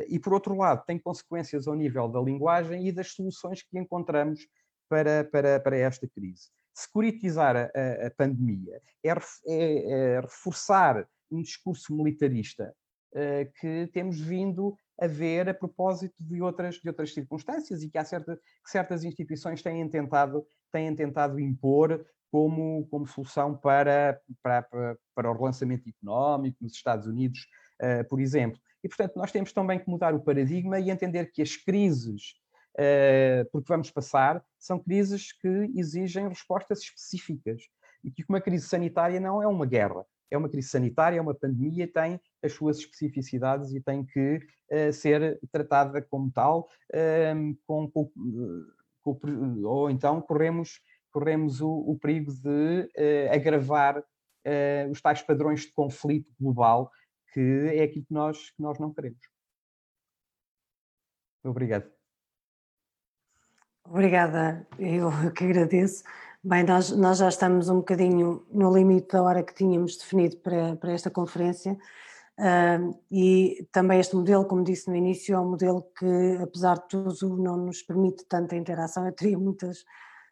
[0.07, 4.47] e, por outro lado, tem consequências ao nível da linguagem e das soluções que encontramos
[4.89, 6.49] para, para, para esta crise.
[6.73, 9.15] Securitizar a, a, a pandemia é, é,
[9.47, 12.75] é, reforçar um discurso militarista
[13.13, 17.97] uh, que temos vindo a ver a propósito de outras, de outras circunstâncias e que,
[17.97, 24.97] há certa, que certas instituições têm tentado, têm tentado impor como, como solução para, para,
[25.13, 27.47] para o relançamento económico nos Estados Unidos,
[27.81, 28.59] uh, por exemplo.
[28.85, 32.35] E, portanto, nós temos também que mudar o paradigma e entender que as crises
[32.75, 37.63] uh, por que vamos passar são crises que exigem respostas específicas
[38.03, 40.05] e que uma crise sanitária não é uma guerra.
[40.29, 44.37] É uma crise sanitária, é uma pandemia, tem as suas especificidades e tem que
[44.71, 48.11] uh, ser tratada como tal, uh, com, com,
[49.01, 50.79] com, ou então corremos,
[51.11, 52.87] corremos o, o perigo de
[53.31, 54.03] agravar
[54.91, 56.91] os tais padrões de conflito global
[57.35, 59.19] que é aquilo que nós, que nós não queremos.
[61.43, 61.91] Obrigado.
[63.83, 66.05] Obrigada, eu que agradeço.
[66.41, 70.77] Bem, nós, nós já estamos um bocadinho no limite da hora que tínhamos definido para,
[70.77, 71.77] para esta conferência.
[72.39, 76.87] Uh, e também este modelo, como disse no início, é um modelo que, apesar de
[76.87, 79.05] tudo, não nos permite tanta interação.
[79.05, 79.81] Eu teria muitas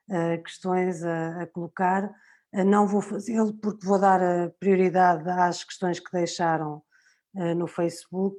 [0.09, 2.05] uh, questões a, a colocar.
[2.53, 4.21] Uh, não vou fazê-lo porque vou dar
[4.57, 6.81] prioridade às questões que deixaram
[7.34, 8.38] no Facebook.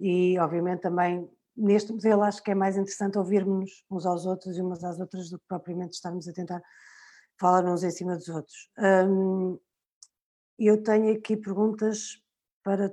[0.00, 4.60] E, obviamente, também neste modelo acho que é mais interessante ouvirmos uns aos outros e
[4.60, 6.62] umas às outras do que propriamente estarmos a tentar
[7.38, 8.70] falar uns em cima dos outros.
[10.58, 12.22] Eu tenho aqui perguntas
[12.62, 12.92] para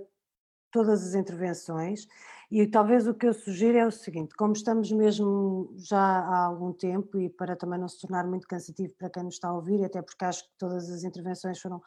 [0.72, 2.08] todas as intervenções
[2.50, 6.72] e talvez o que eu sugiro é o seguinte, como estamos mesmo já há algum
[6.74, 9.84] tempo e para também não se tornar muito cansativo para quem nos está a ouvir,
[9.84, 11.82] até porque acho que todas as intervenções foram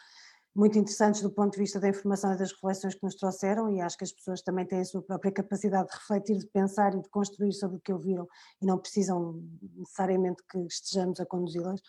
[0.56, 3.80] muito interessantes do ponto de vista da informação e das reflexões que nos trouxeram e
[3.82, 7.02] acho que as pessoas também têm a sua própria capacidade de refletir, de pensar e
[7.02, 8.26] de construir sobre o que ouviram
[8.62, 9.42] e não precisam
[9.76, 11.82] necessariamente que estejamos a conduzi-las.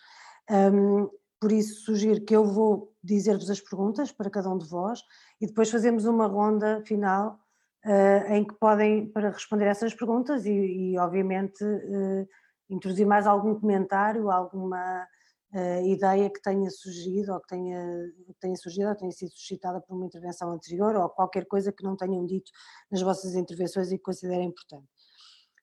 [0.50, 1.08] Um,
[1.40, 5.00] por isso sugiro que eu vou dizer-vos as perguntas para cada um de vós
[5.40, 7.38] e depois fazemos uma ronda final
[7.86, 12.28] uh, em que podem, para responder essas perguntas e, e obviamente uh,
[12.68, 15.06] introduzir mais algum comentário, alguma
[15.52, 19.94] uh, ideia que tenha surgido ou que tenha, tenha surgido ou tenha sido suscitada por
[19.96, 22.50] uma intervenção anterior ou qualquer coisa que não tenham dito
[22.90, 24.88] nas vossas intervenções e que considerem importante.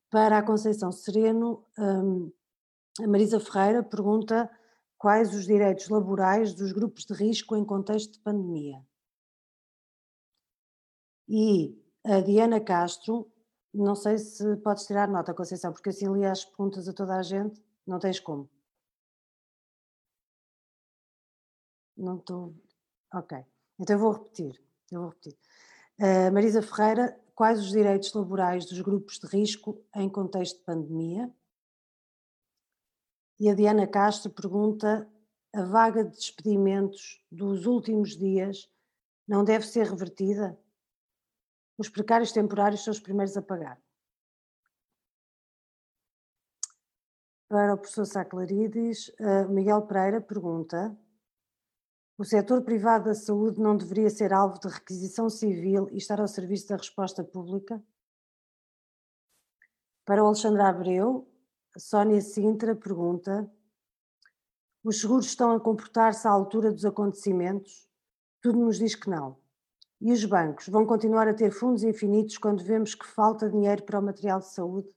[0.09, 2.31] Para a Conceição Sereno, um,
[3.01, 4.49] a Marisa Ferreira pergunta
[4.97, 8.81] quais os direitos laborais dos grupos de risco em contexto de pandemia.
[11.27, 13.29] E a Diana Castro,
[13.73, 17.23] não sei se podes tirar nota, Conceição, porque assim li as perguntas a toda a
[17.23, 18.49] gente, não tens como.
[21.97, 22.53] Não estou.
[23.13, 23.38] Ok.
[23.80, 24.61] Então eu vou repetir.
[24.91, 25.38] Eu vou repetir.
[25.99, 31.34] Uh, Marisa Ferreira, quais os direitos laborais dos grupos de risco em contexto de pandemia?
[33.39, 35.09] E a Diana Castro pergunta:
[35.53, 38.69] a vaga de despedimentos dos últimos dias
[39.27, 40.59] não deve ser revertida?
[41.77, 43.81] Os precários temporários são os primeiros a pagar.
[47.47, 50.97] Para o professor Saclarides, uh, Miguel Pereira pergunta:
[52.17, 56.27] o setor privado da saúde não deveria ser alvo de requisição civil e estar ao
[56.27, 57.83] serviço da resposta pública?
[60.05, 61.27] Para o Alexandre Abreu,
[61.75, 63.51] a Sónia Sintra pergunta:
[64.81, 67.85] os seguros estão a comportar-se à altura dos acontecimentos?
[68.41, 69.37] Tudo nos diz que não.
[69.99, 73.99] E os bancos vão continuar a ter fundos infinitos quando vemos que falta dinheiro para
[73.99, 74.89] o material de saúde?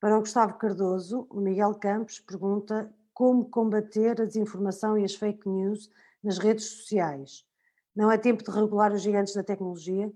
[0.00, 5.48] Para o Gustavo Cardoso, o Miguel Campos pergunta como combater a desinformação e as fake
[5.48, 5.90] news
[6.22, 7.44] nas redes sociais.
[7.94, 10.12] Não é tempo de regular os gigantes da tecnologia?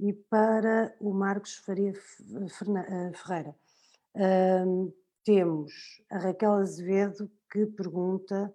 [0.00, 3.54] E para o Marcos Faria eh, Ferreira,
[4.66, 4.92] um,
[5.24, 5.72] temos
[6.10, 8.52] a Raquel Azevedo que pergunta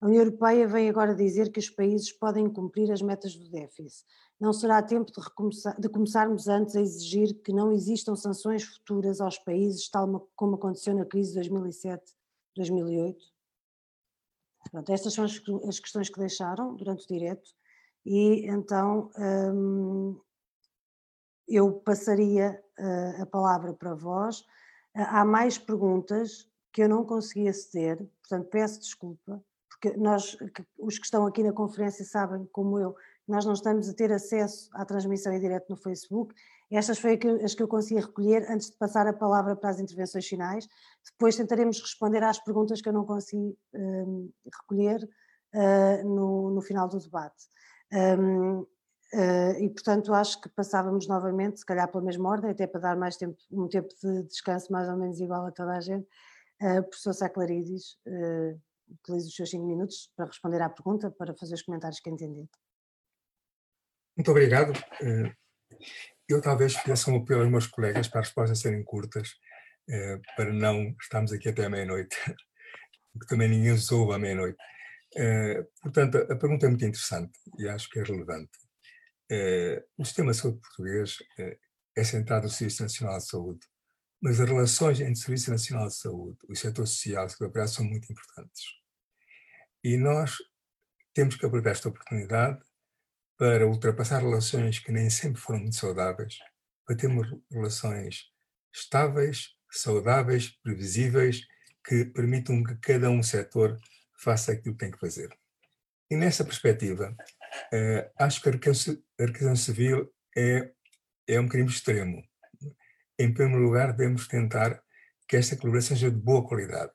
[0.00, 4.04] A União Europeia vem agora dizer que os países podem cumprir as metas do déficit.
[4.40, 9.20] Não será tempo de, recomeçar, de começarmos antes a exigir que não existam sanções futuras
[9.20, 11.40] aos países, tal como aconteceu na crise de
[12.58, 13.16] 2007-2008?
[14.70, 17.50] Pronto, estas são as, as, questões que deixaram durante o direto
[18.04, 20.20] e então hum,
[21.48, 24.40] eu passaria uh, a palavra para vós.
[24.94, 30.36] Uh, há mais perguntas que eu não consegui aceder, portanto peço desculpa, porque nós,
[30.78, 32.94] os que estão aqui na conferência sabem, como eu,
[33.30, 36.34] nós não estamos a ter acesso à transmissão em direto no Facebook.
[36.70, 40.26] Estas foram as que eu consegui recolher antes de passar a palavra para as intervenções
[40.26, 40.68] finais.
[41.12, 45.08] Depois tentaremos responder às perguntas que eu não consegui um, recolher
[45.54, 47.46] uh, no, no, final do debate.
[47.92, 52.80] Um, uh, e, portanto, acho que passávamos novamente, se calhar pela mesma ordem, até para
[52.80, 56.06] dar mais tempo, um tempo de descanso mais ou menos igual a toda a gente.
[56.62, 61.54] Uh, professor Saclaridis, uh, utilize os seus cinco minutos para responder à pergunta, para fazer
[61.54, 62.48] os comentários que entender.
[64.20, 64.74] Muito obrigado.
[65.00, 65.32] Eh,
[66.28, 69.30] eu talvez fizesse um apelo aos meus colegas para as respostas serem curtas,
[69.88, 72.14] eh, para não estarmos aqui até a meia-noite,
[73.14, 74.58] porque também ninguém os ouve à meia-noite.
[75.16, 78.50] Eh, portanto, a pergunta é muito interessante e acho que é relevante.
[79.96, 81.16] O sistema de saúde português
[81.96, 83.60] é centrado no Serviço Nacional de Saúde,
[84.20, 87.70] mas as relações entre o Serviço Nacional de Saúde e o setor social e seguridade
[87.70, 88.64] são muito importantes.
[89.82, 90.36] E nós
[91.14, 92.60] temos que aproveitar esta oportunidade
[93.40, 96.38] para ultrapassar relações que nem sempre foram muito saudáveis,
[96.84, 98.26] para termos relações
[98.70, 101.46] estáveis, saudáveis, previsíveis,
[101.82, 103.80] que permitam que cada um setor
[104.22, 105.30] faça aquilo que tem que fazer.
[106.10, 107.16] E nessa perspectiva,
[107.72, 110.70] eh, acho que a arrecadação civil é,
[111.26, 112.22] é um crime extremo.
[113.18, 114.82] Em primeiro lugar, devemos tentar
[115.26, 116.92] que esta colaboração seja de boa qualidade,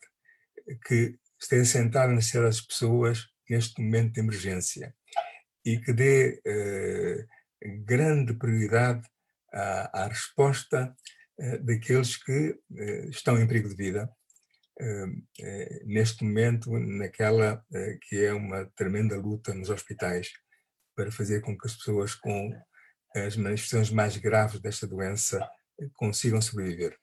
[0.86, 4.94] que esteja sentada nas necessidades das pessoas neste momento de emergência
[5.66, 7.26] e que dê eh,
[7.84, 9.08] grande prioridade
[9.52, 10.96] à, à resposta
[11.40, 14.10] eh, daqueles que eh, estão em perigo de vida
[14.80, 15.06] eh,
[15.40, 17.66] eh, neste momento naquela
[18.08, 20.30] que é uma tremenda luta nos hospitais
[20.96, 22.52] para fazer com que as pessoas com
[23.16, 25.50] as manifestações mais graves desta doença
[25.94, 26.98] consigam sobreviver.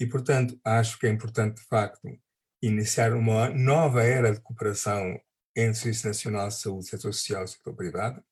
[0.00, 2.00] E, portanto, acho que é importante, de facto,
[2.62, 5.20] iniciar uma nova era de cooperação
[5.56, 8.22] entre o Serviço Nacional de Saúde, setor social e setor privado,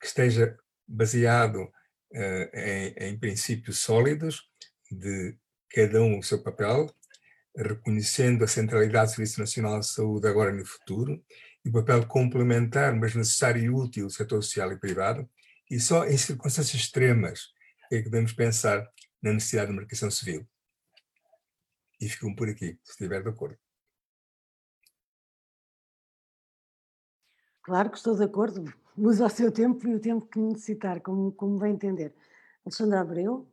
[0.00, 0.56] que esteja
[0.86, 4.48] baseado uh, em, em, princípios sólidos
[4.90, 5.36] de
[5.70, 6.94] cada um o seu papel,
[7.56, 11.24] reconhecendo a centralidade do Serviço Nacional de Saúde agora e no futuro,
[11.64, 15.28] e o papel complementar, mas necessário e útil do setor social e privado,
[15.70, 17.52] e só em circunstâncias extremas
[17.90, 18.86] é que devemos pensar
[19.22, 20.46] na necessidade de marcação civil.
[22.00, 23.63] E ficam por aqui, se estiver de acordo.
[27.64, 28.62] Claro que estou de acordo,
[28.96, 32.14] usa o seu tempo e o tempo que necessitar, como, como vai entender.
[32.62, 33.48] Alexandre Abreu.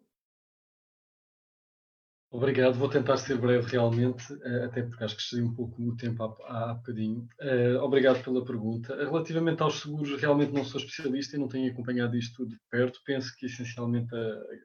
[2.29, 5.95] Obrigado, vou tentar ser breve realmente, eh, até porque acho que excedi um pouco o
[5.95, 7.27] tempo há, há bocadinho.
[7.41, 8.95] Uh, obrigado pela pergunta.
[8.95, 13.01] Relativamente aos seguros, realmente não sou especialista e não tenho acompanhado isto de perto.
[13.05, 14.59] Penso que essencialmente a, eh,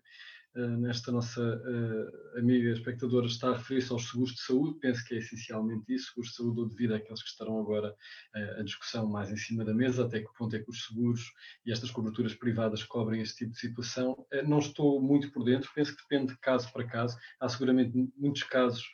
[0.57, 5.19] nesta nossa uh, amiga espectadora está a referir-se aos seguros de saúde, penso que é
[5.19, 9.31] essencialmente isso, seguros de saúde ou devido àqueles que estarão agora uh, a discussão mais
[9.31, 11.31] em cima da mesa, até que ponto é que os seguros
[11.65, 14.27] e estas coberturas privadas cobrem este tipo de situação.
[14.47, 18.43] Não estou muito por dentro, penso que depende de caso para caso, há seguramente muitos
[18.45, 18.85] casos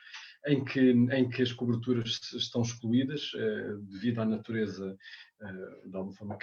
[0.47, 3.31] em que, em que as coberturas estão excluídas
[3.83, 4.97] devido à natureza
[5.87, 6.37] de alguma forma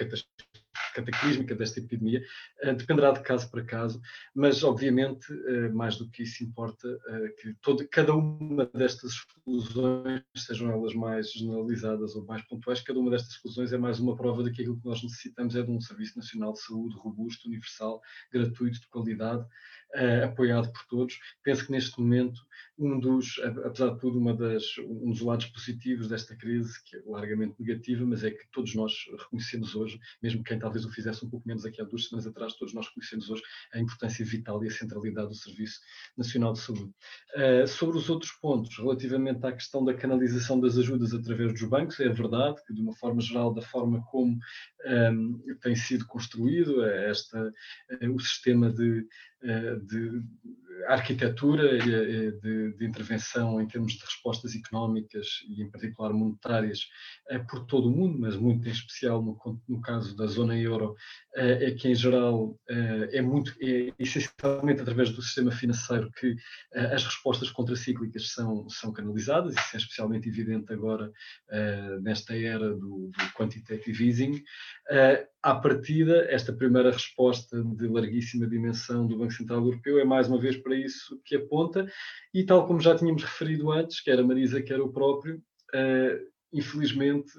[0.94, 2.22] cataclísmica desta epidemia,
[2.64, 4.02] uh, dependerá de caso para caso,
[4.34, 10.22] mas obviamente, uh, mais do que isso, importa uh, que todo, cada uma destas exclusões,
[10.36, 14.44] sejam elas mais generalizadas ou mais pontuais, cada uma destas exclusões é mais uma prova
[14.44, 18.02] de que aquilo que nós necessitamos é de um Serviço Nacional de Saúde robusto, universal,
[18.32, 19.45] gratuito, de qualidade,
[20.24, 21.20] apoiado por todos.
[21.44, 22.40] Penso que neste momento,
[22.78, 27.56] um dos, apesar de tudo, das, um dos lados positivos desta crise, que é largamente
[27.60, 31.48] negativa, mas é que todos nós reconhecemos hoje, mesmo quem talvez o fizesse um pouco
[31.48, 33.44] menos aqui há duas semanas atrás, todos nós conhecemos hoje
[33.74, 35.80] a importância vital e a centralidade do Serviço
[36.18, 36.91] Nacional de Saúde.
[37.36, 41.99] Uh, sobre os outros pontos, relativamente à questão da canalização das ajudas através dos bancos,
[41.99, 44.40] é verdade que, de uma forma geral, da forma como
[44.86, 47.53] um, tem sido construído esta,
[48.02, 49.06] uh, o sistema de
[49.41, 50.22] de
[50.88, 52.31] arquitetura de,
[52.77, 56.88] de, intervenção em termos de respostas económicas e, em particular, monetárias
[57.49, 59.38] por todo o mundo, mas muito em especial no,
[59.68, 60.95] no caso da zona euro,
[61.35, 66.35] é que, em geral, é muito, é essencialmente através do sistema financeiro que
[66.73, 71.11] as respostas contracíclicas são, são canalizadas, isso é especialmente evidente agora
[72.01, 74.43] nesta era do, do quantitative easing.
[75.41, 80.39] À partida, esta primeira resposta de larguíssima dimensão do Banco Central Europeu é mais uma
[80.39, 81.91] vez para isso que aponta,
[82.33, 85.37] e tal como já tínhamos referido antes, quer a Marisa, quer o próprio,
[85.73, 87.31] uh, infelizmente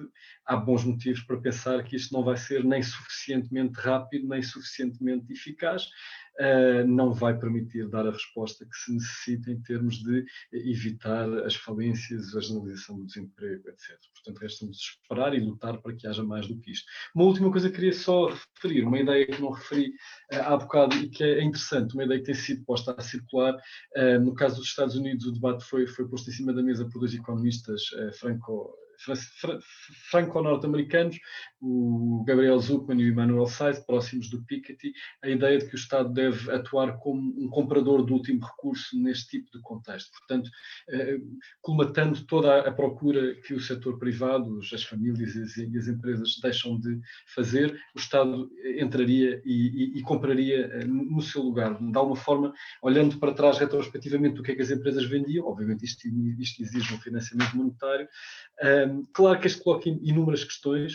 [0.44, 5.32] há bons motivos para pensar que isto não vai ser nem suficientemente rápido, nem suficientemente
[5.32, 5.88] eficaz,
[6.40, 11.54] uh, não vai permitir dar a resposta que se necessita em termos de evitar as
[11.54, 13.98] falências, a generalização do desemprego, etc.
[14.14, 16.86] Portanto, resta-nos esperar e lutar para que haja mais do que isto.
[17.14, 19.88] Uma última coisa que queria só referir, uma ideia que não referi
[20.32, 23.54] uh, há bocado e que é interessante, uma ideia que tem sido posta a circular.
[23.96, 26.88] Uh, no caso dos Estados Unidos, o debate foi, foi posto em cima da mesa
[26.88, 27.82] por dois economistas
[28.18, 28.74] franco
[30.10, 31.18] franco-norte-americanos,
[31.60, 35.76] o Gabriel Zuckman e o Emmanuel Said, próximos do Piketty, a ideia de que o
[35.76, 40.10] Estado deve atuar como um comprador de último recurso neste tipo de contexto.
[40.18, 40.50] Portanto,
[40.88, 41.18] eh,
[41.60, 46.98] colmatando toda a procura que o setor privado, as famílias e as empresas deixam de
[47.34, 51.78] fazer, o Estado entraria e, e, e compraria eh, no seu lugar.
[51.78, 52.52] De alguma forma,
[52.82, 56.06] olhando para trás retrospectivamente do que é que as empresas vendiam, obviamente isto,
[56.38, 58.08] isto exige um financiamento monetário,
[59.12, 60.94] claro que este coloca inúmeras questões,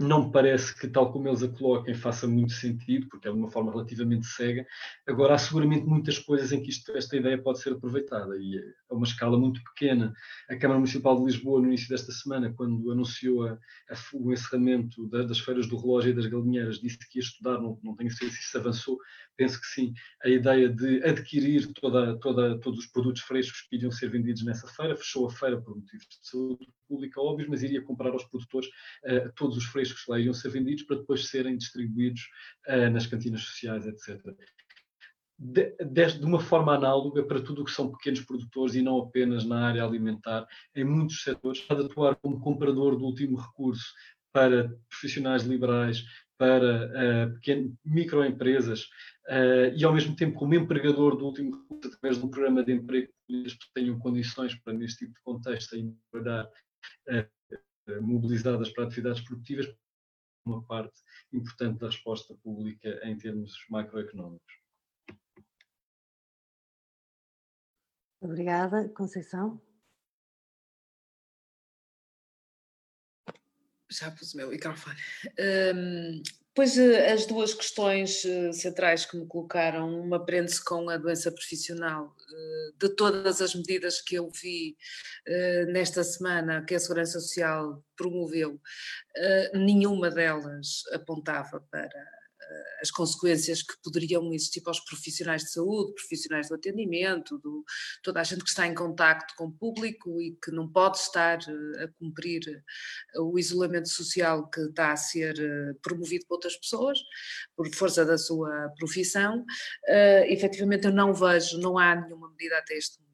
[0.00, 3.36] não me parece que, tal como eles a coloquem, faça muito sentido, porque é de
[3.36, 4.66] uma forma relativamente cega.
[5.06, 8.94] Agora, há seguramente muitas coisas em que isto, esta ideia pode ser aproveitada, e a
[8.94, 10.12] uma escala muito pequena.
[10.48, 15.08] A Câmara Municipal de Lisboa, no início desta semana, quando anunciou a, a, o encerramento
[15.08, 18.10] da, das feiras do relógio e das galinheiras, disse que ia estudar, não, não tenho
[18.10, 18.98] certeza se isso avançou,
[19.38, 19.94] penso que sim,
[20.24, 24.66] a ideia de adquirir toda, toda, todos os produtos frescos que iriam ser vendidos nessa
[24.66, 28.68] feira, fechou a feira por motivos de saúde pública óbvios, mas iria comprar aos produtores
[29.04, 32.28] uh, todos os frescos que lá iriam ser vendidos para depois serem distribuídos
[32.68, 34.20] uh, nas cantinas sociais, etc.
[35.38, 38.98] De, de, de, uma forma análoga para tudo o que são pequenos produtores e não
[38.98, 40.44] apenas na área alimentar,
[40.74, 43.94] em muitos setores, pode atuar como comprador do último recurso
[44.32, 46.04] para profissionais liberais,
[46.38, 48.88] para uh, pequeno, microempresas
[49.28, 52.72] uh, e, ao mesmo tempo, como empregador do último recurso, através de um programa de
[52.72, 55.76] emprego que tenham condições para, neste tipo de contexto,
[56.10, 56.50] trabalhar
[57.08, 57.28] eh,
[58.00, 59.66] mobilizadas para atividades produtivas,
[60.46, 61.00] uma parte
[61.32, 64.54] importante da resposta pública em termos macroeconómicos.
[68.20, 68.88] Obrigada.
[68.90, 69.60] Conceição?
[73.90, 74.96] Já pus o meu microfone.
[75.38, 76.22] Um,
[76.58, 81.30] Pois eh, as duas questões eh, centrais que me colocaram, uma prende-se com a doença
[81.30, 82.12] profissional.
[82.28, 84.76] Eh, de todas as medidas que eu vi
[85.68, 88.60] nesta semana que a Segurança Social promoveu,
[89.54, 92.17] nenhuma delas apontava para
[92.80, 97.64] as consequências que poderiam existir para os profissionais de saúde, profissionais do atendimento, do,
[98.02, 101.38] toda a gente que está em contacto com o público e que não pode estar
[101.40, 105.36] eh, a cumprir eh, o isolamento social que está a ser
[105.82, 106.98] promovido por outras pessoas,
[107.56, 109.44] por força da sua profissão.
[109.88, 113.07] Uh, efetivamente, eu não vejo, não há nenhuma medida até este momento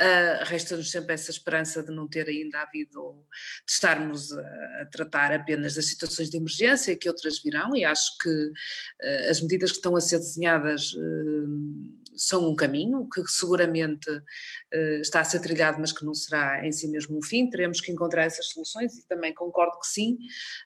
[0.00, 3.24] Uh, Resta-nos sempre essa esperança de não ter ainda havido,
[3.64, 4.40] de estarmos a,
[4.82, 9.40] a, tratar apenas das situações de emergência, que outras virão, e acho que uh, as
[9.40, 15.24] medidas que estão a ser desenhadas uh, são um caminho que seguramente uh, está a
[15.24, 17.48] ser trilhado, mas que não será em si mesmo um fim.
[17.48, 20.18] Teremos que encontrar essas soluções e também concordo que sim.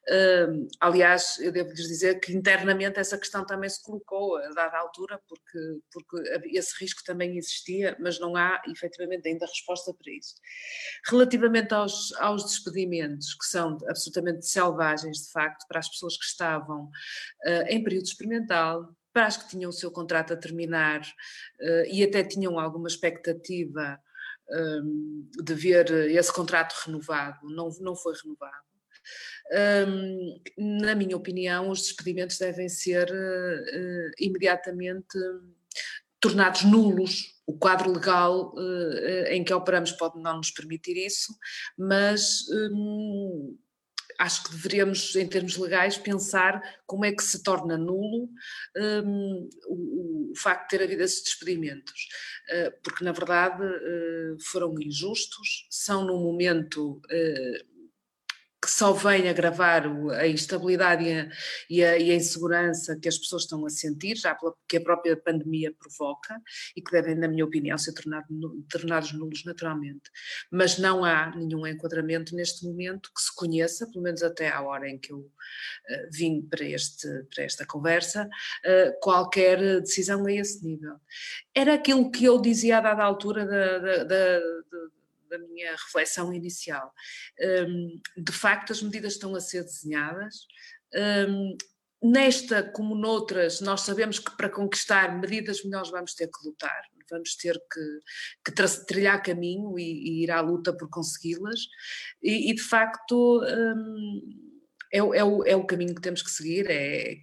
[0.09, 4.79] Uh, aliás, eu devo lhes dizer que internamente essa questão também se colocou a dada
[4.79, 10.35] altura, porque, porque esse risco também existia, mas não há efetivamente ainda resposta para isso.
[11.07, 16.85] Relativamente aos, aos despedimentos, que são absolutamente selvagens de facto para as pessoas que estavam
[16.85, 18.89] uh, em período experimental,
[19.19, 23.99] para as que tinham o seu contrato a terminar uh, e até tinham alguma expectativa
[24.49, 28.69] um, de ver esse contrato renovado, não, não foi renovado.
[29.89, 35.19] Um, na minha opinião, os despedimentos devem ser uh, imediatamente
[36.21, 37.37] tornados nulos.
[37.45, 41.35] O quadro legal uh, em que operamos pode não nos permitir isso,
[41.77, 43.59] mas um,
[44.19, 48.29] acho que deveríamos, em termos legais, pensar como é que se torna nulo
[48.77, 52.09] um, o, o, facto de ter havido esses despedimentos,
[52.51, 57.68] uh, porque na verdade uh, foram injustos, são num momento uh,
[58.61, 59.85] que só vem agravar
[60.19, 61.29] a instabilidade e a,
[61.71, 64.81] e, a, e a, insegurança que as pessoas estão a sentir, já pela, que a
[64.81, 66.41] própria pandemia provoca
[66.77, 68.27] e que devem, na minha opinião, ser tornado,
[68.69, 70.11] tornados nulos naturalmente.
[70.51, 74.89] Mas não há nenhum enquadramento neste momento que se conheça, pelo menos até à hora
[74.89, 80.65] em que eu uh, vim para, este, para esta conversa, uh, qualquer decisão a esse
[80.65, 80.97] nível.
[81.55, 84.39] Era aquilo que eu dizia a dada altura da, da, da
[84.71, 84.98] da
[85.37, 86.93] minha reflexão inicial.
[87.41, 90.47] Um, de facto, as medidas estão a ser desenhadas.
[91.29, 91.57] Um,
[92.03, 97.35] nesta, como noutras, nós sabemos que para conquistar medidas melhores vamos ter que lutar, vamos
[97.35, 101.61] ter que, que trilhar caminho e, e, ir à luta por consegui-las.
[102.23, 103.43] E, e, de facto.
[103.43, 104.49] Um,
[104.91, 107.17] é, é, o, é o caminho que temos que seguir, é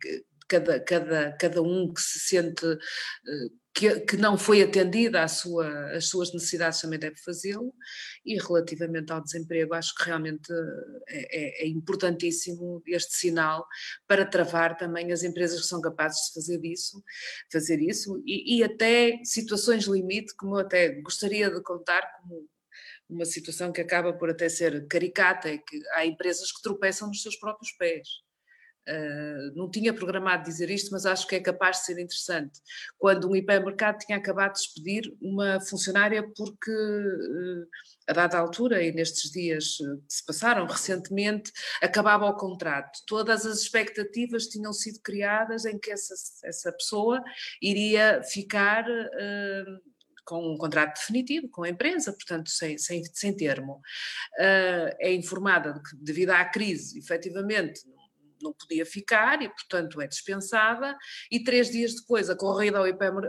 [0.48, 6.00] cada, cada, cada um que se sente eh, que, que não foi atendida às sua,
[6.00, 7.76] suas necessidades também deve fazê-lo,
[8.26, 10.50] e relativamente ao desemprego, acho que realmente
[11.10, 13.68] é, é, é, importantíssimo este sinal
[14.08, 17.04] para travar também as empresas que são capazes de fazer isso,
[17.52, 22.48] fazer isso, e, e até situações limite, como eu até gostaria de contar como
[23.10, 27.22] uma situação que acaba por até ser caricata, é que há empresas que tropeçam nos
[27.22, 28.25] seus próprios pés
[28.88, 32.60] Uh, não tinha programado dizer isto, mas acho que é capaz de ser interessante.
[32.98, 37.68] Quando um hipermercado tinha acabado de despedir uma funcionária porque, uh,
[38.08, 41.52] a dada altura e nestes dias uh, que se passaram recentemente,
[41.82, 43.00] acabava o contrato.
[43.08, 46.14] Todas as expectativas tinham sido criadas em que essa,
[46.44, 47.24] essa pessoa
[47.62, 48.86] iria ficar
[50.26, 53.76] com um contrato definitivo com a empresa, portanto, sem, sem, sem termo.
[54.40, 57.82] Uh, é informada de que, devido à crise, efetivamente,
[58.46, 60.98] não podia ficar e, portanto, é dispensada.
[61.32, 62.80] E três dias depois, a corrida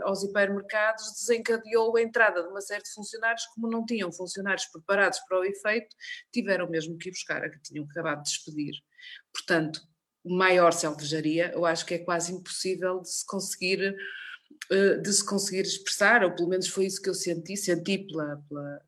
[0.03, 5.19] aos hipermercados desencadeou a entrada de uma série de funcionários, como não tinham funcionários preparados
[5.27, 5.95] para o efeito,
[6.31, 8.73] tiveram mesmo que ir buscar a que tinham acabado de despedir.
[9.33, 9.81] Portanto,
[10.25, 13.95] maior selvageria, eu acho que é quase impossível de se conseguir
[14.71, 18.37] eh, de se conseguir expressar, ou pelo menos foi isso que eu senti, senti pela,
[18.49, 18.81] pela,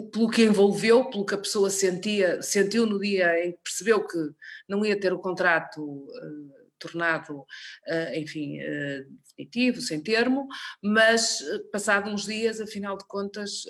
[0.00, 4.18] pelo, que envolveu, pelo que a pessoa sentia, sentiu no dia em que percebeu que
[4.66, 7.46] não ia ter o contrato uh, tornado,
[7.86, 10.48] eh, enfim, eh, definitivo, sem termo,
[10.82, 13.64] mas eh, passado uns dias, afinal de contas,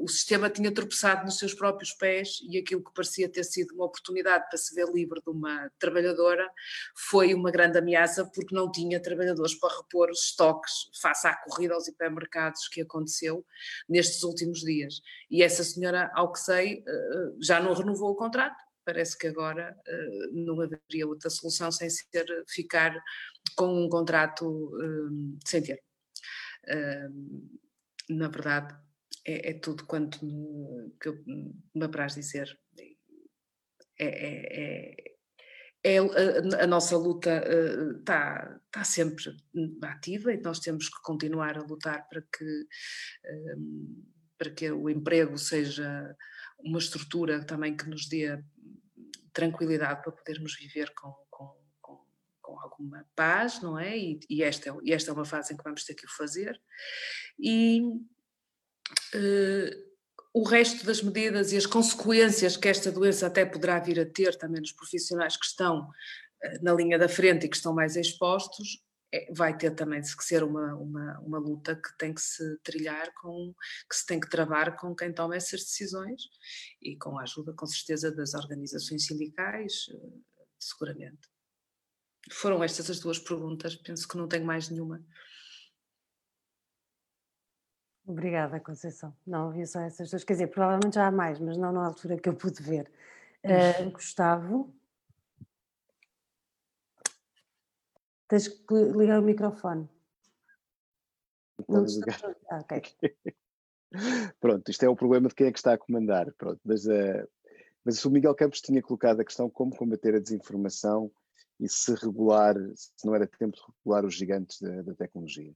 [0.00, 3.84] o sistema tinha tropeçado nos seus próprios pés e aquilo que parecia ter sido uma
[3.84, 6.48] oportunidade para se ver livre de uma trabalhadora
[6.96, 11.74] foi uma grande ameaça porque não tinha trabalhadores para repor os estoques face à corrida
[11.74, 13.44] aos hipermercados que aconteceu
[13.88, 15.00] nestes últimos dias.
[15.30, 16.82] E essa senhora, ao que sei,
[17.40, 22.26] já não renovou o contrato parece que agora uh, não haveria outra solução sem ser
[22.48, 23.00] ficar
[23.56, 25.80] com um contrato uh, sem ter.
[26.66, 27.48] Uh,
[28.08, 28.76] na verdade,
[29.24, 31.10] é, é, tudo quanto me, que
[31.72, 32.48] me apraz dizer.
[33.96, 34.94] É, é,
[35.84, 37.44] é, é a, a, nossa luta
[38.00, 39.24] está tá sempre
[39.82, 42.66] ativa e nós temos que continuar a lutar para que,
[44.36, 46.16] para que o emprego seja
[46.64, 48.38] uma estrutura também que nos dê
[49.40, 52.04] tranquilidade para podermos viver com, com, com,
[52.42, 53.96] com alguma paz, não é?
[53.96, 54.72] E, e, esta é?
[54.82, 56.60] e esta é uma fase em que vamos ter que o fazer.
[57.38, 57.80] E
[59.14, 59.90] uh,
[60.32, 64.36] o resto das medidas e as consequências que esta doença até poderá vir a ter
[64.36, 68.82] também nos profissionais que estão uh, na linha da frente e que estão mais expostos,
[69.12, 73.12] é, vai ter também que ser uma, uma, uma luta que tem que se trilhar
[73.14, 73.52] com,
[73.88, 76.22] que se tem que travar com quem toma essas decisões
[76.80, 81.28] e com a ajuda, com certeza, das organizações sindicais, eh, seguramente.
[82.30, 85.04] Foram estas as duas perguntas, penso que não tenho mais nenhuma.
[88.06, 89.16] Obrigada, Conceição.
[89.26, 92.16] Não havia só essas duas, quer dizer, provavelmente já há mais, mas não na altura
[92.16, 92.90] que eu pude ver.
[93.44, 94.72] Uh, Gustavo?
[98.30, 99.90] Tens que ligar o microfone.
[101.68, 102.36] Não ligar.
[102.48, 102.82] Ah, okay.
[104.40, 106.32] Pronto, isto é o problema de quem é que está a comandar.
[106.34, 107.28] Pronto, mas, uh,
[107.84, 111.10] mas o Miguel Campos tinha colocado a questão como combater a desinformação
[111.58, 115.52] e se regular, se não era tempo de regular os gigantes da, da tecnologia.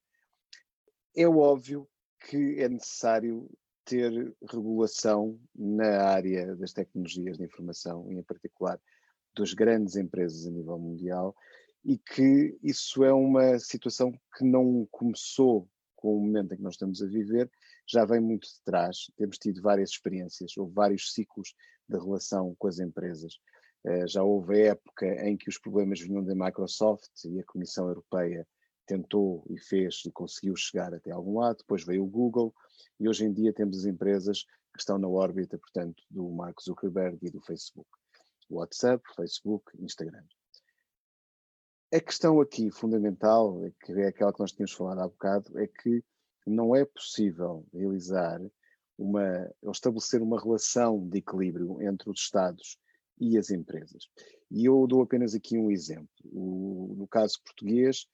[1.16, 1.88] É óbvio
[2.28, 3.48] que é necessário
[3.84, 8.80] ter regulação na área das tecnologias de informação, e em particular
[9.36, 11.36] das grandes empresas a nível mundial,
[11.84, 16.74] e que isso é uma situação que não começou com o momento em que nós
[16.74, 17.50] estamos a viver,
[17.86, 19.10] já vem muito de trás.
[19.16, 21.54] Temos tido várias experiências, houve vários ciclos
[21.88, 23.38] de relação com as empresas.
[23.86, 27.88] Eh, já houve a época em que os problemas vinham da Microsoft e a Comissão
[27.88, 28.46] Europeia
[28.86, 32.54] tentou e fez e conseguiu chegar até algum lado, depois veio o Google
[33.00, 37.18] e hoje em dia temos as empresas que estão na órbita, portanto, do Mark Zuckerberg
[37.22, 37.88] e do Facebook.
[38.50, 40.24] WhatsApp, Facebook, Instagram.
[41.94, 46.02] A questão aqui fundamental, que é aquela que nós tínhamos falado há bocado, é que
[46.44, 48.40] não é possível realizar
[48.98, 52.80] uma, ou estabelecer uma relação de equilíbrio entre os Estados
[53.16, 54.08] e as empresas.
[54.50, 56.08] E eu dou apenas aqui um exemplo.
[56.24, 58.08] O, no caso português,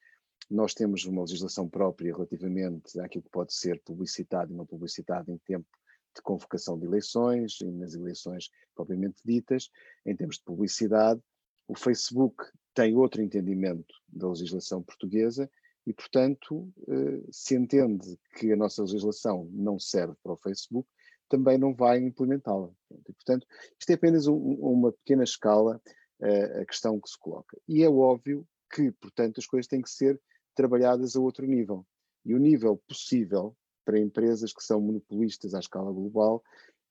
[0.51, 5.39] nós temos uma legislação própria relativamente àquilo que pode ser publicitado e não publicitado em
[5.39, 5.67] tempo
[6.15, 9.71] de convocação de eleições e nas eleições propriamente ditas.
[10.05, 11.23] Em termos de publicidade,
[11.67, 12.45] o Facebook
[12.75, 15.51] tem outro entendimento da legislação portuguesa
[15.87, 20.89] e, portanto, eh, se entende que a nossa legislação não serve para o Facebook,
[21.29, 22.71] também não vai implementá-la.
[23.05, 23.47] Portanto,
[23.79, 25.81] isto é apenas um, uma pequena escala
[26.21, 27.57] uh, a questão que se coloca.
[27.69, 30.21] E é óbvio que, portanto, as coisas têm que ser
[30.55, 31.87] trabalhadas a outro nível.
[32.25, 36.43] E o nível possível para empresas que são monopolistas à escala global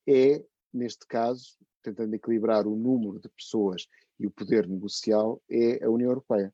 [0.08, 0.42] é,
[0.72, 3.86] neste caso, tentando equilibrar o número de pessoas
[4.18, 6.52] e o poder negocial, é a União Europeia.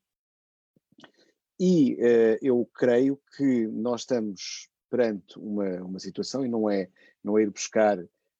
[1.59, 6.89] E uh, eu creio que nós estamos perante uma, uma situação, e não é,
[7.23, 7.97] não é ir buscar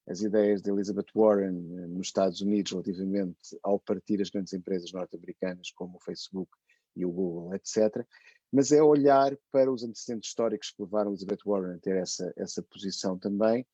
[0.08, 4.90] as ideias de Elizabeth Warren eh, nos Estados Unidos relativamente ao partir as grandes empresas
[4.90, 6.50] norte-americanas como o Facebook
[6.96, 8.04] e o Google, etc.,
[8.50, 12.62] mas é olhar para os antecedentes históricos que levaram Elizabeth Warren a ter essa, essa
[12.62, 13.66] posição também,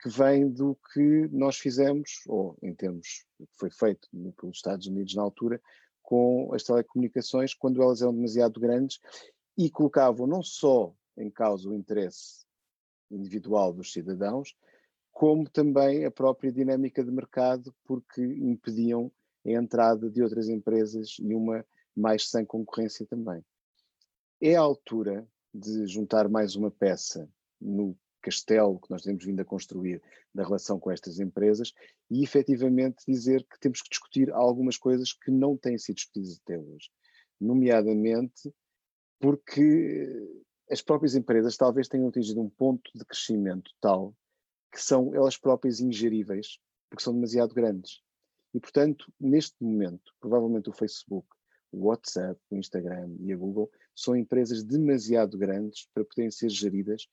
[0.00, 5.14] que vem do que nós fizemos, ou em termos que foi feito pelos Estados Unidos
[5.14, 5.60] na altura,
[6.02, 8.98] com as telecomunicações, quando elas eram demasiado grandes
[9.56, 12.46] e colocavam não só em causa o interesse
[13.10, 14.56] individual dos cidadãos,
[15.10, 19.10] como também a própria dinâmica de mercado, porque impediam
[19.44, 21.66] a entrada de outras empresas e uma
[21.96, 23.44] mais sem concorrência também.
[24.40, 27.28] É a altura de juntar mais uma peça
[27.60, 30.02] no castelo que nós temos vindo a construir
[30.34, 31.72] na relação com estas empresas
[32.10, 36.58] e efetivamente dizer que temos que discutir algumas coisas que não têm sido discutidas até
[36.58, 36.90] hoje,
[37.40, 38.52] nomeadamente
[39.20, 44.14] porque as próprias empresas talvez tenham atingido um ponto de crescimento tal
[44.72, 46.58] que são elas próprias ingeríveis,
[46.88, 48.02] porque são demasiado grandes.
[48.52, 51.26] E, portanto, neste momento, provavelmente o Facebook,
[51.72, 57.08] o WhatsApp, o Instagram e a Google são empresas demasiado grandes para poderem ser geridas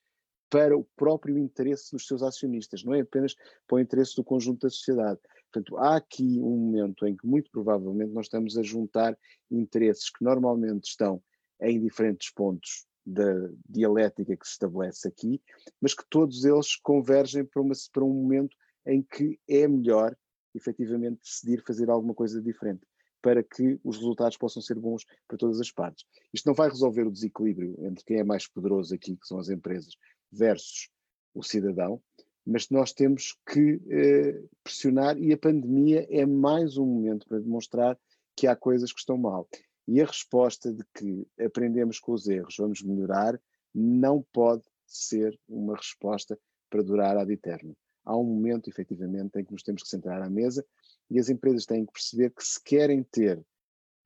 [0.56, 3.36] para o próprio interesse dos seus acionistas, não é apenas
[3.68, 5.20] para o interesse do conjunto da sociedade.
[5.52, 9.18] Portanto, há aqui um momento em que, muito provavelmente, nós estamos a juntar
[9.52, 11.22] interesses que normalmente estão
[11.60, 15.42] em diferentes pontos da dialética que se estabelece aqui,
[15.82, 18.56] mas que todos eles convergem para, uma, para um momento
[18.88, 20.16] em que é melhor,
[20.56, 22.88] efetivamente, decidir fazer alguma coisa diferente,
[23.22, 26.06] para que os resultados possam ser bons para todas as partes.
[26.34, 29.50] Isto não vai resolver o desequilíbrio entre quem é mais poderoso aqui, que são as
[29.50, 29.98] empresas,
[30.38, 30.90] versus
[31.34, 32.02] o cidadão,
[32.46, 37.98] mas nós temos que eh, pressionar e a pandemia é mais um momento para demonstrar
[38.36, 39.48] que há coisas que estão mal.
[39.88, 43.40] E a resposta de que aprendemos com os erros, vamos melhorar,
[43.74, 46.40] não pode ser uma resposta
[46.70, 47.76] para durar ad eterno.
[48.04, 50.66] Há um momento, efetivamente, em que nos temos que centrar à mesa
[51.10, 53.44] e as empresas têm que perceber que se querem ter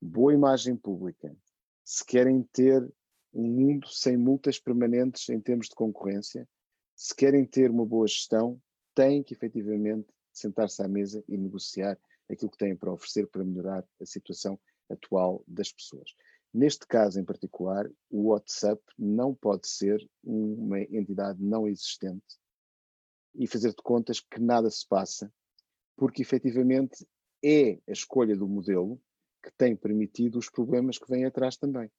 [0.00, 1.34] boa imagem pública,
[1.84, 2.90] se querem ter
[3.32, 6.48] um mundo sem multas permanentes em termos de concorrência,
[6.96, 8.60] se querem ter uma boa gestão,
[8.94, 11.98] têm que efetivamente sentar-se à mesa e negociar
[12.28, 14.58] aquilo que têm para oferecer para melhorar a situação
[14.88, 16.14] atual das pessoas.
[16.52, 22.38] Neste caso em particular, o WhatsApp não pode ser uma entidade não existente
[23.34, 25.32] e fazer de contas que nada se passa,
[25.96, 27.06] porque efetivamente
[27.42, 29.00] é a escolha do modelo
[29.42, 31.90] que tem permitido os problemas que vêm atrás também.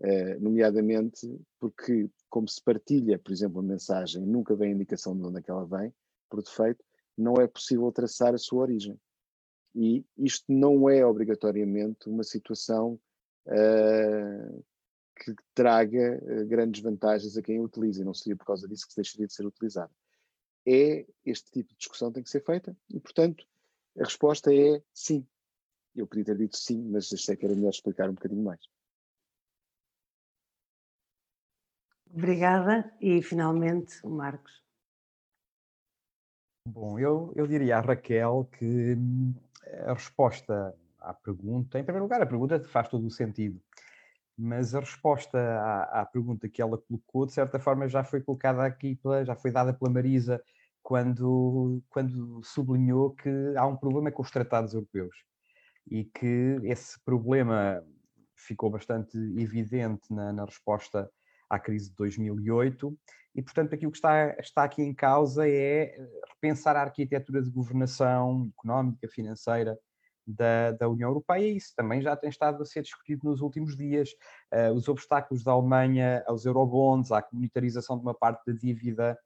[0.00, 5.24] Uh, nomeadamente porque, como se partilha, por exemplo, a mensagem, nunca vem a indicação de
[5.24, 5.94] onde é que ela vem,
[6.28, 6.84] por defeito,
[7.16, 8.98] não é possível traçar a sua origem.
[9.74, 13.00] E isto não é obrigatoriamente uma situação
[13.46, 14.64] uh,
[15.16, 18.88] que traga uh, grandes vantagens a quem a utiliza, e não seria por causa disso
[18.88, 19.92] que deixaria de ser utilizada.
[20.66, 23.46] É este tipo de discussão tem que ser feita, e portanto
[23.98, 25.24] a resposta é sim.
[25.94, 28.60] Eu podia ter dito sim, mas achei que era melhor explicar um bocadinho mais.
[32.16, 34.62] Obrigada, e finalmente o Marcos.
[36.68, 39.34] Bom, eu, eu diria à Raquel que hum,
[39.84, 43.60] a resposta à pergunta, em primeiro lugar, a pergunta faz todo o sentido,
[44.38, 48.64] mas a resposta à, à, pergunta que ela colocou, de certa forma, já foi colocada
[48.64, 50.40] aqui, pela, já foi dada pela Marisa
[50.84, 55.16] quando, quando sublinhou que há um problema com os tratados europeus
[55.90, 57.84] e que esse problema
[58.36, 61.10] ficou bastante evidente na, na resposta
[61.48, 62.96] à crise de 2008
[63.34, 65.96] e, portanto, aquilo que está, está aqui em causa é
[66.34, 69.76] repensar a arquitetura de governação económica, financeira
[70.26, 74.10] da, da União Europeia, isso também já tem estado a ser discutido nos últimos dias.
[74.52, 79.18] Uh, os obstáculos da Alemanha aos eurobonds, à comunitarização de uma parte da dívida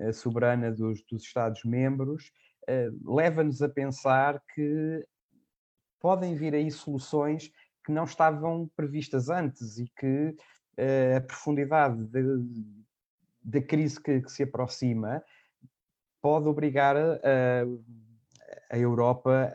[0.00, 2.32] uh, soberana dos, dos Estados-membros,
[2.68, 5.06] uh, leva-nos a pensar que
[6.00, 7.50] podem vir aí soluções
[7.84, 10.34] que não estavam previstas antes e que
[10.78, 12.08] a profundidade
[13.42, 15.22] da crise que, que, se aproxima
[16.20, 17.64] pode obrigar a,
[18.70, 19.52] a Europa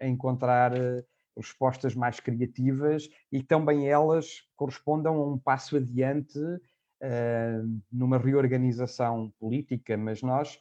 [0.00, 1.04] a encontrar eh,
[1.36, 9.96] respostas mais criativas e também elas correspondam a um passo adiante uh, numa reorganização política,
[9.96, 10.54] mas nós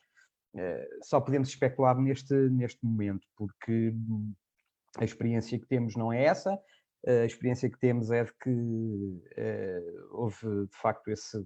[0.56, 3.94] uh, só podemos especular neste, neste momento, porque
[4.98, 6.58] a experiência que temos não é essa,
[7.06, 11.46] a experiência que temos é de que uh, houve de facto esse,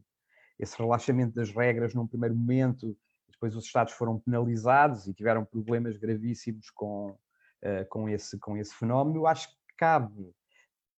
[0.59, 2.95] esse relaxamento das regras num primeiro momento,
[3.27, 8.73] depois os Estados foram penalizados e tiveram problemas gravíssimos com, uh, com, esse, com esse
[8.75, 10.31] fenómeno, acho que cabe,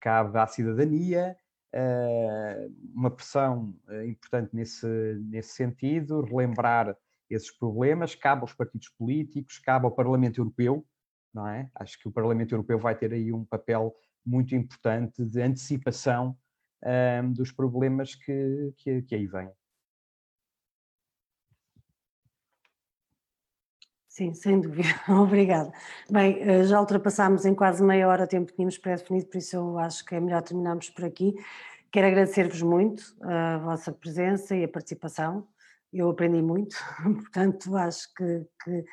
[0.01, 1.37] cabe à cidadania
[1.73, 3.73] uh, uma pressão
[4.05, 4.87] importante nesse,
[5.29, 6.97] nesse sentido, relembrar
[7.29, 10.85] esses problemas, cabe aos partidos políticos, cabe ao Parlamento Europeu,
[11.33, 11.69] não é?
[11.75, 13.95] Acho que o Parlamento Europeu vai ter aí um papel
[14.29, 16.37] muito importante de antecipação
[17.33, 19.51] dos problemas que, que, que aí vêm.
[24.19, 24.89] Sim, sem dúvida.
[25.07, 25.71] Obrigada.
[26.09, 29.55] Bem, eh, já ultrapassámos em quase meia hora o tempo que tínhamos pré-definido, por isso
[29.55, 31.33] eu acho que é melhor terminarmos por aqui.
[31.89, 35.47] Quero agradecer-vos muito a vossa presença e a participação.
[35.93, 36.75] Eu aprendi muito,
[37.21, 38.85] portanto, acho que, que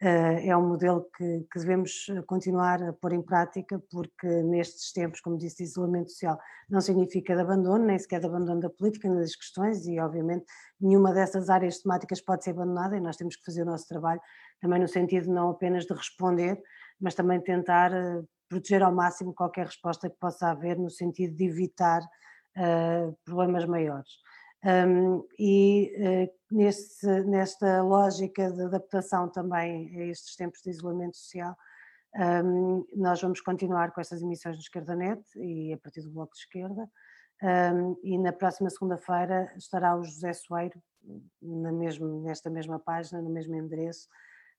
[0.00, 5.38] é um modelo que, que, devemos continuar a pôr em prática, porque nestes tempos, como
[5.38, 6.38] disse, de isolamento social,
[6.68, 10.44] não significa de abandono, nem sequer de abandono da política, nem das questões, e obviamente
[10.80, 14.20] nenhuma dessas áreas temáticas pode ser abandonada e nós temos que fazer o nosso trabalho
[14.60, 16.58] também no sentido não apenas de responder,
[17.00, 21.44] mas também tentar uh, proteger ao máximo qualquer resposta que possa haver no sentido de
[21.44, 24.08] evitar uh, problemas maiores.
[24.64, 31.54] Um, e uh, nesse, nesta lógica de adaptação também a estes tempos de isolamento social,
[32.16, 36.32] um, nós vamos continuar com estas emissões do Esquerda Net e a partir do Bloco
[36.32, 36.88] de Esquerda.
[37.42, 40.80] Um, e na próxima segunda-feira estará o José Soeiro
[41.42, 44.08] na mesmo, nesta mesma página, no mesmo endereço,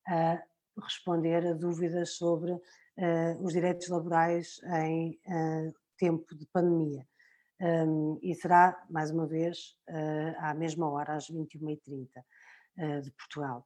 [0.08, 0.40] a
[0.84, 2.62] responder a dúvidas sobre uh,
[3.42, 7.08] os direitos laborais em uh, tempo de pandemia.
[7.62, 12.10] Um, e será, mais uma vez, uh, à mesma hora, às 21h30
[13.02, 13.66] de Portugal.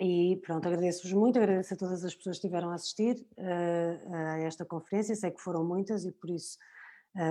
[0.00, 4.64] E pronto, agradeço-vos muito, agradeço a todas as pessoas que estiveram a assistir a esta
[4.64, 6.56] conferência, sei que foram muitas e por isso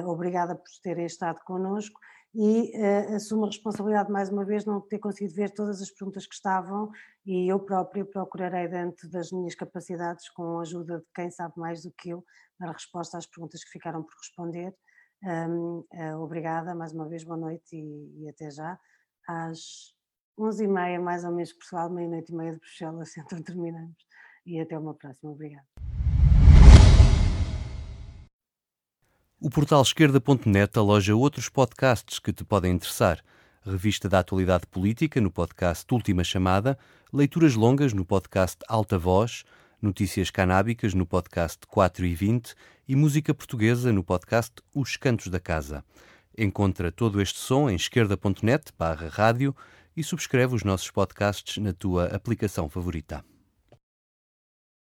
[0.05, 1.99] obrigada por terem estado connosco
[2.33, 6.25] e uh, assumo a responsabilidade mais uma vez não ter conseguido ver todas as perguntas
[6.25, 6.89] que estavam
[7.25, 11.83] e eu própria procurarei dentro das minhas capacidades com a ajuda de quem sabe mais
[11.83, 12.23] do que eu
[12.57, 14.73] dar resposta às perguntas que ficaram por responder.
[15.23, 18.79] Um, uh, eh, obrigada, mais uma vez boa noite e, e até já.
[19.27, 19.93] Às
[20.37, 23.95] 11h30 mais ou menos Portugal, meia-noite e meia de Bruxelas, então terminamos
[24.45, 25.31] e até uma próxima.
[25.31, 25.65] Obrigada.
[29.39, 33.23] O portal esquerda.net aloja outros podcasts que te podem interessar.
[33.63, 36.77] Revista da Atualidade Política no podcast Última Chamada,
[37.13, 39.43] leituras longas no podcast Alta Voz,
[39.81, 42.55] notícias canábicas no podcast 4 e 20
[42.87, 45.83] e música portuguesa no podcast Os Cantos da Casa.
[46.37, 49.55] Encontra todo este som em esquerda.net barra rádio
[49.95, 53.23] e subscreve os nossos podcasts na tua aplicação favorita.